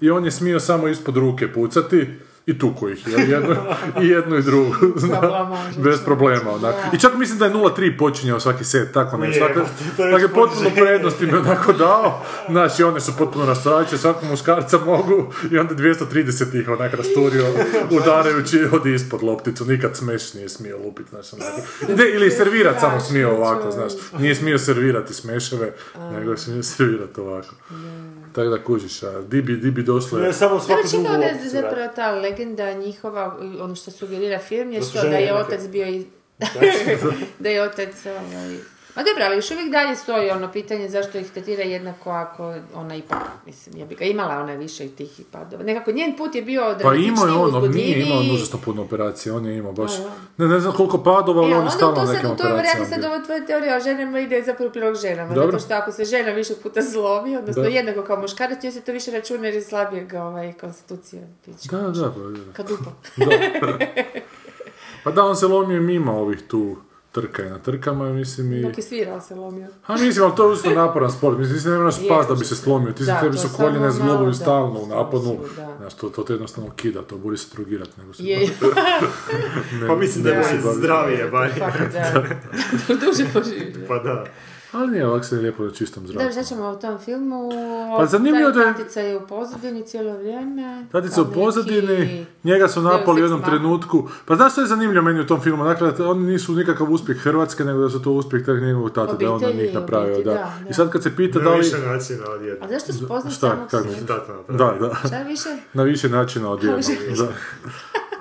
[0.00, 2.06] i on je smio samo ispod ruke pucati
[2.48, 3.56] i tuko ih, je, jednu,
[4.02, 6.74] i jednu i drugu, zna, bez problema, onak.
[6.92, 9.48] I čak mislim da je 0.3 počinjao svaki set, tako nešto.
[9.48, 9.62] Dakle,
[10.10, 10.80] dakle potpuno poniženje.
[10.80, 15.58] prednost im je onako dao, znaš, i one su potpuno rastoraće, svakog muškarca mogu, i
[15.58, 17.44] onda 230 ih onak rasturio,
[18.00, 21.60] udarajući od ispod lopticu, nikad smeš nije smio lupiti, znaš, onako.
[21.96, 25.72] Ne, ili servirat samo smio ovako, znaš, nije smio servirati smeševe,
[26.12, 27.54] nego je smio servirati ovako.
[28.32, 30.18] Tako da kužiš, a di bi, di bi došlo...
[30.18, 34.38] Ne, samo svaku drugu čekao da je opciju, zapravo ta legenda njihova, ono što sugerira
[34.38, 36.06] film, je što da je otac bio i...
[37.38, 37.48] da.
[37.50, 38.77] je otac, ovaj...
[38.98, 42.94] Ma dobro, ali još uvijek dalje stoji ono pitanje zašto ih tetira jednako ako ona
[42.94, 45.62] ipak, mislim, je bi ga imala ona više i tih padova.
[45.62, 49.46] Nekako njen put je bio Pa imao je on, nije imao nužno puno operacija, on
[49.46, 50.10] je imao baš, ja.
[50.36, 52.52] ne, ne znam koliko padova, ali E, on je stalno to nekim sad, to je
[52.52, 55.50] vjerojatno operacijama sad ova tvoja teorija o ženama ide zapravo prilog ženama, Dobro.
[55.50, 57.68] zato što ako se žena više puta zlomi, odnosno Da.
[57.68, 61.28] jednako kao muškarac, joj se to više računa jer je slabijeg ovaj, konstitucije.
[61.44, 61.76] pička.
[61.76, 62.52] Da, da, pa, da.
[62.52, 62.90] Kad upa.
[63.16, 63.78] Da.
[65.04, 66.76] Pa da, on se lomio mimo ovih tu
[67.20, 68.62] trka i na trkama, mislim i...
[68.62, 69.68] Dok je svirao se lomio.
[69.86, 72.34] A mislim, ali to je isto naporan sport, mislim, ti ne moraš Je, pas da
[72.34, 74.86] bi se slomio, ti da, se tebi su je koljene zglobovi malo, stalno u
[75.56, 75.76] da.
[75.80, 78.24] znaš, to, to te jednostavno kida, to buri se drugirat, nego se...
[78.24, 78.48] Je,
[79.88, 81.50] Pa mislim da je se zdravije, bar.
[81.58, 82.24] fakat da.
[83.06, 83.86] Duže poživlje.
[83.88, 84.24] Pa da.
[84.72, 86.24] Ali nije, ovak se je lijepo na čistom zraku.
[86.24, 87.50] Da, šta ćemo u tom filmu?
[87.98, 90.86] Pa zanimljivo da je- Tatica je u pozadini cijelo vrijeme.
[90.92, 94.08] Tatica u pozadini, neki- njega su napali u jednom trenutku.
[94.24, 95.64] Pa znaš što je zanimljivo meni u tom filmu?
[95.64, 99.12] Dakle, da oni nisu nikakav uspjeh Hrvatske, nego da su to uspjeh tog njegovog tata,
[99.12, 100.06] da je on na njih napravio.
[100.06, 100.34] obitelji, Da.
[100.34, 100.70] da, da.
[100.70, 101.58] I sad kad se pita da Na li...
[101.58, 102.64] više načina odjedno.
[102.64, 103.86] A zašto su poznati Šta, samog.
[104.48, 104.94] Da, da.
[104.98, 105.48] Šta više?
[105.74, 106.76] Na više načina odjednom.
[106.76, 107.22] više.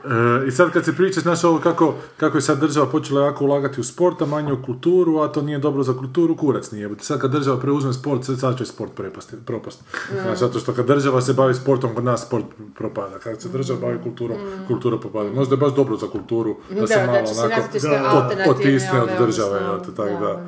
[0.06, 3.46] E, I sad kad se priča, znaš ovo kako, kako je sad država počela jako
[3.46, 6.90] ulagati u sport, a manje u kulturu, a to nije dobro za kulturu, kurac nije.
[7.00, 9.84] Sad kad država preuzme sport, sad, će sport prepasti, propasti.
[10.24, 12.46] Znaš, zato što kad država se bavi sportom, kod nas sport
[12.76, 13.20] propada.
[13.20, 14.38] Kad se država bavi kulturom,
[14.68, 15.30] kultura propada.
[15.32, 18.06] Možda je baš dobro za kulturu da, Da, se malo se onako što da, od-
[18.06, 20.46] alternativne otisne od ove, države, eto, tako da.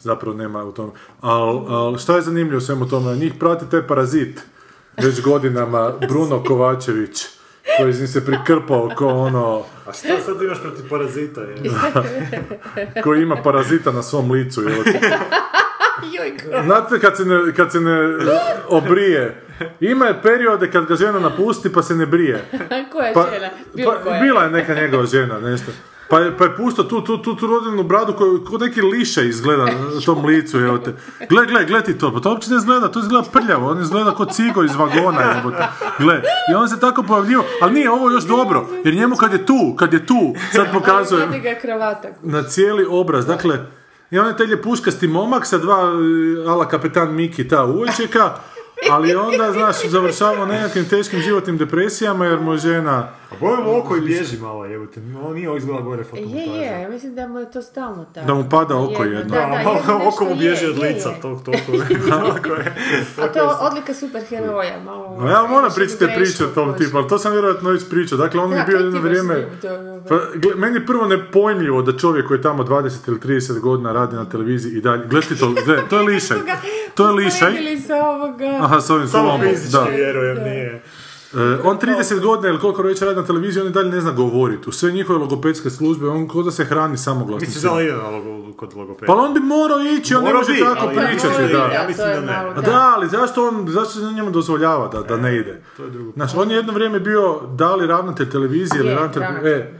[0.00, 0.92] Zapravo nema u tome.
[1.20, 3.16] Al, al šta je zanimljivo svemu tome?
[3.16, 4.40] Njih prati taj parazit
[4.96, 7.24] već godinama, Bruno Kovačević,
[7.76, 11.40] koji im se prikrpao ko ono, A šta sad imaš protiv parazita?
[11.40, 11.56] Je?
[13.04, 14.62] koji ima parazita na svom licu.
[16.32, 17.98] ko- Znate kad se ne, kad se ne
[18.68, 19.42] obrije,
[19.80, 22.44] ima je periode kad ga žena napusti pa se ne brije.
[22.92, 23.50] koja Pa, žena?
[23.74, 24.20] Bilo pa, koja.
[24.20, 25.72] bila je neka njegova žena, nešto.
[26.10, 29.28] Pa je, pa je puštao tu, tu, tu, tu rodinu bradu koju ko neki liše
[29.28, 30.94] izgleda na tom licu, evo te.
[31.28, 34.14] Gle, gle, gle ti to, pa to uopće ne izgleda, to izgleda prljavo, on izgleda
[34.14, 35.64] kao cigo iz vagona, evo te.
[35.98, 39.46] Gle, i on se tako pojavljivo, ali nije ovo još dobro, jer njemu kad je
[39.46, 41.26] tu, kad je tu, sad pokazuje
[42.22, 43.58] na cijeli obraz, dakle,
[44.10, 48.34] i on je taj ljepuškasti momak sa dva e, ala kapetan Miki ta uvojčeka,
[48.92, 53.19] ali onda, znaš, završava nekakvim teškim životnim depresijama jer mu je žena...
[53.30, 55.00] A bojem oko i bježi malo, jebote.
[55.22, 56.52] On nije izgleda gore Je, fotomontaža.
[56.52, 58.26] je, mislim da mu je to stalno tako.
[58.26, 59.24] Da mu pada oko jedno.
[59.26, 61.20] Da, da, malo jedno oko mu bježi je, od je, lica, je.
[61.22, 61.72] tog toliko.
[62.10, 62.74] Tako je.
[63.18, 65.16] A to je odlika superheroja, malo...
[65.20, 68.18] No, ja moram pričati jednu priče o tom tipu, ali to sam vjerojatno već pričao.
[68.18, 69.46] Dakle, on Da, je bio jedno vrijeme...
[69.60, 70.18] To je- Pa,
[70.56, 74.24] meni je prvo nepojmljivo da čovjek koji je tamo 20 ili 30 godina radi na
[74.24, 75.06] televiziji i dalje...
[75.06, 76.38] Gle ti to, gle, to je lišaj.
[76.94, 77.48] To je lišaj.
[77.48, 78.58] Usporedili se ovoga...
[78.60, 79.84] Aha, s ovim Samo fizički, da.
[79.86, 80.82] vjerujem, nije.
[81.34, 84.12] E, on 30 godina ili koliko već radi na televiziji, on i dalje ne zna
[84.12, 84.68] govoriti.
[84.68, 87.72] U sve njihove logopedske službe, on ko da se hrani Mislim da samoglasnicima.
[87.72, 89.06] on ide logo, kod logopeda.
[89.06, 91.58] Pa on bi morao ići, on ne može bi, tako pričati, da.
[91.58, 92.26] ja mislim da ne.
[92.32, 95.62] malo, A da, ali zašto on, zašto se njemu dozvoljava da, da ne ide?
[95.76, 96.12] To je drugo.
[96.12, 99.22] Znaš, on je jedno vrijeme bio da li ravnatelj televizije ili ravnatelj.
[99.22, 99.79] E,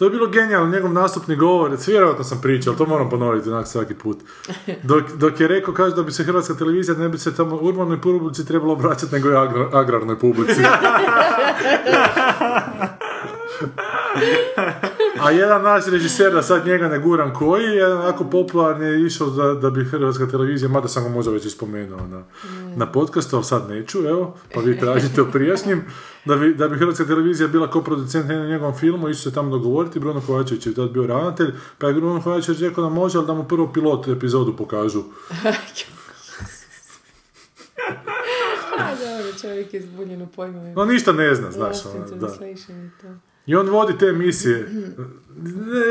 [0.00, 3.94] to je bilo genijalno, njegov nastupni govor, vjerojatno sam pričao, to moram ponoviti onak svaki
[3.94, 4.18] put.
[4.82, 8.00] Dok, dok je rekao, kaže da bi se hrvatska televizija ne bi se tamo urbanoj
[8.00, 10.62] publici trebalo obraćati nego i agra- agrarnoj publici.
[15.20, 19.30] A jedan naš režiser, da sad njega ne guram koji, jedan onako popularni je išao
[19.30, 22.22] da, da bi hrvatska televizija, mada sam ga možda već spomenuo na,
[22.76, 25.84] na podcastu, ali sad neću, evo, pa vi tražite u prijašnjim,
[26.24, 29.50] da bi, da bi hrvatska televizija bila ko producent na njegovom filmu, išao se tamo
[29.50, 33.26] dogovoriti, Bruno Kovačević je tad bio ravnatelj, pa je Bruno Kovačević rekao da može, ali
[33.26, 35.02] da mu prvo pilot epizodu pokažu.
[38.78, 40.74] A dobro, čovjek je zbunjen u pojmovima.
[40.74, 43.29] No ništa ne zna, znaš, ono, da.
[43.46, 44.68] I on vodi te emisije.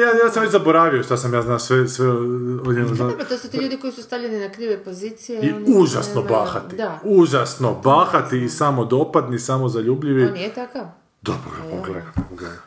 [0.02, 3.10] Ja, ja sam već zaboravio šta sam ja znao sve, sve o njemu znao.
[3.10, 5.42] Dobro, to su ti ljudi koji su stavljeni na krive pozicije.
[5.42, 6.76] I oni užasno nemaju- bahati.
[6.76, 10.24] Da, Užasno bahati i samodopadni, samozaljubljivi.
[10.24, 10.86] on je takav.
[11.22, 12.58] Dobro ga pogledaj, pogledaj.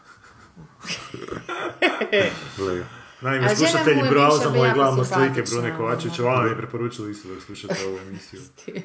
[3.23, 6.33] Naime, A slušatelji mu je browza bivša moji jako gledamo slike Brune Kovačića, ono.
[6.33, 8.41] vama je preporučili isto da slušate ovu emisiju.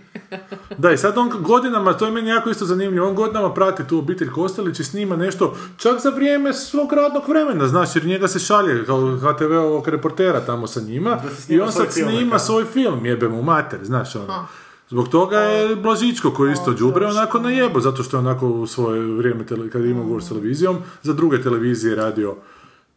[0.78, 3.98] Da, i sad on godinama, to je meni jako isto zanimljivo, on godinama prati tu
[3.98, 8.40] obitelj Kostelić i snima nešto, čak za vrijeme svog radnog vremena, znaš, jer njega se
[8.40, 12.40] šalje kao HTV-ovog reportera tamo sa njima i on sad film snima nekakav.
[12.40, 14.48] svoj film, jebe mu mater, znaš, ono.
[14.90, 19.02] Zbog toga je Blažičko koji isto đubre onako najebo, zato što je onako u svoje
[19.02, 22.36] vrijeme, tele, kad je imao govor s televizijom, za druge televizije radio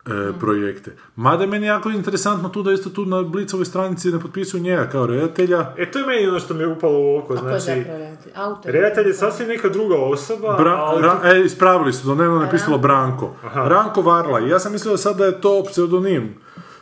[0.07, 0.93] e, projekte.
[1.17, 4.87] Mada je meni jako interesantno tu da isto tu na Blicovoj stranici ne potpisuju njega
[4.87, 7.49] kao redatelja, E, to je meni ono što mi je upalo u oko, A ko
[7.49, 7.81] je znači...
[7.83, 8.33] redatelj?
[8.37, 8.73] Autor.
[8.73, 12.79] Redatelj je sasvim neka druga osoba, Bra- ali Ra- e, ispravili su, da nema napisalo
[12.79, 13.35] Branko.
[13.45, 13.69] Aha.
[13.69, 14.41] Ranko Varla.
[14.41, 16.35] I ja sam mislio sad da je to pseudonim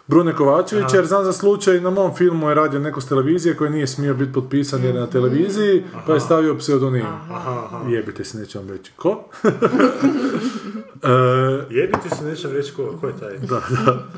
[0.07, 3.71] Brune Kovačevića, jer znam za slučaj na mom filmu je radio neko s televizije koji
[3.71, 7.07] nije smio biti potpisan jer je na televiziji, pa je stavio pseudonim.
[7.89, 8.93] Jebite se, neću vam reći.
[8.97, 9.25] Ko?
[11.03, 13.39] e, jebite se, nećem reći ko, ko je taj.
[13.39, 14.09] da, da.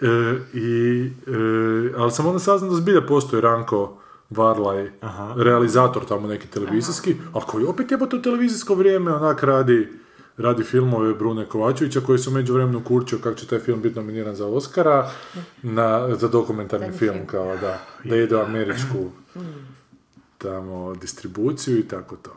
[0.00, 3.98] E, i, e, ali sam onda saznao da zbilja postoji Ranko
[4.30, 4.90] Varlaj,
[5.36, 9.88] realizator tamo neki televizijski, ali koji opet jebote u televizijsko vrijeme onak radi
[10.36, 14.34] radi filmove Brune Kovačevića koji su među vremenu kurčio kako će taj film biti nominiran
[14.34, 15.10] za Oscara
[15.62, 19.10] na, za dokumentarni film, kao da, da ide u američku
[20.38, 22.36] tamo distribuciju i tako to.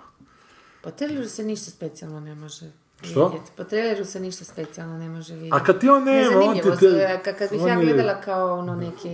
[0.82, 2.72] Po traileru se ništa specijalno ne može
[3.02, 3.26] Što?
[3.26, 3.52] vidjeti.
[3.58, 5.56] Po traileru se ništa specijalno ne može vidjeti.
[5.56, 6.62] A kad ti on nema, on ti...
[6.80, 9.10] Te- kad, kad bih on ja je- gledala kao ono neki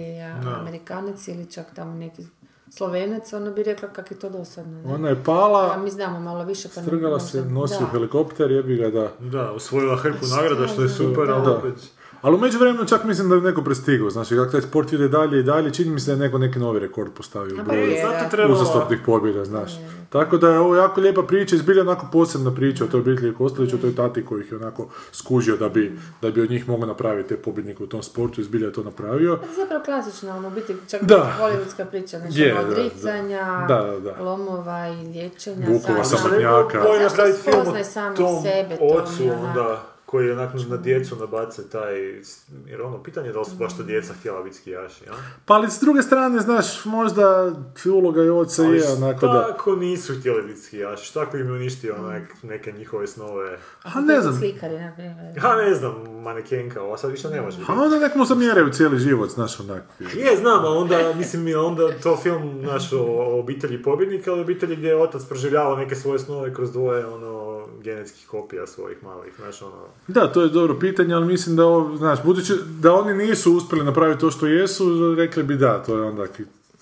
[0.45, 2.23] a, Amerikanac ili čak tamo neki
[2.69, 4.81] Slovenac, onda bi rekla kak je to dosadno.
[4.81, 4.93] Ne?
[4.93, 7.85] Ona je A pala, mi znamo malo više pa ne strgala se, nosi da.
[7.85, 9.11] helikopter, jebi ga da...
[9.19, 11.51] Da, osvojila hrpu nagrada, što je super, ali da.
[11.51, 11.73] opet...
[12.21, 15.39] Ali u međuvremenu čak mislim da je neko prestigao, znači kako taj sport ide dalje
[15.39, 17.91] i dalje, čini mi se da je neko neki novi rekord postavio u pa broju
[18.37, 18.53] da.
[18.53, 19.71] uzastopnih pobjeda, znaš.
[20.09, 23.73] Tako da je ovo jako lijepa priča, izbilja onako posebna priča o toj obitelji Kostelić,
[23.73, 25.91] o toj tati koji ih je onako skužio da bi,
[26.21, 29.35] da bi od njih mogao napraviti te pobjednike u tom sportu, izbilja je to napravio.
[29.35, 31.15] To je zapravo klasična, ono, biti čak Da.
[31.15, 31.35] da.
[31.39, 32.81] hollywoodska priča, znači Je, ono, da, da.
[32.81, 34.23] odricanja, Da, da, da.
[34.23, 35.67] lomova i liječenja.
[35.67, 36.77] Vukova samo- samotnjaka.
[36.79, 40.77] Zašto napraviti film o spoznaj samo tom sebe, to ocu onda, koji je onak na
[40.77, 42.21] djecu nabace taj,
[42.65, 45.13] jer ono, pitanje je da li su baš to djeca htjela biti skijaši, ja?
[45.45, 47.53] Pa ali s druge strane, znaš, možda
[47.85, 49.47] uloga i oca je onako da...
[49.47, 54.01] tako nisu htjeli biti skijaši, šta ako im je uništio onak neke njihove snove, A
[54.01, 55.37] ne znam, Slikari, na primjer.
[55.43, 57.71] ja ne znam, manekenka, ova sad više ne može biti.
[57.71, 59.83] a onda nek mu zamjeraju cijeli život, znaš, onak.
[59.99, 64.75] Je, znam, ali onda, mislim, onda to film naš o, o obitelji pobjednika, ali obitelji
[64.75, 67.40] gdje je otac proživljavao neke svoje snove kroz dvoje, ono,
[67.81, 69.85] genetskih kopija svojih malih, znaš, ono...
[70.07, 73.85] Da, to je dobro pitanje, ali mislim da ovo, znaš, budući da oni nisu uspjeli
[73.85, 76.25] napraviti to što jesu, rekli bi da, to je onda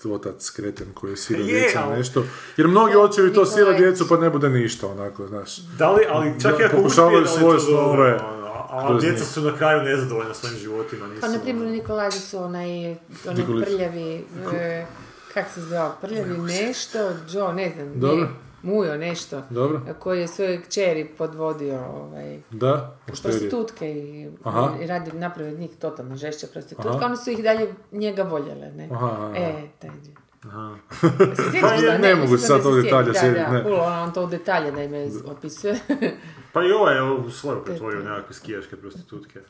[0.04, 2.24] otac kreten koji je sirao Je, djecu ali- nešto.
[2.56, 5.56] Jer mnogi očevi to sira djecu pa ne bude ništa, onako, znaš.
[5.58, 9.02] Da li, ali čak i ako pokušavaju uspije, svoje to dobro, snove ono, a kroz
[9.02, 11.20] djeca su na kraju nezadovoljna svojim životima, nisu...
[11.20, 12.90] Pa, na primjer, ono- Nikolaj su onaj,
[13.26, 14.24] onaj prljavi,
[14.54, 14.86] e,
[15.34, 16.98] kak se zvao, prljavi nešto,
[17.32, 18.28] Joe, ne znam, Dobro.
[18.62, 19.80] Mujo nešto, Dobro.
[19.98, 24.68] koji je svoje kćeri podvodio, ovaj, Da, prostitutke i, Aha.
[24.82, 27.06] i radi napravio njih totalno žešće prostitutke, Aha.
[27.06, 28.88] one su ih dalje njega voljele, ne?
[28.92, 29.32] Aha, aha.
[29.36, 29.90] E, taj.
[30.44, 30.74] Aha.
[31.36, 31.86] Se sjećaš Pa da?
[31.86, 33.62] ja ne mogu mislim sad da se to detalje da, sjetit, da, ne.
[33.62, 35.78] puno, on to u detalje da ime opisuje.
[36.52, 39.40] Pa i ovaj je u svoju pretvorio nekakve skijaške prostitutke.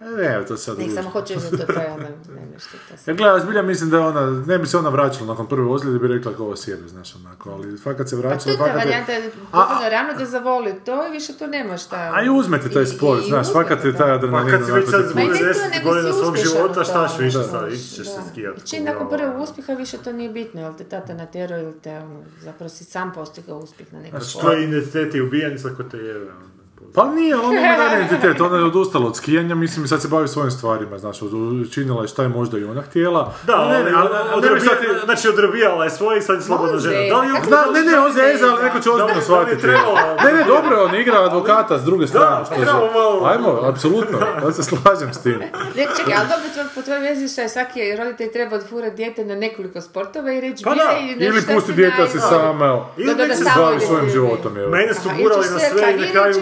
[0.00, 0.96] Ne, to sad Ne, drugo.
[0.96, 2.02] samo hoću reći da to, to je ono,
[2.34, 3.10] ne nešto, to se...
[3.10, 6.08] Jer gledaj, zbilja mislim da ona, ne bi se ona vraćala nakon prve ozljede, bi
[6.08, 8.74] rekla kao ovo sjebe, znaš, onako, ali fakat se Pa to vraćala, je ta fakat
[8.74, 8.78] je...
[8.78, 9.12] varijanta,
[9.52, 12.10] dovoljno rano da zavoli to i više to nema šta.
[12.14, 13.98] A i uzmete taj sport, znaš, fakat je to.
[13.98, 14.50] taj Pa adrenalin.
[14.50, 17.42] kad si već sad ne to, 10 nego godina svog života, šta ću tome, više
[17.42, 18.60] sad, ići ćeš se skijati.
[18.64, 21.98] I čim nakon prvog uspjeha više to nije bitno, jel te tata natjerao ili te,
[21.98, 24.46] ono, zapravo si sam postigao uspjeh na nekom Znači, sportu.
[24.46, 26.30] to je identitet i ubijanica ko te jebe.
[26.92, 30.50] Pa nije, ona ima identitet, ona je odustala od skijanja, mislim, sad se bavi svojim
[30.50, 31.18] stvarima, znaš,
[31.62, 33.32] učinila je šta je možda i ona htjela.
[33.42, 36.78] Da, Ali ne, ne, ali, sad odrobija- znači odrobijala je svoje i sad je slobodna
[36.78, 36.94] žena.
[37.08, 39.20] Da li je kako Zna, ne, ne, on zeza, ali neko će Da ozbiljno da
[39.22, 39.62] shvatiti.
[39.62, 39.94] trebalo?
[40.24, 42.44] Ne, ne, dobro je, on igra advokata s druge strane.
[42.46, 45.38] što trebamo za- malo- Ajmo, apsolutno, ja se slažem s tim.
[45.76, 49.24] Ne, čekaj, ali dobro, tvoj- po tvojoj vezi šta je svaki roditelj treba odfurati dijete
[49.24, 53.14] na nekoliko sportova i reći Pa da, nešto Ili pusti si dijete da se Da,
[53.14, 54.70] da, da, samo bavi svojim si- životom, evo.
[54.70, 56.34] Mene su gurali na sve i na kraju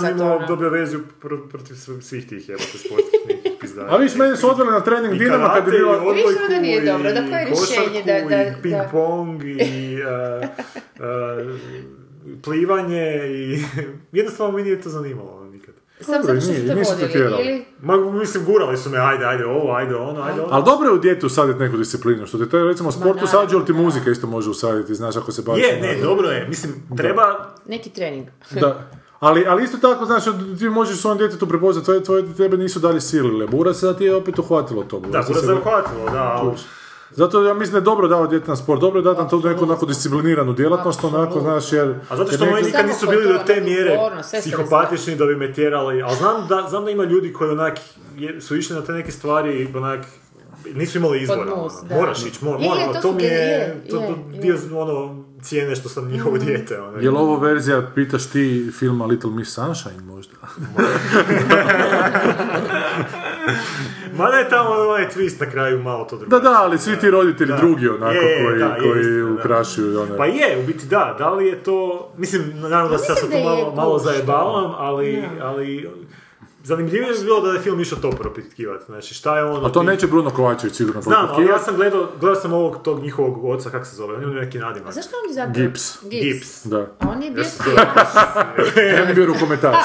[0.00, 0.46] sam imao ono.
[0.46, 3.88] dobio vezu pr- protiv svih tih jebate sportskih nekih pizdara.
[3.92, 5.92] A viš, mene su odveli na trening I Dinama kad je i bila...
[5.96, 8.74] odbojku, Vidiš da nije i dobro, da koje je rješenje da- košarku, da- i ping
[8.74, 10.48] da- pong i uh,
[11.44, 11.60] uh,
[12.42, 13.58] plivanje i
[14.18, 15.74] jednostavno mi nije to zanimalo nikad.
[16.00, 17.64] Samo Dobro, zato što nije, su te nisu te vodili, ili...
[17.82, 20.48] Ma, mislim, gurali su me, ajde, ajde ovo, ajde ono, ajde ono.
[20.52, 23.56] Ali dobro je u djetu usaditi neku disciplinu, što ti to je recimo sport usađuje,
[23.56, 25.64] ali ti muzika isto može usaditi, znaš, ako se baviš...
[25.64, 27.54] Je, ne, dobro je, mislim, treba...
[27.66, 28.26] Neki trening.
[28.50, 28.90] Da.
[29.20, 30.24] Ali, ali isto tako, znaš,
[30.58, 33.46] ti možeš svom djetetu prepoznati, tvoje, tvoje tebe nisu dalje silile.
[33.46, 35.00] Bura se da ti je opet uhvatilo to.
[35.00, 36.54] Da, Bura se zahvatilo, da.
[37.10, 39.40] Zato ja mislim da je dobro dao djete na sport, dobro je dati nam tu
[39.40, 41.94] neku onako discipliniranu djelatnost, onako, znaš, jer...
[42.08, 43.98] A zato što moji nikad nisu bili do te mjere
[44.40, 47.78] psihopatični da bi me tjerali, ali znam da, znam da ima ljudi koji onak
[48.40, 50.06] su išli na te neke stvari i onak
[50.74, 51.54] nisu imali izbora.
[51.54, 51.70] ono.
[51.90, 54.40] Moraš ići, mora, Je, mora, je, to to mi je, je, to, je, to je.
[54.40, 56.80] dio ono, cijene što sam njihovo dijete.
[56.80, 56.98] Ono.
[56.98, 60.34] Je li ovo verzija, pitaš ti, filma Little Miss Sunshine možda?
[64.12, 66.42] Ma ne tamo ovaj twist na kraju malo to Da, drugačije.
[66.44, 67.56] da, ali svi ti roditelji Da.
[67.56, 69.32] drugi onako Je, je, koji, da, je, koji istina, da.
[69.34, 70.16] ukrašuju one...
[70.16, 73.44] Pa je, u biti da, da li je to, mislim, naravno da se da je
[73.44, 74.10] malo, malo pušta.
[74.10, 75.88] zajebavam, ali, ali
[76.66, 79.66] zanimljivije bi bilo da je film išao to propitkivati, znači šta je ono...
[79.66, 82.82] A to ti- neće Bruno Kovačević sigurno Znam, ali ja sam gledao, gledao sam ovog
[82.82, 84.88] tog njihovog oca, kak se zove, on ima neki nadimak.
[84.88, 85.54] A zašto on je zapravo...
[85.58, 85.98] Gips.
[86.02, 86.24] Gips.
[86.24, 86.66] Gips.
[86.66, 86.86] Da.
[87.02, 87.86] On je bio to- skijaš.
[89.02, 89.76] On je bio rukometaš.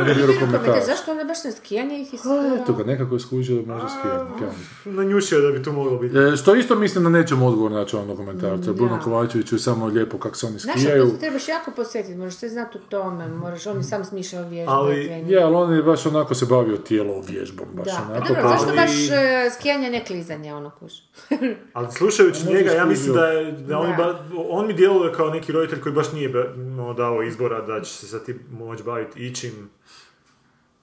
[0.00, 0.86] On je bio rukometaš.
[0.86, 3.92] zašto onda baš na skijanje ih A, Eto ga, nekako je skužio skijanje.
[4.02, 4.96] kaj ja znam.
[4.96, 6.18] Nanjušio da bi tu moglo biti.
[6.18, 8.70] E, što isto mislim da nećemo odgovor naći ovom dokumentarcu.
[8.70, 9.02] Mm, Bruno da.
[9.02, 11.04] Kovačeviću je samo lijepo kako se oni Znaš, skijaju.
[11.04, 14.72] to se trebaš jako posjetiti, možeš sve znati u tome, moraš, on sam smišljao vježbe.
[14.72, 15.24] Ali-.
[15.26, 18.28] Je, ali on je baš onako se bavio tijelo vježbom, baš Da, onako.
[18.28, 20.92] dobro, pa- zašto ali- baš e, skijanje ne klizanje, ono kuš?
[21.72, 23.96] Ali slušajući njega, ja mislim da, je, da, on, Da.
[23.96, 27.92] ba- on mi djeluje kao neki roditelj koji baš nije no, dao izbora da će
[27.92, 29.70] se sad ti moći baviti ičim.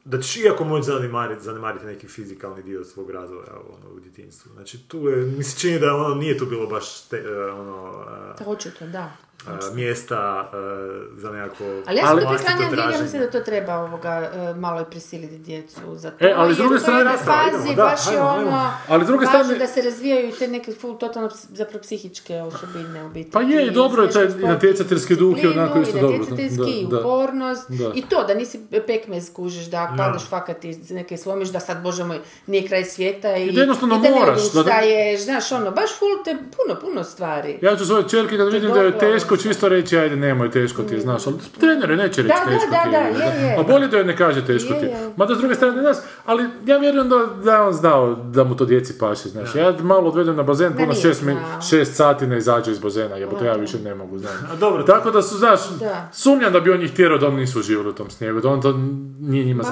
[0.05, 4.51] Da ćeš iako moći zanemariti, zanemariti neki fizikalni dio svog razvoja ono, u djetinjstvu.
[4.51, 7.93] Znači tu je, mi se čini da ono, nije tu bilo baš te, e, ono,
[8.33, 9.11] e, To očito, da.
[9.41, 10.55] E, mjesta e,
[11.13, 12.23] za nekako Ali ja sam Ali-
[12.93, 16.15] ja mislim da to treba ovoga, e, malo i prisiliti djecu za to.
[16.19, 18.71] E, ali s druge strane- fazi idemo, da, baš je ono.
[18.87, 23.05] Ali s druge važno strane- da se razvijaju te neke full, totalno zapravo psihičke osobine
[23.05, 23.31] u biti.
[23.31, 26.17] Pa je, i dobro je taj i natjecateljski duh je onako isto i dobro.
[26.19, 27.91] natjecateljski, Da, upornost, Da.
[27.95, 32.03] i to da nisi pekmez kužiš, da padaš fakat i neke slomiš, da sad, bože
[32.03, 35.51] moj, nije kraj svijeta i, I da jednostavno i da ne moraš, da- odustaješ, znaš,
[35.51, 37.59] ono, baš full te, puno, puno stvari.
[37.61, 38.99] Ja ću svoje čerke kad vidim da je dobro.
[39.31, 42.51] Teško, čisto reći, ajde nemoj, teško ti je, znaš, ali trener neće reći Da, da,
[42.51, 43.41] teško da, ti da, je.
[43.41, 43.57] je, je.
[43.59, 44.91] A bolje da joj ne kaže teško Je, ti je.
[44.91, 45.09] je.
[45.17, 48.55] Mada s druge strane, znaš, ali ja vjerujem da, da je on znao da mu
[48.55, 49.55] to djeci paše, znaš.
[49.55, 51.23] Ja malo odvedem na bazen, puno nije šest,
[51.69, 54.33] šest sati ne izađe iz bazena, jebote, ja više ne mogu, znaš.
[54.51, 56.09] A dobro, Tako da su, znaš, Da.
[56.13, 58.61] sumnjam da bi on njih tjerao da oni nisu živjeli u tom snijegu, da on
[58.61, 58.73] to
[59.19, 59.63] nije njima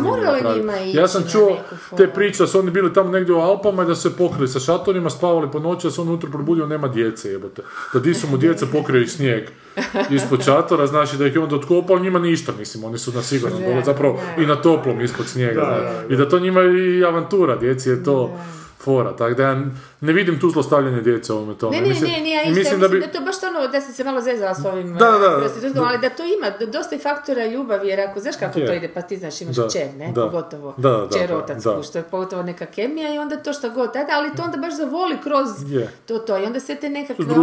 [0.73, 1.57] je ići Ja sam čuo
[1.97, 4.47] te priče da su oni bili tamo negdje u Alpama i da su se pokrili
[4.47, 7.61] sa šatorima, spavali po noći, da se on ujutro probudio, nema djece, jebote.
[7.93, 9.48] Da di su mu djeca pokrili snijeg
[10.15, 13.21] ispod šatora, znači da ih je onda otkopao, ali njima ništa, mislim, oni su na
[13.21, 14.43] sigurno, Ne, zapravo ne.
[14.43, 16.13] i na toplom ispod snijega, Da, da, da.
[16.13, 18.37] i da to njima i avantura, djeci je to
[18.83, 19.65] fora, tako da ja
[20.01, 21.75] ne vidim tu zlostavljanje djece ovome tome.
[21.75, 23.81] Ne, ne, Mislim- ne, nije, ja isto, mislim da, bi- je to baš ono da
[23.81, 25.25] sam se malo zezala s ovim Da, da, da.
[25.27, 28.65] eh, prostitutkom, ali da to ima dosta i faktora ljubavi, jer ako znaš kako Je.
[28.65, 30.21] to ide, pa ti znaš imaš Da, kćer, ne, da.
[30.23, 31.75] pogotovo, Da, da, kćer da, otac, da.
[31.75, 34.57] kuš, to je pogotovo neka kemija i onda to šta god, ajde, ali to onda
[34.57, 35.89] baš zavoli kroz Je.
[36.05, 37.35] to, to, i onda sve te nekakve, ono,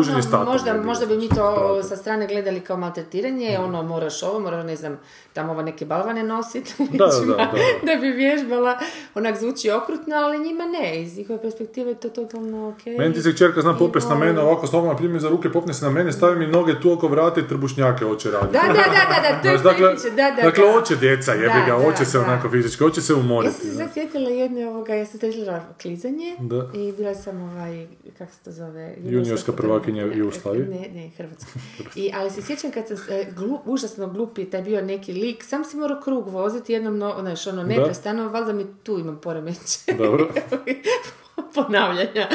[0.45, 1.83] možda, je možda bi mi to pravo.
[1.83, 4.99] sa strane gledali kao maltretiranje, ono, moraš ovo, moraš, ne znam,
[5.33, 7.53] tamo ova neke balvane nositi, Da, da, da, da.
[7.85, 8.79] da bi vježbala,
[9.15, 12.99] onak zvuči okrutno, ali njima ne, iz njihove perspektive to totalno okej.
[12.99, 15.75] Meni ti se čerka zna popest na I mene, ovako slobodno primi za ruke, popne
[15.75, 18.53] se na mene, stavi mi noge tu oko vrata i trbušnjake hoće raditi.
[18.53, 20.73] Da, da, da, da, da, to je dakle, da, da, dakle, da.
[20.73, 22.25] hoće djeca, jebi ga, da, hoće se da.
[22.25, 23.55] onako fizički, hoće se Ja umoriti.
[23.55, 23.87] sam se znaš.
[23.87, 26.71] sad sjetila jedne ovoga, ja sam tražila klizanje Da.
[26.75, 27.87] i bila sam ovaj,
[28.19, 28.95] kako se to zove?
[29.05, 30.67] Juniorska prvakinja Jugoslavije.
[30.67, 31.51] Ne, ne, Hrvatska.
[32.01, 35.65] I, ali se sjećam kad sam, e, glu, užasno glupi, taj bio neki lik, sam
[35.65, 39.79] si morao krug voziti jednom, no, znaš, ono, neprestano, valjda mi tu imam poremeće.
[39.99, 40.29] Dobro.
[41.55, 42.29] ponavljanja.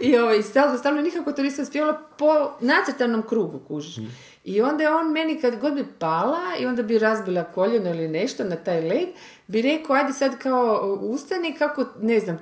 [0.00, 3.96] I ovaj, stalno, stalno nikako to nisam spjevala po nacrtanom krugu, kužiš.
[4.44, 8.08] I onda je on meni kad god bi pala i onda bi razbila koljeno ili
[8.08, 9.08] nešto na taj led,
[9.48, 12.38] bi rekao, ajde sad kao ustani kako, ne znam,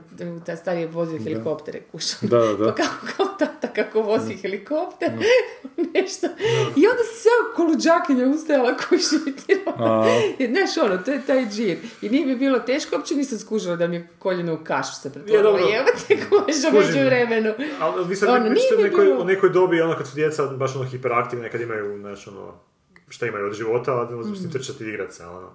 [0.46, 2.18] ta stari je vozio helikoptere, kušam.
[2.22, 2.66] Da, da.
[2.66, 5.10] Pa kako, kao tata kako vozi helikopter,
[5.94, 6.26] nešto.
[6.76, 10.06] I onda se sve koluđakinja ustajala koji šitirala.
[10.38, 11.78] Jer, Znaš, ono, to je taj džir.
[12.02, 15.08] I nije mi bilo teško, uopće nisam skužila da mi je koljeno u kašu se
[15.08, 15.42] Je, pretvorilo.
[15.42, 15.64] dobro.
[15.64, 16.74] Jebate koža Kužim.
[16.94, 17.52] među vremenu.
[17.80, 20.76] Ali vi sad Ono, mi nekoj, bilo- u nekoj dobi, ono kad su djeca baš
[20.76, 22.54] ono hiperaktivne, kad imaju, znaš, ono,
[23.08, 25.50] šta imaju od života, a si trčati i igrat se, ono.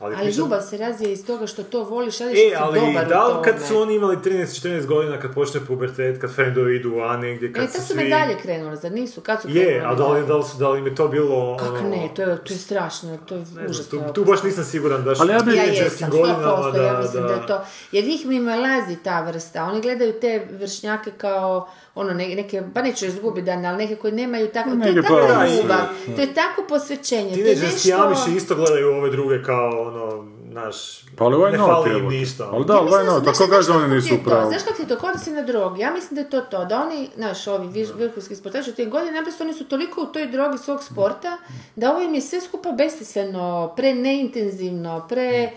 [0.00, 0.16] Ali.
[0.16, 3.08] Ali ljubav se razvije iz toga što to voliš, ali E, što si ali dobar
[3.08, 3.44] da u li tome.
[3.44, 7.64] kad su oni imali 13-14 godina, kad počne pubertet, kad frendovi idu, a negdje, kad
[7.64, 7.96] E, tad su svi...
[7.96, 9.20] medalje krenule, zar nisu?
[9.20, 11.56] Kad su Je, a da li, da li, su, da li im je to bilo...
[11.56, 13.98] Kako ono, ne, to je, to je strašno, to je ne užasno.
[14.00, 17.22] tu, tu baš nisam siguran da Ali ja bi- Ja jesam, godinama 100%, ja mislim
[17.22, 17.60] da, je to.
[17.92, 19.64] Jer njih mi lazi ta vrsta.
[19.64, 24.12] Oni gledaju te vršnjake kao ono, ne- neke, pa neću izgubiti dan, ali neke koji
[24.12, 25.78] nemaju tako, to je tako pa- ljubav,
[26.16, 28.30] to je tako posvećenje, Tineđerski nešto...
[28.30, 31.04] isto gledaju ove druge kao, ono, naš...
[31.16, 32.48] Pa ali ne not, fali im ništa.
[32.52, 33.24] Ali da, Ja ali da su- not?
[33.24, 34.30] Tako kaže da oni ti nisu je u to?
[34.30, 34.48] pravu.
[34.48, 35.80] Znaš kako ti to kod si na drogi?
[35.80, 39.12] Ja mislim da je to to, da oni, znaš, ovi vrhunski sportaši u tih godina,
[39.12, 41.36] naprosto oni su toliko u toj drogi svog sporta,
[41.76, 45.50] da ovo im je sve skupa besmisleno, pre neintenzivno, pre...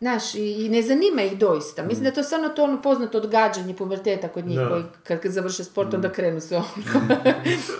[0.00, 1.82] Znaš, i, i ne zanima ih doista.
[1.82, 4.68] Mislim da je to stvarno to ono poznato odgađanje puberteta kod njih, Da.
[4.68, 6.66] koji kad, kad završe sport, onda krenu se ono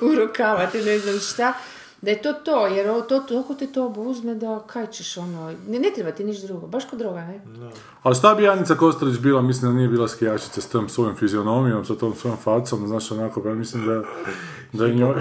[0.13, 1.53] urokavati, ne znam šta.
[2.03, 5.55] Da je to to, jer ovo, to, toliko te to obuzme da kaj ćeš ono,
[5.69, 7.41] ne, ne treba ti ništa drugo, baš kod droga, ne?
[8.03, 11.85] Ali šta bi Janica Kostelić bila, mislim da nije bila skijačica s tom svojom fizionomijom,
[11.85, 14.03] sa tom svojom facom, znaš, onako, pa mislim da,
[14.73, 15.15] da je njoj...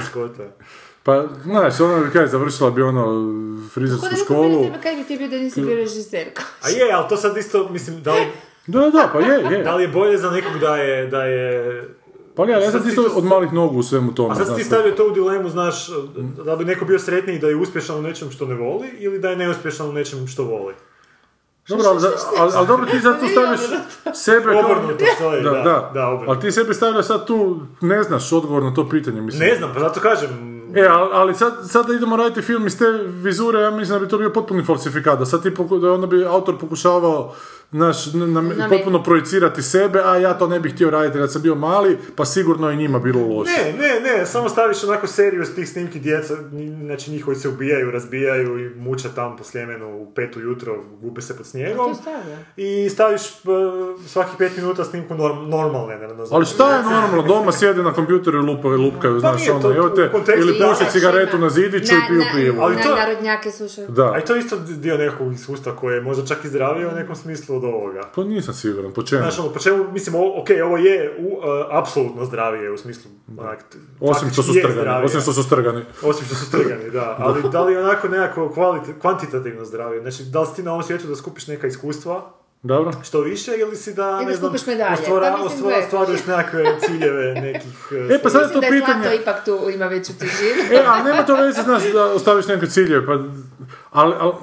[1.04, 3.34] Pa, znaš, ona, kaj, završila bi ono,
[3.74, 4.64] frizersku školu.
[4.64, 6.42] tebe, kaj bi ti bio da nisi bio režiserko?
[6.62, 8.28] A je, ali to sad isto, mislim, da li,
[8.68, 9.64] Da, da, pa je, je.
[9.64, 11.90] da li je bolje za nekog da je, da je
[12.36, 14.32] Pa ja, ja sam ti od malih nogu u svemu tome.
[14.32, 15.90] A sad si ti stavio to u dilemu, znaš,
[16.46, 19.30] da bi neko bio sretniji da je uspješan u nečem što ne voli ili da
[19.30, 20.74] je neuspješan u nečem što voli.
[21.68, 22.00] Dobro, ali,
[22.40, 23.60] ali, ali dobro ti sad tu staviš
[24.14, 24.60] sebe kao...
[24.60, 26.32] Obrnuto stoji, da, da, obrnuto.
[26.32, 29.50] Ali ti sebi stavljaš sad tu, ne znaš odgovor na to pitanje, mislim.
[29.50, 32.86] Ne znam, pa zato kažem, E, ali, sad, sad da idemo raditi film iz te
[33.04, 35.54] vizure, ja mislim da bi to bio potpuni falsifikat, sad ti
[35.94, 37.36] onda bi autor pokušavao
[37.72, 41.32] naš, na, na- Na potpuno projicirati sebe, a ja to ne bih htio raditi kad
[41.32, 43.52] sam bio mali, pa sigurno je njima bilo loše.
[43.52, 46.34] Ne, ne, ne, samo staviš onako seriju s tih snimki djeca,
[46.80, 51.38] znači njihovi se ubijaju, razbijaju i muče tamo po Sljemenu u pet ujutro, gube se
[51.38, 51.96] pod snijegom.
[51.96, 52.12] To.
[52.58, 53.30] I staviš uh,
[54.02, 56.28] svakih pet minuta snimku norm, normalne, ne znam.
[56.32, 59.76] Ali šta je normalno, doma sjede na kompjuteru i lupaju, lupkaju, znaš, nije, to ono,
[59.76, 62.64] evo te, ili puše cigaretu na zidiću i piju pivo.
[62.64, 63.88] Ali na, to- narodnjake slušaju.
[63.90, 66.88] Da, A i to je isto dio nekog iskustva koje je možda čak i zdravije
[66.88, 68.02] u nekom smislu od ovoga.
[68.16, 69.22] pa nisam siguran, po čemu?
[69.22, 73.12] Znaš, ono, po čemu, mislim, o- ok, ovo je u, uh, apsolutno zdravije u smislu,
[73.38, 73.66] onak,
[74.00, 75.82] Osim što su strgani, osim što su strgani.
[76.04, 77.16] Osim što su strgani, da.
[77.20, 80.02] Ali da li onako nekako kvalite, kvantitativno zdravije?
[80.02, 82.32] Znači, da li si ti na ovom svijetu da skupiš neka iskustva,
[82.64, 82.92] Dobro.
[83.04, 87.72] što više, ili si da, ne znam, ostvara- Pa ostvara- nekakve ciljeve nekih...
[88.10, 89.02] E, pa sad je Mislim to da je pitanje...
[89.02, 90.62] zlato ipak tu ima veću težinu.
[90.74, 93.12] E, ali nema to veze, znaš, da ostaviš neke ciljeve, pa...
[93.92, 94.34] Ali, ali,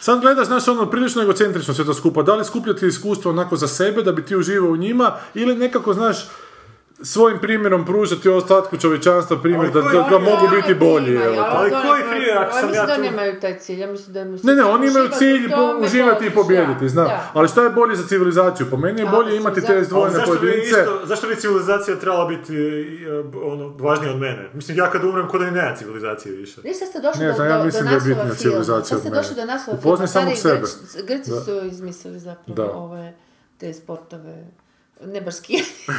[0.00, 2.22] sad gledaš, znaš, ono, prilično egocentrično sve to skupa.
[2.22, 5.92] Da li skupljati iskustvo onako za sebe, da bi ti uživao u njima, ili nekako,
[5.94, 6.28] znaš,
[7.04, 11.18] svojim primjerom pružati ostatku čovječanstva primjer da, da, mogu Oni biti bolji.
[11.40, 14.38] Ali koji primjer, ako sam ja da tu- nemaju taj cilj, ja mislim da imaju
[14.42, 17.06] Ne, ne, oni imaju cilj po- uživati i pobijediti, znam.
[17.32, 18.66] Ali što je bolje za civilizaciju?
[18.70, 20.60] Po meni je bolje imati te izdvojene pojedince.
[20.60, 23.10] isto, zašto bi civilizacija trebala biti e,
[23.44, 24.50] ono, važnija od mene?
[24.54, 26.60] Mislim, ja kad umrem, kod da nema civilizacije više.
[26.60, 28.96] Viš sad ste došli Ne do, znam, ja mislim da je naslova bitnija civilizacija Sad
[28.96, 29.22] od ste mene.
[29.22, 30.66] došli do naslova Upoznaj samog sebe.
[31.06, 33.12] Grci su izmislili zapravo ove
[33.58, 34.44] te sportove.
[35.06, 35.66] Ne baš skijanje,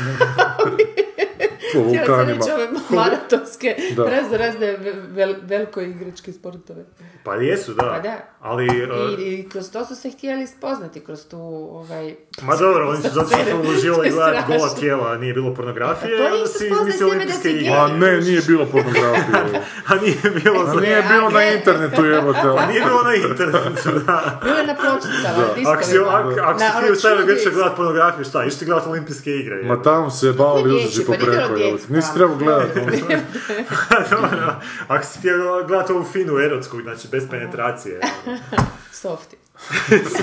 [1.74, 2.38] Po htjela sam vulkanima.
[2.38, 4.04] reći ove maratonske, Da.
[4.06, 4.78] razne, razne
[5.10, 6.84] vel, veliko igračke sportove.
[7.24, 7.82] Pa jesu, da.
[7.84, 8.16] Pa da.
[8.42, 8.66] Ali...
[8.68, 8.88] e,
[9.20, 11.38] I, I kroz to su se htjeli spoznati, kroz tu
[11.72, 12.16] ovaj...
[12.42, 16.24] Ma dobro, oni su zato što su uživali gledati gola tijela, nije bilo pornografije, Pa
[16.26, 17.64] onda si izmislio sebe da olimpijske si igre.
[17.64, 17.76] gej.
[17.76, 19.62] A ne, nije bilo pornografije.
[19.90, 20.60] A nije bilo...
[20.68, 22.40] A nije bilo na internetu, jebote.
[22.58, 24.40] A nije bilo na internetu, da.
[24.44, 26.42] Bilo je na pločicama, na Ako si, diskovima.
[26.42, 27.50] ako, si ti u staroj čudi Grčkoj se.
[27.52, 29.64] gledat pornografiju, šta, išli ti gledat olimpijske igre?
[29.64, 31.84] Ma tamo se bavili dječji, uzući pa po preko, jebote.
[31.90, 32.80] Nisi trebao gledati.
[34.12, 34.56] Dobro,
[34.88, 38.00] ako si htio gledat ovu finu erotsku, znači bez penetracije.
[39.02, 39.38] Softi.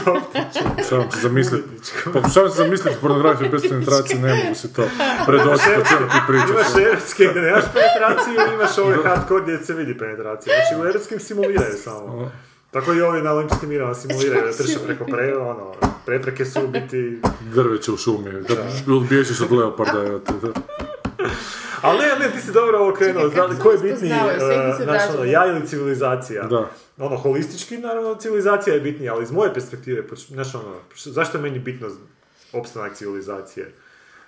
[0.04, 1.68] Pokušavam se zamisliti,
[2.12, 4.82] pokušavam se zamisliti pornografiju bez penetracije, ne mogu se to
[5.26, 6.50] predoći po čemu ti pričaš.
[6.50, 10.54] Imaš erotske gdje nemaš penetraciju, imaš ove hardcore gdje se vidi penetracija.
[10.56, 12.30] Znači u erotskim simuliraju samo.
[12.70, 15.74] Tako i ovi na olimpijskim igrama simuliraju da trče preko pre, ono,
[16.06, 17.20] prepreke su biti...
[17.40, 18.58] Drveće u šumi, kad
[19.08, 20.32] bježiš od leoparda, evo te.
[20.42, 20.52] da.
[21.82, 24.12] Ali ne, ne, ti si dobro ovo krenuo, Čekaj, kako da, se ko je bitniji,
[24.12, 26.42] uh, se znaš, ono, ja ili civilizacija?
[26.42, 26.70] Da.
[26.98, 31.58] Ono, holistički, naravno, civilizacija je bitnija, ali iz moje perspektive, znaš, ono, zašto je meni
[31.58, 31.88] bitno
[32.52, 33.72] opstanak civilizacije?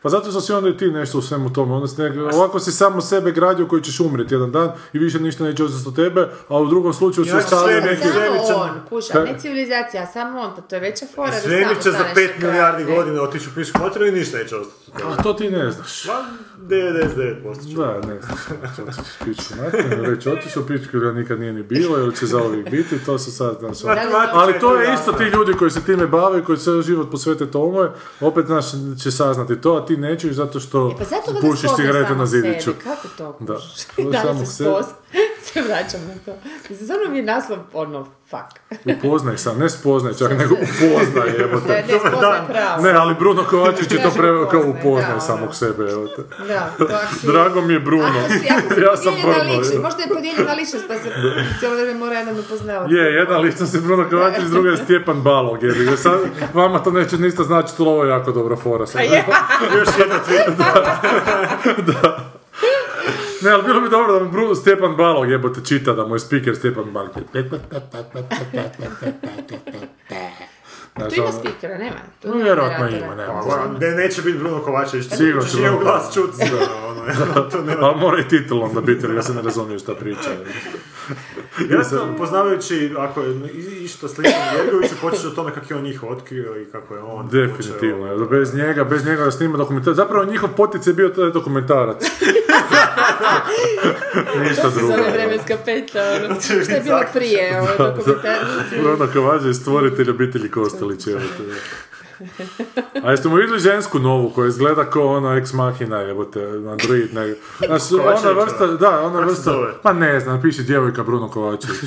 [0.02, 1.74] Pa zato što si onda i ti nešto u svemu tome.
[1.74, 5.20] Onda si nek- ovako si samo sebe gradio koji ćeš umrijeti jedan dan i više
[5.20, 8.02] ništa neće ostati od tebe, a u drugom slučaju Ja sve stavio neki-
[8.47, 12.15] Samo on, kuša, ne civilizacija, samo on, pa to je veća fora će za staneš
[12.15, 14.84] 5 na kraju, milijardi godina otići u pišku materiju i ništa neće ostati.
[15.03, 16.05] A to ti ne znaš.
[16.07, 16.12] Ma,
[16.69, 17.77] 99% ću.
[17.77, 18.97] Da, ne znaš.
[18.97, 23.05] S pičku materinu, reći otišao pičku jer nikad nije ni bilo ili će zauvijek biti,
[23.07, 23.95] to se sad, znaš, ono.
[24.33, 27.91] Ali to je isto ti ljudi koji se time bave, koji se život posvete tome,
[28.21, 28.65] opet znaš,
[29.03, 32.27] će saznati to, a ti nećeš zato što E pa zato da pušiš cigarete na
[32.27, 32.73] zidiću.
[32.85, 33.37] Kako to?
[33.41, 33.59] Da.
[33.97, 34.65] To je samog se.
[35.45, 36.39] se vraćam na to.
[36.70, 38.51] Mislim, stvarno mi je naslov, ono, fuck.
[38.99, 41.85] Upoznaj sam, ne spoznaj čak, nego upoznaj, Ne, jebote.
[41.89, 42.82] ne spoznaj pravo.
[42.82, 45.53] Ne, ali Bruno Kovačić je to preveo kao upoznaj, da, samog ono.
[45.53, 46.23] sebe, evo te.
[46.49, 46.89] Da, to
[47.20, 47.27] si...
[47.27, 48.28] Drago mi je Bruno, Ako
[48.74, 49.36] si, ja sam Bruno.
[49.39, 49.82] evo.
[49.82, 51.12] možda je podijeljena ličnost, pa se
[51.59, 52.95] cijelo vrijeme mora jedan upoznavati.
[52.95, 56.19] Je, jedna ličnost je Bruno Kovačić, druga je Stjepan Balog, jer je sad,
[56.55, 58.86] vama to neće ništa značiti, ali ovo je jako dobra fora.
[58.86, 59.03] Sad.
[59.78, 60.19] Još jedna
[63.45, 66.19] Ne, ali bilo bi dobro da mu Bruno Stjepan Balog jebote čita, da mu je
[66.19, 67.11] speaker Stjepan Balog.
[70.97, 71.97] Znaš, Tu ima spikera, nema.
[72.23, 73.41] Tu No, vjerojatno ima, nema.
[73.43, 75.07] Pa, Ne, neće biti Bruno Kovačević.
[75.09, 76.37] Sigurno će njegov Bruno glas čuti.
[76.85, 77.05] Ono.
[77.81, 80.31] Ali mora i titul onda biti, jer ja se ne razumijem šta priča.
[81.59, 86.03] Vjerojatno, poznavajući, ako je i- išto slično Jergoviću, počeš o tome kako je on njih
[86.03, 87.29] otkrio i kako je on...
[87.29, 89.97] Definitivno, počeo- bez njega, bez njega da snima dokumentarac.
[89.97, 92.03] Zapravo njihov poticaj je bio taj dokumentarac.
[94.41, 94.93] Ništa To se drugo.
[94.93, 96.41] zove vremenska petlja, ono.
[96.41, 98.81] Šta je bilo prije, ovo dokumentarci.
[98.83, 101.44] Bruno Kovađa je stvoritelj obitelji Kostelić, evo te.
[103.02, 107.35] A jeste mu vidjeli žensku novu koja izgleda kao ona ex machina, jebote, android, ne.
[107.66, 109.52] Znači, ona vrsta, da, ona vrsta,
[109.82, 111.78] pa ne znam, piše djevojka Bruno Kovačević.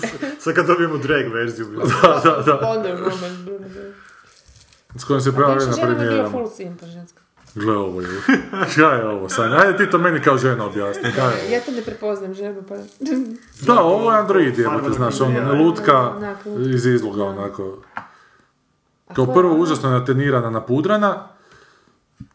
[0.40, 1.66] Sad kad dobijemo drag verziju.
[1.70, 1.86] bilo.
[1.86, 2.60] da, da, da.
[2.62, 3.92] Wonder Woman.
[4.96, 6.30] s kojim se A bivša na premijerama.
[6.30, 7.20] full simpa ženska.
[7.54, 8.08] Gle ovo je.
[8.76, 9.56] Kaj je ovo, Sanja?
[9.56, 11.02] Ajde ti to meni kao žena objasni.
[11.02, 11.54] Kaj je ovo?
[11.54, 12.74] Ja to ne prepoznam ženu, pa...
[13.66, 16.12] Da, ovo je Android, jebate, znaš, ono, lutka
[16.74, 17.78] iz izloga, onako.
[19.14, 19.62] Kao prvo ona?
[19.62, 21.28] užasno natenirana, napudrana,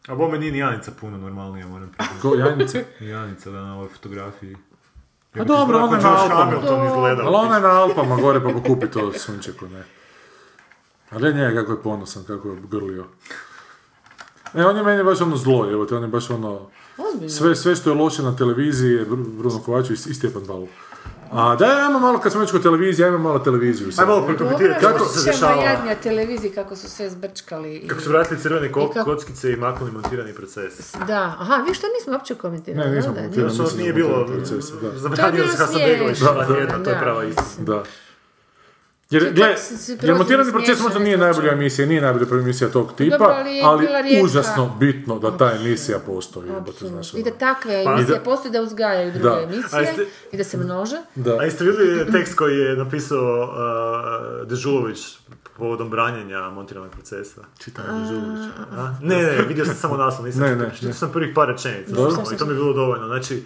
[0.08, 2.20] A bome nije ni Janica puno normalnija, moram priznati.
[2.22, 2.84] ko Janice.
[3.00, 4.56] Janica da na ovoj fotografiji.
[5.34, 6.60] A dobro, ona je na Alpama.
[7.22, 9.84] Ali ona je na Alpama gore pa pokupi to sunčeko, ne.
[11.10, 13.04] Ali je njega kako je ponosan, kako je grlio.
[14.54, 16.60] E, on je meni baš ono zlo, evo te, on je baš ono...
[16.98, 17.28] Ozbiljno.
[17.28, 20.68] Sve, sve što je loše na televiziji je Br- Bruno Kovačević i Stjepan Balu.
[21.32, 23.92] A da, ajmo malo, kad smo već kod televizije, ajmo malo televiziju.
[23.92, 24.00] sad.
[24.00, 25.62] Ajmo malo prokomentirati Kako kako se dešava.
[25.62, 27.74] jadnja televiziji kako su sve zbrčkali.
[27.74, 30.94] i- Kako su vratili crvene ko- I kako- kockice i maknuli montirani proces.
[31.06, 32.90] Da, aha, vi što nismo uopće komentirali.
[32.90, 33.52] Ne, nismo da, da, komentirali.
[33.52, 34.24] Mislim nije da bilo.
[34.24, 34.56] To
[34.92, 36.98] zabranio se Hasanbegović, to je Da.
[37.00, 37.64] prava istina.
[37.66, 37.82] Da.
[39.12, 39.54] Jer, gle,
[40.02, 43.64] jer montirani proces možda nije najbolja emisija, nije najbolja emisija tog tipa, Dobro, ali je
[43.64, 46.50] ali užasno bitno da ta emisija postoji.
[46.80, 47.38] znaš, I da ono.
[47.38, 49.40] takve Pa- emisije da- postoje da uzgajaju druge Da.
[49.42, 50.96] Emisije jeste- i da se množe.
[51.14, 51.32] Da.
[51.32, 53.48] A jeste vidjeli tekst koji je napisao
[54.40, 54.98] uh, Dežulović
[55.56, 57.40] povodom branjenja montiranog procesa?
[57.58, 58.46] Čitaj Dežulović.
[59.02, 60.92] Ne, ne, vidio sam samo naslov, nisam Ne, ne, ne.
[60.92, 61.92] sam prvih par rečenica,
[62.34, 63.06] i to mi je bilo dovoljno.
[63.06, 63.42] Znači,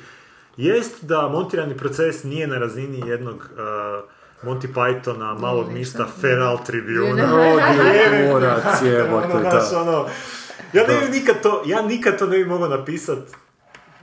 [0.56, 7.34] jest da montirani proces nije na razini jednog uh, Monty Pythona, malog mista, Feral Tribuna.
[7.34, 9.80] Odi borac, jebote, Ono, znaš, da.
[9.80, 10.06] ono,
[10.72, 13.18] ja ne bi nikad to, ja nikad to ne bi mogao napisat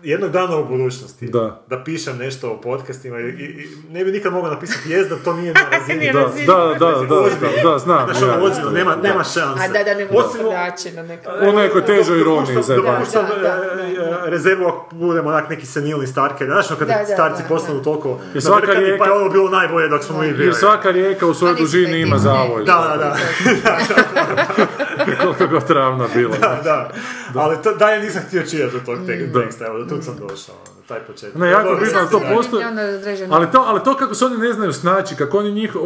[0.04, 1.28] jednog dana u budućnosti.
[1.28, 1.62] Da.
[1.78, 5.34] pišem nešto o podcastima i, i, i ne bi nikad mogao napisati jest da to
[5.34, 6.12] nije na razini.
[6.14, 6.26] Da, da,
[6.80, 7.16] da, da,
[7.64, 8.06] da, da, znam.
[8.06, 9.64] Znaš, ja, ono, ozbiljno, nema, nema šanse.
[9.64, 11.32] A da, da ne Osim- podači na neka...
[11.44, 12.92] U nekoj težoj ironiji, zajebano.
[12.94, 13.94] dopuštam, Da, da, e,
[14.28, 17.48] e, rezervu ako budemo onak neki senilni starke, znaš, ono kada Da, da, starci da,
[17.48, 17.84] postanu da.
[17.84, 20.46] toliko I svaka rijeka- pa je ovo bilo najbolje dok smo mi bili.
[20.46, 22.64] Jer svaka rijeka u svojoj A nisu dužini ima zavoj.
[22.66, 23.16] Da, da, da.
[25.22, 26.38] Koliko god ravna bila.
[26.38, 26.92] da, da.
[27.36, 30.56] Ali to, dalje nisam htio čitati od tog tek- teksta, evo, do tu sam došao,
[30.56, 31.36] ono, taj početak.
[31.36, 32.66] Ne, jako bitno da to postoji.
[33.30, 35.76] Ali to, ali to kako se oni ne znaju snaći, kako oni njih...
[35.76, 35.82] Uh,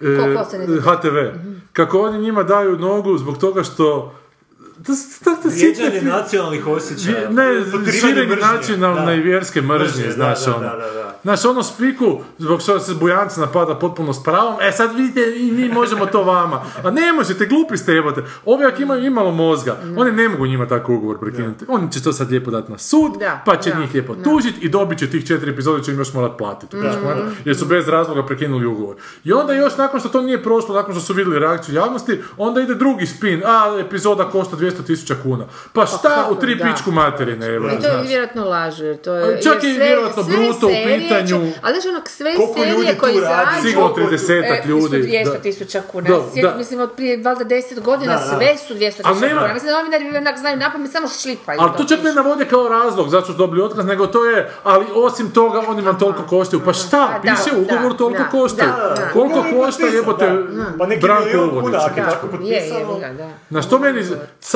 [0.00, 0.44] zna?
[0.80, 1.16] HTV.
[1.72, 4.14] Kako oni njima daju nogu zbog toga što...
[4.86, 7.30] To, su- to, to, Vrijeđanje nacionalnih osjećaja.
[7.30, 7.44] Ne,
[7.92, 9.12] širenje nacionalne Da.
[9.12, 10.62] i vjerske mržnje, Mržnje, znaš da, ono.
[10.62, 11.18] da, da, da.
[11.22, 15.52] Znaš, ono spiku, zbog što se Bujanca napada potpuno s pravom, e sad vidite i
[15.52, 16.62] mi možemo to vama.
[16.84, 18.22] A ne možete, glupi ste jebote.
[18.44, 21.64] Ovi ako imaju imalo mozga, oni ne mogu njima tako ugovor prekinuti.
[21.68, 24.22] Oni će to sad lijepo dati na sud, Da, pa će da, njih lijepo da.
[24.24, 26.76] tužiti i dobit će tih četiri epizode, će im još morat platiti.
[26.76, 26.92] kužiš,
[27.44, 28.96] Jer su bez razloga prekinuli ugovor.
[29.24, 32.60] I onda još nakon što to nije prošlo, nakon što su vidjeli reakciju javnosti, onda
[32.60, 35.44] ide drugi spin, a epizoda košta 200 tisuća kuna.
[35.72, 36.64] Pa šta kako, u tri da.
[36.64, 39.42] pičku materine, evo, I to je vjerojatno lažu, jer to je...
[39.42, 41.26] Čak i vjerojatno sve bruto u pitanju.
[41.26, 43.50] će- ali znaš onak, sve Koliko ljudi serije radi?
[43.52, 43.68] izađu...
[43.68, 45.02] Sigurno e, 30 ljudi.
[45.02, 45.38] Su 200 da.
[45.38, 46.08] tisuća kuna.
[46.08, 46.56] Da, Sjetim, da.
[46.56, 48.36] mislim, od prije valjda 10 godina Da, da.
[48.36, 49.54] sve su 200 Ali tisuća nema- kuna.
[49.54, 51.58] Mislim da novinari onak znaju napamet, samo šlipaju.
[51.60, 54.86] Ali to čak ne navode kao razlog zašto su dobili otkaz, nego to je, ali
[54.94, 56.62] osim toga oni vam toliko koštaju.
[56.64, 58.70] Pa šta, piše u ugovoru da, toliko koštaju.
[59.12, 60.32] Koliko Ugovor košta jebote.
[60.78, 61.80] Pa neki Branko milijun kuna, Uvodić.
[63.50, 64.02] Na što meni,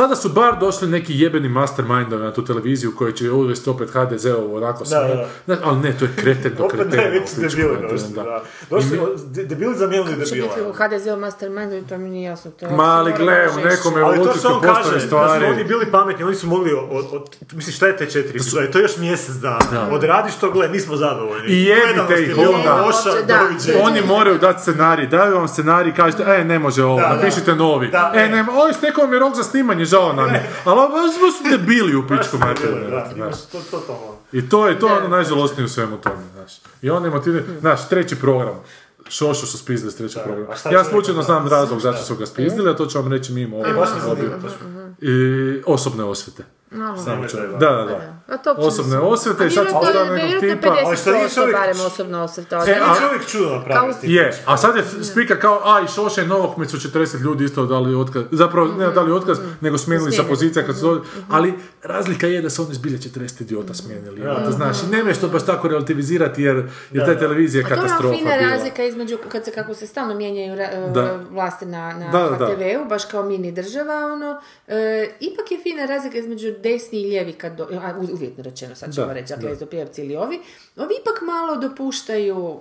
[0.08, 4.56] sada su bar došli neki jebeni mastermindovi na tu televiziju koji će uvesti opet HDZ-ovo
[4.56, 5.26] onako sve.
[5.64, 7.02] Ali ne, to je kreten do Opet kretena.
[7.02, 8.22] najveći u pičku debili došli, da.
[8.22, 8.42] da.
[8.70, 10.48] Došli, de- debili zamijenili Će debila.
[10.48, 12.50] biti u HDZ-u mastermindu, to mi nije jasno.
[12.50, 15.06] To je Ma, ali oksimoron, gle, u nekom Ali to što on kaže, da su
[15.06, 15.44] stvari.
[15.44, 18.78] oni bili pametni, oni su mogli, od, od, mislim šta je te četiri epizode, to
[18.78, 19.88] je još mjesec dana.
[19.90, 21.46] Odradiš to, gle, nismo zadovoljni.
[21.48, 22.84] I jebite ih onda.
[23.82, 27.90] Oni moraju dati scenarij, daju vam scenarij, kažete, e, ne može ovo, napišite novi.
[28.14, 28.44] E, ne.
[28.52, 30.50] oj, stekao mi rok za snimanje, žao nam je.
[30.64, 32.38] Ali ovo baš su debili u pičku
[33.86, 34.18] to.
[34.32, 36.52] I to je to ono najžalosnije u svemu tome, znaš.
[36.82, 37.30] I onda ima ti,
[37.60, 38.54] znaš, treći program.
[39.08, 40.54] Šošo su spizdili s trećeg programa.
[40.72, 43.72] Ja slučajno znam razlog zašto su ga spizdili, a to ću vam reći mimo E,
[43.72, 44.18] baš ovog.
[45.00, 46.44] I osobne osvete.
[47.04, 48.14] Samo ću, da, da, da.
[48.26, 50.74] A to uopće Osobne nisam- osvete A i sad su vjerojatno- postavili nekog tipa.
[50.78, 52.56] Ali što nije 50% čovjek- barem osobno osvrta.
[52.58, 54.12] E, Nije a- čovjek čudo napraviti.
[54.12, 57.66] Je, a sad je spika kao, a i Šoša i Novokmet su 40 ljudi isto
[57.66, 62.26] dali otkaz, zapravo ne dali otkaz, nego smijenili sa pozicija kad su dobili, ali razlika
[62.26, 64.50] je da su oni zbilja 40 idiota smijenili, ja.
[64.50, 66.56] znaš, i ne što baš tako relativizirati jer,
[66.92, 68.50] jer ta televizija je A to je katastrofa fina bila.
[68.50, 70.56] razlika između, kad se, kako se stalno mijenjaju
[70.88, 71.18] Da.
[71.30, 72.46] vlasti na, na Da, da, da.
[72.46, 77.32] HTV-u, baš kao mini država, ono, e, ipak je fina razlika između desni i lijevi,
[77.32, 79.50] kad do, a, uvjetno rečeno, sad ćemo Da, reći, dakle
[79.98, 80.38] ili ovi,
[80.78, 82.60] ovi ipak malo dopuštaju, uh,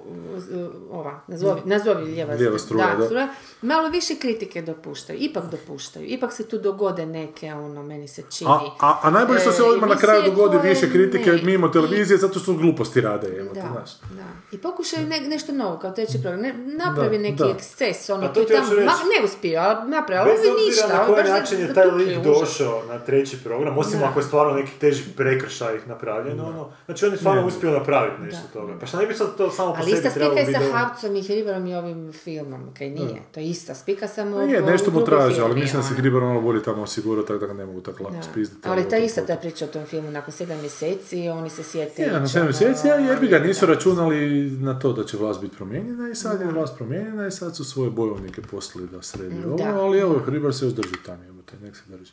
[0.92, 3.06] ova, nazovi, nazovi lijeva, Lijeva str- struja, da.
[3.06, 3.28] struja,
[3.62, 8.50] malo više kritike dopuštaju, ipak dopuštaju, ipak se tu dogode neke, ono, meni se čini.
[8.50, 11.42] A, a, a najbolje što se e, ovima na kraju dogodi koje više kritike ne-
[11.44, 13.92] mimo i- televizije zato što gluposti rade, evo Da, znaš.
[14.12, 14.24] da.
[14.52, 16.42] I pokušaju ne, nešto novo, kao treći program.
[16.42, 17.50] Ne, napravi Da, neki da.
[17.50, 21.16] eksces, ono, to hoću tamo, ma, ne uspio, ali napravi, ali Bez ništa, na koji
[21.18, 25.04] baš način je taj lik došao na treći program, osim ako je stvarno neki teži
[25.18, 28.80] prekršaj napravljen, ono, znači on je stvarno uspio napraviti nešto toga.
[28.80, 30.78] Pa šta ne bi sad to samo po Ali sebi ista spika je sa?
[30.78, 33.22] Havcom i Hribarom i ovim filmom, kaj nije.
[33.32, 36.02] To je ista spika, samo Pa je, nešto mu traže, ali mislim da se ono.
[36.02, 38.24] Hribar malo bolje tamo osigurao, tako da ga ne mogu tako lako Da.
[38.24, 38.70] spizditi.
[38.70, 42.12] Ali ta ista ta priča o tom filmu, nakon sedam mjeseci, oni se sjete Je,
[42.12, 43.74] na ići, 7 ono, mjeseci, a jebi ga, nisu da.
[43.74, 47.56] računali na to da će vlast biti promijenjena i sad je vlast promijenjena i sad
[47.56, 49.80] su svoje bojovnike poslali da sredi ovo, da.
[49.80, 51.24] ali evo, Hribar se još drži tamo,
[51.62, 52.12] nek se drži.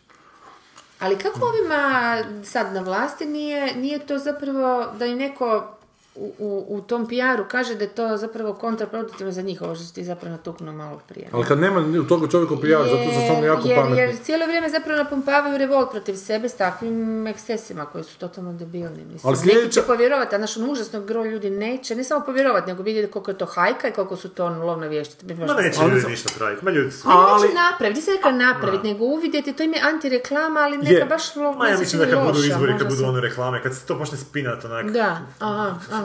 [1.00, 5.76] Ali kako ovima sad na vlasti nije, nije to zapravo da im neko
[6.16, 9.94] u, u, u tom PR-u kaže da je to zapravo kontraproduktivno za njih, ovo što
[9.94, 11.28] ti zapravo natuknuo malo prije.
[11.32, 13.98] Ali kad nema u toga čovjeka PR, zato što su oni jako jer, pametni.
[13.98, 19.04] jer cijelo vrijeme zapravo napumpavaju revolt protiv sebe s takvim ekscesima koji su totalno debilni.
[19.04, 19.20] Mislim.
[19.24, 22.66] Ali Neki sljedeća- će povjerovati, a naš ono užasno gro ljudi neće, ne samo povjerovati,
[22.66, 25.34] nego vidjeti koliko je to hajka i koliko su to ono, lovno vještite.
[25.34, 27.08] Ma neće Ali- ljudi ništa praviti, ma ljudi su...
[27.10, 30.90] Ali Ali- neće napraviti, nisam rekla napraviti, nego uvidjeti, to im je antireklama, ali neka
[30.90, 31.04] Je.
[31.04, 33.62] baš lo, Ma ja ne mislim da kad budu loša, izbori, kad budu ono reklame,
[33.62, 34.86] kad se to počne spinat onak...
[34.90, 36.03] Da, aha, aha.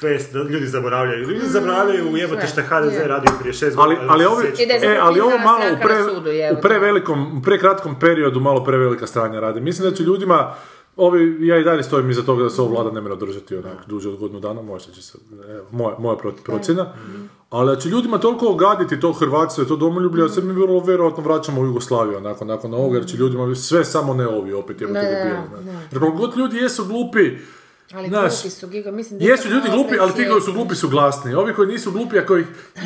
[0.00, 1.28] Fest, da ljudi zaboravljaju.
[1.28, 3.08] Ljudi zaboravljaju jebote sve, što je HDZ je.
[3.08, 4.12] radio prije šest Ali, godina.
[4.12, 7.98] ali, se ovi, je e, ali ovo malo u, pre, je, u prevelikom, u prekratkom
[8.00, 9.60] periodu malo prevelika stranja radi.
[9.60, 10.54] Mislim da će ljudima,
[10.96, 13.86] ovi, ja i dalje stojim iza toga da se ova vlada ne mora držati onak
[13.86, 15.18] duže od godinu dana, možda će se,
[15.50, 16.92] evo, moja, moja pro- procjena,
[17.50, 20.80] ali da će ljudima toliko ogaditi to Hrvatstvo i to domoljublje, a sad mi vrlo
[20.80, 24.80] vjerojatno vraćamo u Jugoslaviju nakon, nakon ovoga, jer će ljudima sve samo ne ovi opet
[24.80, 25.64] jebote debili.
[25.64, 25.88] da, ne.
[25.92, 27.38] Jer god ljudi jesu glupi,
[27.94, 30.74] Ali Znaš, glupi su, Gigo, mislim da jesu ljudi glupi, ali ti koji su glupi
[30.74, 31.34] su glasni.
[31.34, 32.44] Ovi koji nisu glupi, a koji,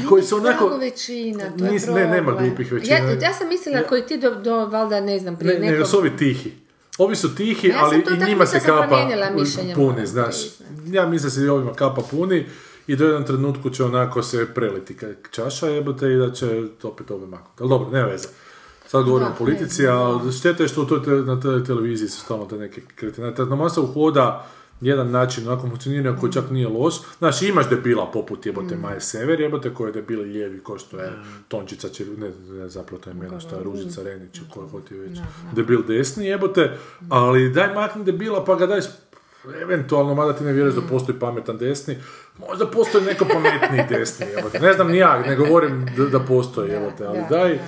[0.08, 0.68] koji su onako...
[0.68, 2.96] Većina, to je Nis- ne, nema glupih većina.
[2.96, 5.72] Ja, ja sam mislila koji ti do, do valjda, ne znam, prije Ne, nekog...
[5.72, 6.52] nego su ovi tihi.
[6.98, 9.06] Ovi su tihi, Ja ali i njima se kapa
[9.74, 10.36] puni, znaš.
[10.86, 12.46] Ja mislim da se i ovima kapa puni
[12.86, 14.96] i do jednom trenutku će onako se preliti
[15.30, 17.56] čaša jebote i da će opet ove maknuti.
[17.62, 18.28] Ali dobro, nema veze.
[18.86, 21.64] Sad govorimo Da, o politici, ne, a šteta je što u toj te- na toj
[21.64, 23.34] televiziji su stalno te neke kretine.
[23.34, 24.46] Ta masa uhoda
[24.80, 26.94] jedan način onako funkcionira koji čak nije loš.
[27.18, 28.80] Znaš, imaš debila poput jebote Mm.
[28.80, 31.12] Maje Sever, jebote koji je debili lijevi, ko što je
[31.48, 35.18] Tončica, Čir- ne, ne, zapravo to je imena, što je Ružica Renić, ko hoti već.
[35.52, 36.70] Debil desni jebote,
[37.08, 38.80] ali daj makni debila pa ga daj
[39.54, 40.80] eventualno, mada ti ne vjeruješ Mm.
[40.80, 41.98] da postoji pametan desni,
[42.40, 44.58] možda postoji neko pametniji desni, jebote.
[44.58, 47.62] Ne znam ni ja, ne govorim da, da postoji, jebote, ali da, daj, da, da.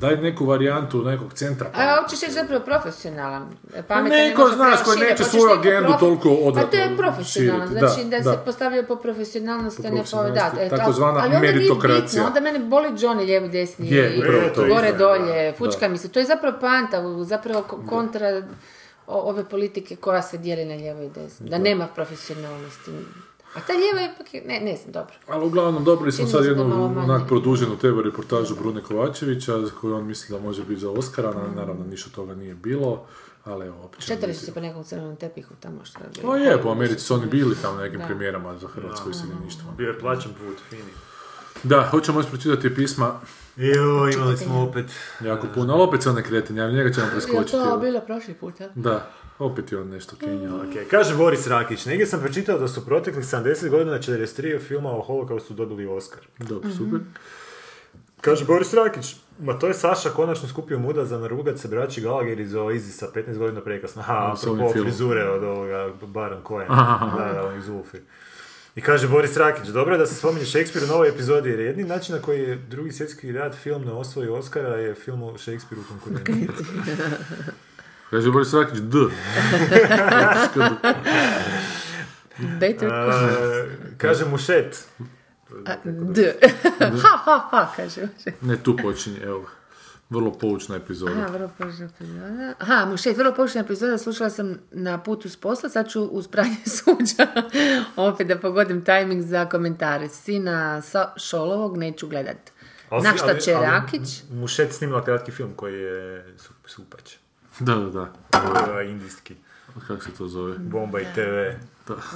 [0.00, 1.70] Daj neku varijantu nekog centra.
[1.74, 3.48] A hoćeš reći zapravo profesionalan.
[3.72, 6.96] Pa Pametan ne neko, znaš, koji neće svoju agendu profi- toliko Pa to odvratno je
[6.96, 8.32] profesionalan, širiti, znači da, da, da.
[8.32, 10.62] se postavlja po profesionalnosti, a ne po profesionalnosti, da.
[10.62, 12.02] e, ali- takozvana ali onda meritokracija.
[12.02, 14.66] bitno, onda mene boli Johnny lijevi desni Je, i upravo to.
[14.66, 15.56] gore Da, dolje, da.
[15.58, 16.08] fučka mi se.
[16.08, 18.42] To je zapravo panta, zapravo ko- kontra
[19.06, 21.48] ove politike koja se dijeli na lijevo i desno.
[21.48, 22.90] Da nema profesionalnosti.
[23.54, 25.14] A ta lijeva ipak je, ne, ne znam, dobro.
[25.28, 26.64] Ali uglavnom dobili smo sad da jednu
[26.98, 31.54] onak produženu TV reportažu Brune Kovačevića koju on misli da može biti za Oscara, na-
[31.56, 33.04] naravno ništa toga nije bilo,
[33.44, 36.32] ali evo opet ćemo Šetali su se po nekom crvenom tepihu tamo što je bilo.
[36.32, 39.70] Pa je, po Americi su oni bili tamo na nekim premijerama za Hrvatsko iseljeništvo.
[39.72, 40.92] Bio je plaćen put, fini.
[41.62, 43.20] Da, hoćemo još pročitati pisma
[43.56, 44.86] Jo, imali smo opet...
[45.20, 47.50] jako puno, ali opet se on ne kretinja, ali njega ćemo Je preskočiti.
[47.52, 47.78] to evo.
[47.78, 48.68] bilo prošli put, a?
[48.74, 50.56] Da, opet je on nešto kenjao.
[50.56, 55.00] Ok, kaže Boris Rakić, negdje sam pročitao da su proteklih 70 godina 43 filma o
[55.00, 56.20] holokaustu dobili Oscar.
[56.38, 57.00] Dobro, super.
[58.20, 62.40] Kaže Boris Rakić, ma to je Saša konačno skupio muda za narugat se braći Gallagher
[62.40, 64.04] iz Oasis sa 15 godina prekasno.
[64.08, 66.66] Ovim apropo frizure od ovoga Baron Cohen.
[66.72, 67.16] Aha.
[67.18, 67.98] Da, da, onih Zulfi.
[68.76, 71.84] I kaže Boris Rakić, dobro je da se spominje Shakespeare u novoj epizodi, jer jedni
[71.84, 75.84] način na koji je drugi svjetski rad film ne osvoji Oscara je film o Shakespeareu
[75.88, 76.52] konkurentu.
[78.10, 78.98] Kaže Boris Rakić, D.
[82.60, 82.90] Better
[83.98, 84.84] kaže Mušet,
[85.84, 86.34] D.
[87.02, 88.08] ha, ha, ha, kaže.
[88.40, 89.46] Ne, tu počinje, evo.
[90.10, 91.12] Vrlo poučna epizoda.
[91.12, 92.54] Aha, vrlo poučna epizoda.
[92.58, 96.56] Aha, mušet, vrlo poučna epizoda, slušala sam na putu s posla, sad ću uz pranje
[96.76, 97.26] suđa
[97.98, 100.08] opet da pogodim tajming za komentare.
[100.08, 102.36] Sina Sa- Šolovog neću gledat.
[102.90, 104.22] Ali- Na šta će ali Rakić?
[104.30, 107.16] Mušet snimila kratki film koji je su- supać.
[107.60, 108.12] Da, da, da.
[108.64, 109.34] Ovaj indijski.
[109.86, 110.58] Kako se to zove?
[110.58, 111.20] Bomba i TV.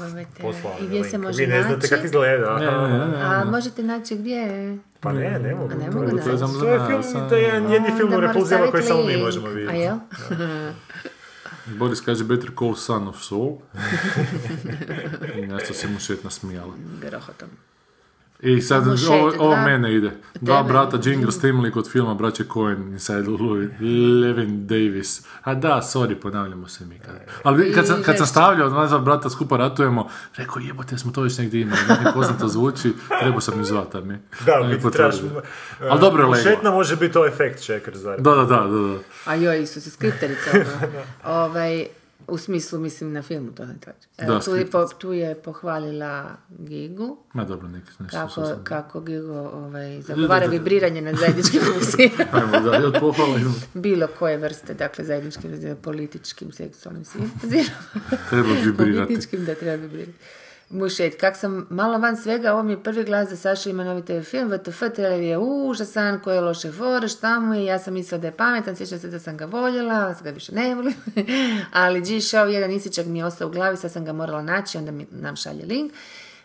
[0.03, 1.89] Ove te- Poslala I gdje se može Vi ne znate naći?
[1.89, 2.59] kako izgleda.
[2.59, 3.23] Ne, ne, ne, ne.
[3.23, 4.79] A možete naći gdje?
[5.01, 5.73] Pa ne, ne mogu.
[5.73, 6.25] A ne To mogu je- naći.
[6.25, 9.17] To je To je film, to je jedan jedni film u repulzijama koji samo mi
[9.17, 9.73] možemo vidjeti.
[9.73, 9.97] A jel?
[11.79, 13.57] Boris kaže Better Call Son of Saul.
[15.37, 16.73] I nešto se mu šet nasmijala.
[17.01, 17.49] Grohotom.
[18.43, 19.65] I sad, šet, ovo, ovo dva.
[19.65, 20.11] mene ide.
[20.35, 20.69] Dva Tebe.
[20.69, 23.71] brata Jingles snimili kod filma Braće Coen Inside Louis
[24.23, 25.23] Levin Davis.
[25.43, 26.99] A da, sorry, ponavljamo se mi.
[26.99, 27.15] Kad.
[27.43, 31.13] Ali vi- kad sam, kad sam stavljao, nas dva brata skupa ratujemo, rekao jebote, smo
[31.13, 34.19] to već negdje imali, neki poznato zvuči, trebao sam mi zvati, a mi.
[34.47, 34.99] Da, a mi u biti.
[35.83, 36.51] Ali dobro je leglo.
[36.51, 38.21] Šetna može biti to efekt checker, zar?
[38.21, 38.99] Da, da, da, da, da.
[39.27, 40.51] A joj, Isuse, skripterica.
[40.53, 40.65] ono.
[41.41, 41.87] ovaj,
[42.33, 43.99] u smislu, mislim, na filmu to ne traži.
[44.19, 48.17] Da, tu, je po, tu je pohvalila Gigu, Ma dobro, neki nešto.
[48.19, 51.61] kako, sam- kako Gigo ovaj, zagovara vibriranje na zajedničkim.
[52.33, 53.39] Ajmo da, od pohvala.
[53.75, 55.51] Bilo koje vrste, dakle, zajedničkim
[55.83, 57.31] političkim, seksualnim, svim.
[58.31, 59.07] Treba vibrirati.
[59.07, 60.19] Političkim da treba vibrirati.
[60.73, 64.03] Mušet, kak sam malo van svega, ovo mi je prvi glas za Saša ima novi
[64.03, 68.21] TV film, VTF, trailer je užasan, koje loše fore, šta mu je, ja sam mislila
[68.21, 70.95] da je pametan, sjećam se da sam ga voljela, sad ga više ne volim,
[71.83, 74.79] ali G Show, jedan isičak mi je ostao u glavi, sad sam ga morala naći,
[74.79, 75.93] onda mi nam šalje link,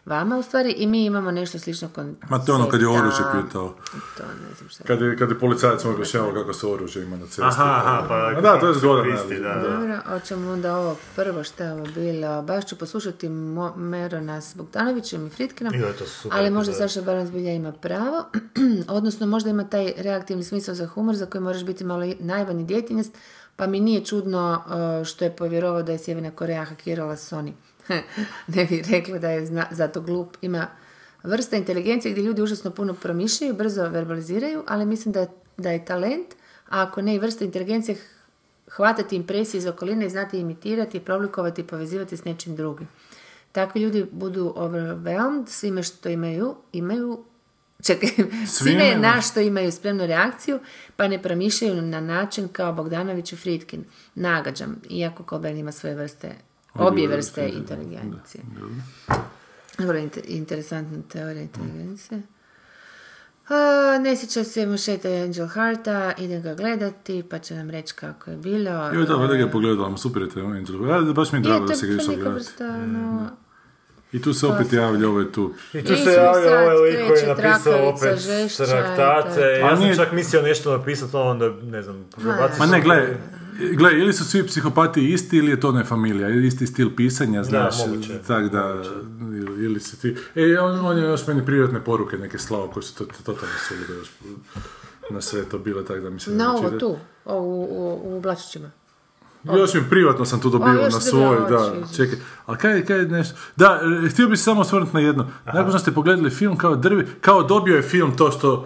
[0.07, 2.27] vama u stvari, i mi imamo nešto slično koncepta.
[2.29, 3.75] Ma to ono kad je oružje pitao.
[4.17, 4.83] To ne znam šta.
[4.83, 7.41] Kad je, kad je policajac mu objašnjavao kako se oružje ima na cesti.
[7.43, 8.15] Aha, aha, pa...
[8.15, 9.17] A da, to je zgodan.
[9.29, 9.69] da, da.
[9.69, 12.41] Dobro, hoćemo onda ovo prvo što je ovo bilo.
[12.41, 15.73] Baš ću poslušati Mo- Merona s Bogdanovićem i Fritkinom.
[15.75, 16.73] Joj, to su super ali možda.
[16.73, 18.25] Saša Baran zbilja ima pravo.
[18.97, 22.15] Odnosno, možda ima taj reaktivni smisao za humor za koji moraš biti malo i
[22.63, 23.17] djetinjast.
[23.55, 27.51] Pa mi nije čudno uh, što je povjerovao da je Sjeverna Koreja hakirala Sony.
[28.55, 30.37] ne bih rekla da je zna- zato glup.
[30.41, 30.67] Ima
[31.23, 35.27] vrsta inteligencije gdje ljudi užasno puno promišljaju, brzo verbaliziraju, ali mislim da je,
[35.57, 36.27] da je talent,
[36.69, 37.97] a ako ne i vrsta inteligencije,
[38.67, 42.87] hvatati impresije iz okoline i znati imitirati, problikovati i povezivati s nečim drugim.
[43.51, 47.23] Takvi ljudi budu overwhelmed svime što imaju, imaju
[47.83, 48.09] Čekaj,
[48.57, 50.59] svime na što imaju spremnu reakciju,
[50.95, 53.85] pa ne promišljaju na način kao Bogdanović i Fritkin.
[54.15, 56.35] Nagađam, iako Colbert ima svoje vrste,
[56.79, 58.43] obje vrste inteligencije.
[59.79, 62.21] Inter- interesantna teorija inteligencije.
[63.49, 63.53] A,
[63.99, 68.37] ne sjeća se Mušeta Angel Hearta, idem ga gledati, pa će nam reći kako je
[68.37, 68.89] bilo.
[68.89, 70.87] Joj, da, valjda ga je pogledala, super je to Angel.
[70.87, 72.33] Ja, baš mi je Je, drago to da je se ga neka gledati.
[72.35, 73.29] vrsta, ono,
[74.11, 75.53] I tu se opet javlja, ovo je tu.
[75.73, 78.19] I tu se javlja ovaj lik koji je napisao opet
[78.57, 79.41] traktate.
[79.41, 82.05] Ja sam čak mislio nešto napisati, onda ne znam,
[82.59, 83.17] Ma ne, gle,
[83.73, 87.43] gle, ili su svi psihopati isti ili je to ne familija, ili isti stil pisanja,
[87.43, 88.83] znaš, moguće, tak da,
[89.21, 90.15] ili, ili si ti...
[90.35, 93.55] E, on, on je još meni privatne poruke neke slao koje su to, to, totalno
[93.67, 94.09] sulude još
[95.09, 98.21] na sve to bile, tako da mi se Na ovo tu, ovo u, u, u
[98.21, 98.71] Blačićima.
[99.49, 102.19] Još mi privatno sam tu dobio O, još na svoj, da, čekaj.
[102.45, 103.35] Ali kaj, kaj je nešto...
[103.55, 105.27] Da, e, htio bih se samo osvrnuti na jedno.
[105.45, 108.65] Nakon što ste pogledali film kao drvi, kao dobio je film to što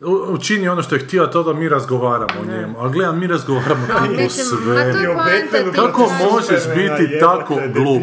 [0.00, 2.74] u- učini ono što je htio, a to da mi razgovaramo o njemu.
[2.78, 4.74] Ali gledam, mi razgovaramo tu o mislim, ma to sve.
[4.74, 6.00] je I o poanta Batmanu tih Kako
[6.32, 8.02] možeš biti jebote, tako glup.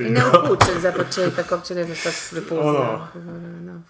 [0.00, 2.70] I neupućen za početak, uopće ne znam šta se prepozna.
[2.70, 3.82] Ono.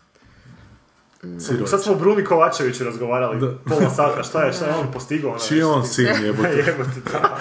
[1.67, 5.31] Sad smo o Bruni Kovačeviću razgovarali pola sata, šta je, šta je on postigao?
[5.31, 6.49] ono Čiji je on sin, jebote?
[6.49, 7.39] Jebote, da.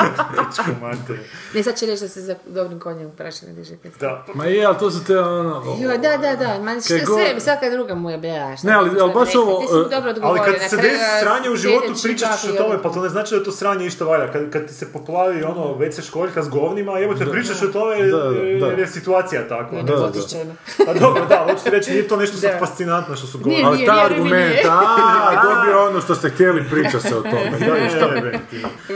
[1.53, 3.76] Ne, sad će reći da se za dobrim konjem prašine diže.
[3.99, 4.26] Da.
[4.34, 5.64] Ma je, ali to su te ono...
[5.82, 8.18] Jo, da, da, da, ma šta Kaj god- sve, svaka druga mu je
[8.57, 11.49] šta Ne, ali- ali baš ovo, Ti si mu e, Ali kad se desi sranje
[11.49, 14.32] u životu, pričat ćeš o tome, pa to ne znači da to sranje išta valja.
[14.32, 18.18] Kad, kad ti se poplavi ono WC školjka s govnima, jebote, pričaš o tome Da,
[18.18, 18.68] da, jer da.
[18.68, 19.82] je situacija takva.
[19.82, 20.02] Da, da.
[20.03, 20.53] potiče me.
[20.88, 22.60] A dobro, da, hoću ti reći, nije to nešto sad Da.
[22.60, 27.22] fascinantno što su Nije, ta argument, a, dobio ono što ste htjeli, priča se o
[27.22, 27.52] tome.
[27.60, 28.10] Da, i šta?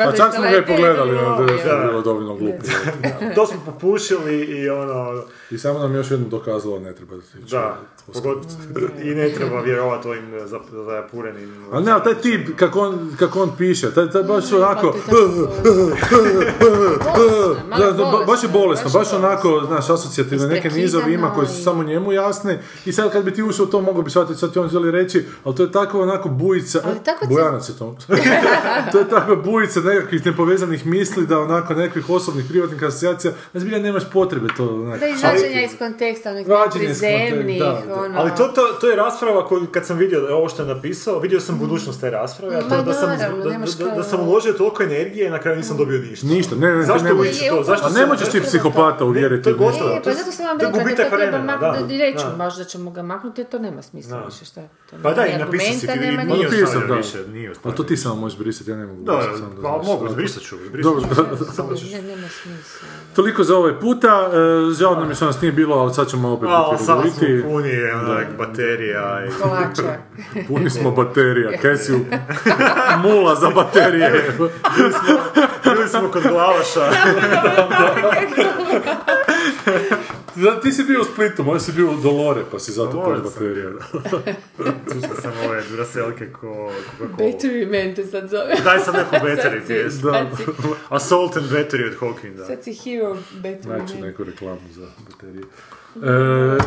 [0.05, 1.85] Pa čak smo ga i pogledali, ono, da je Da.
[1.85, 2.63] bilo dovoljno glupo.
[3.35, 7.51] To smo popušili i ono, I samo nam još jednom dokazalo ne treba se ići.
[7.51, 7.77] da,
[9.03, 11.65] i ne treba vjerovati ovim zap- zapurenim...
[11.71, 14.95] Ali ne, ali taj tip, kako on, kako on piše, taj, taj baš onako...
[15.05, 15.15] Pa
[17.79, 21.83] Da, da, baš je bolesno, baš onako, znaš, asocijativne neke nizovi ima koji su samo
[21.83, 24.68] njemu jasni i sad kad bi ti ušao to mogu bi shvatiti sad ti on
[24.69, 27.95] želi reći, ali to je tako onako bujica, Ali tako se- je to,
[28.91, 33.79] to je takva bujica nekakvih nepovezanih misli da onako nekakvih osobnih privatnih asocijacija, da zbilja
[33.79, 34.99] nemaš potrebe to, onak.
[34.99, 38.19] Da izvađenja iz konteksta, onih prizemnih, ono...
[38.19, 41.39] Ali to, to, to je rasprava koju kad sam vidio ovo što je napisao, vidio
[41.39, 45.27] sam budućnost te rasprave, a to da sam, da, da, da sam uložio toliko energije
[45.27, 46.27] i na kraju nisam dobio ništa.
[46.27, 47.63] Ništa, ne, ne, Zašto ne, ne, to?
[47.63, 49.43] Zašto A se- ne možeš ti psihopata uvjeriti.
[49.43, 49.89] to je gotovo.
[49.89, 52.03] E, pa zato sam vam To je rekla da to treba vremena, maknuti, da, da,
[52.03, 52.35] reći da.
[52.37, 54.45] baš da ćemo ga maknuti, jer to nema smisla više.
[54.49, 54.61] Šta?
[54.61, 56.49] To Pa da, i napisao si, argumenta, i nema nije
[56.87, 56.95] da.
[56.95, 59.37] više, nije A ostavljao to ti samo možeš brisati, ja ne mogu Da, brisati.
[59.37, 60.09] samo da pa mogu, Ovako.
[60.09, 61.23] zbrisat ću, zbrisat Dobro, ću.
[61.23, 61.45] da, da.
[61.45, 61.91] Samo ćeš.
[61.91, 62.87] Ne, nema smisla.
[63.15, 66.29] Toliko za ovaj puta, e, žao nam je što nas nije bilo, ali sad ćemo
[66.29, 69.41] opet A, biti sad smo puni, onak, baterija i...
[69.41, 69.97] Kolača.
[70.47, 72.05] Puni smo baterija, kaj si u-
[72.99, 74.37] mula za baterije.
[75.65, 76.91] Bili smo kod Glavaša.
[80.35, 83.15] Da, ti si bio u Splitu, moj si bio u Dolore, pa si zato pun
[83.15, 83.69] sam baterija.
[84.83, 86.71] Slušao sam ove Duraselke ko.
[86.99, 88.55] Battery Man te sad zove.
[88.63, 90.11] Daj sam neku battery pjesmu.
[90.37, 90.43] si-
[90.89, 92.45] Assault and Battery od Hawkinga.
[92.45, 94.01] Sad si hero Battery Man.
[94.01, 95.43] neku reklamu za baterije.
[95.97, 96.09] E,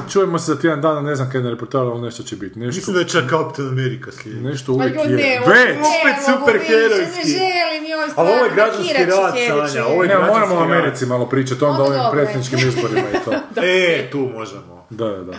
[0.08, 2.58] čujemo se za tjedan dana, ne znam kaj na reportaru, ali nešto će biti.
[2.58, 4.40] Nešto, Mislim da je čak Captain America slijedi.
[4.40, 5.02] nešto Ma uvijek je.
[5.06, 5.66] ne, Već!
[5.66, 7.18] ne Opet mogu superherojski.
[7.18, 9.48] više, Ne želim joj Ali stvarno, ovo je građanski sljedeće.
[9.68, 13.08] Sanja, ovo je Ne, moramo o građanski Americi malo pričati, onda o ovim predsjedničkim izborima
[13.10, 13.32] i to.
[13.62, 14.86] E, tu možemo.
[14.90, 15.32] Da, da, da.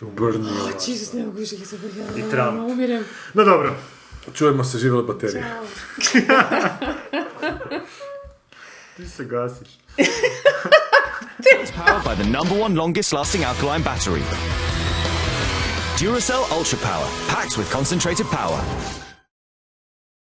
[0.00, 0.50] Brni.
[0.86, 1.76] Jesus, ne mogu više se
[2.16, 2.70] I Trump.
[2.70, 3.04] Umirem.
[3.34, 3.76] No dobro.
[4.34, 5.44] Čujemo se, živjela baterija.
[8.96, 9.68] Ti se gasiš.
[11.76, 14.22] Powered by the number one longest lasting alkaline battery.
[15.98, 18.60] Duracell Ultra Power, packed with concentrated power.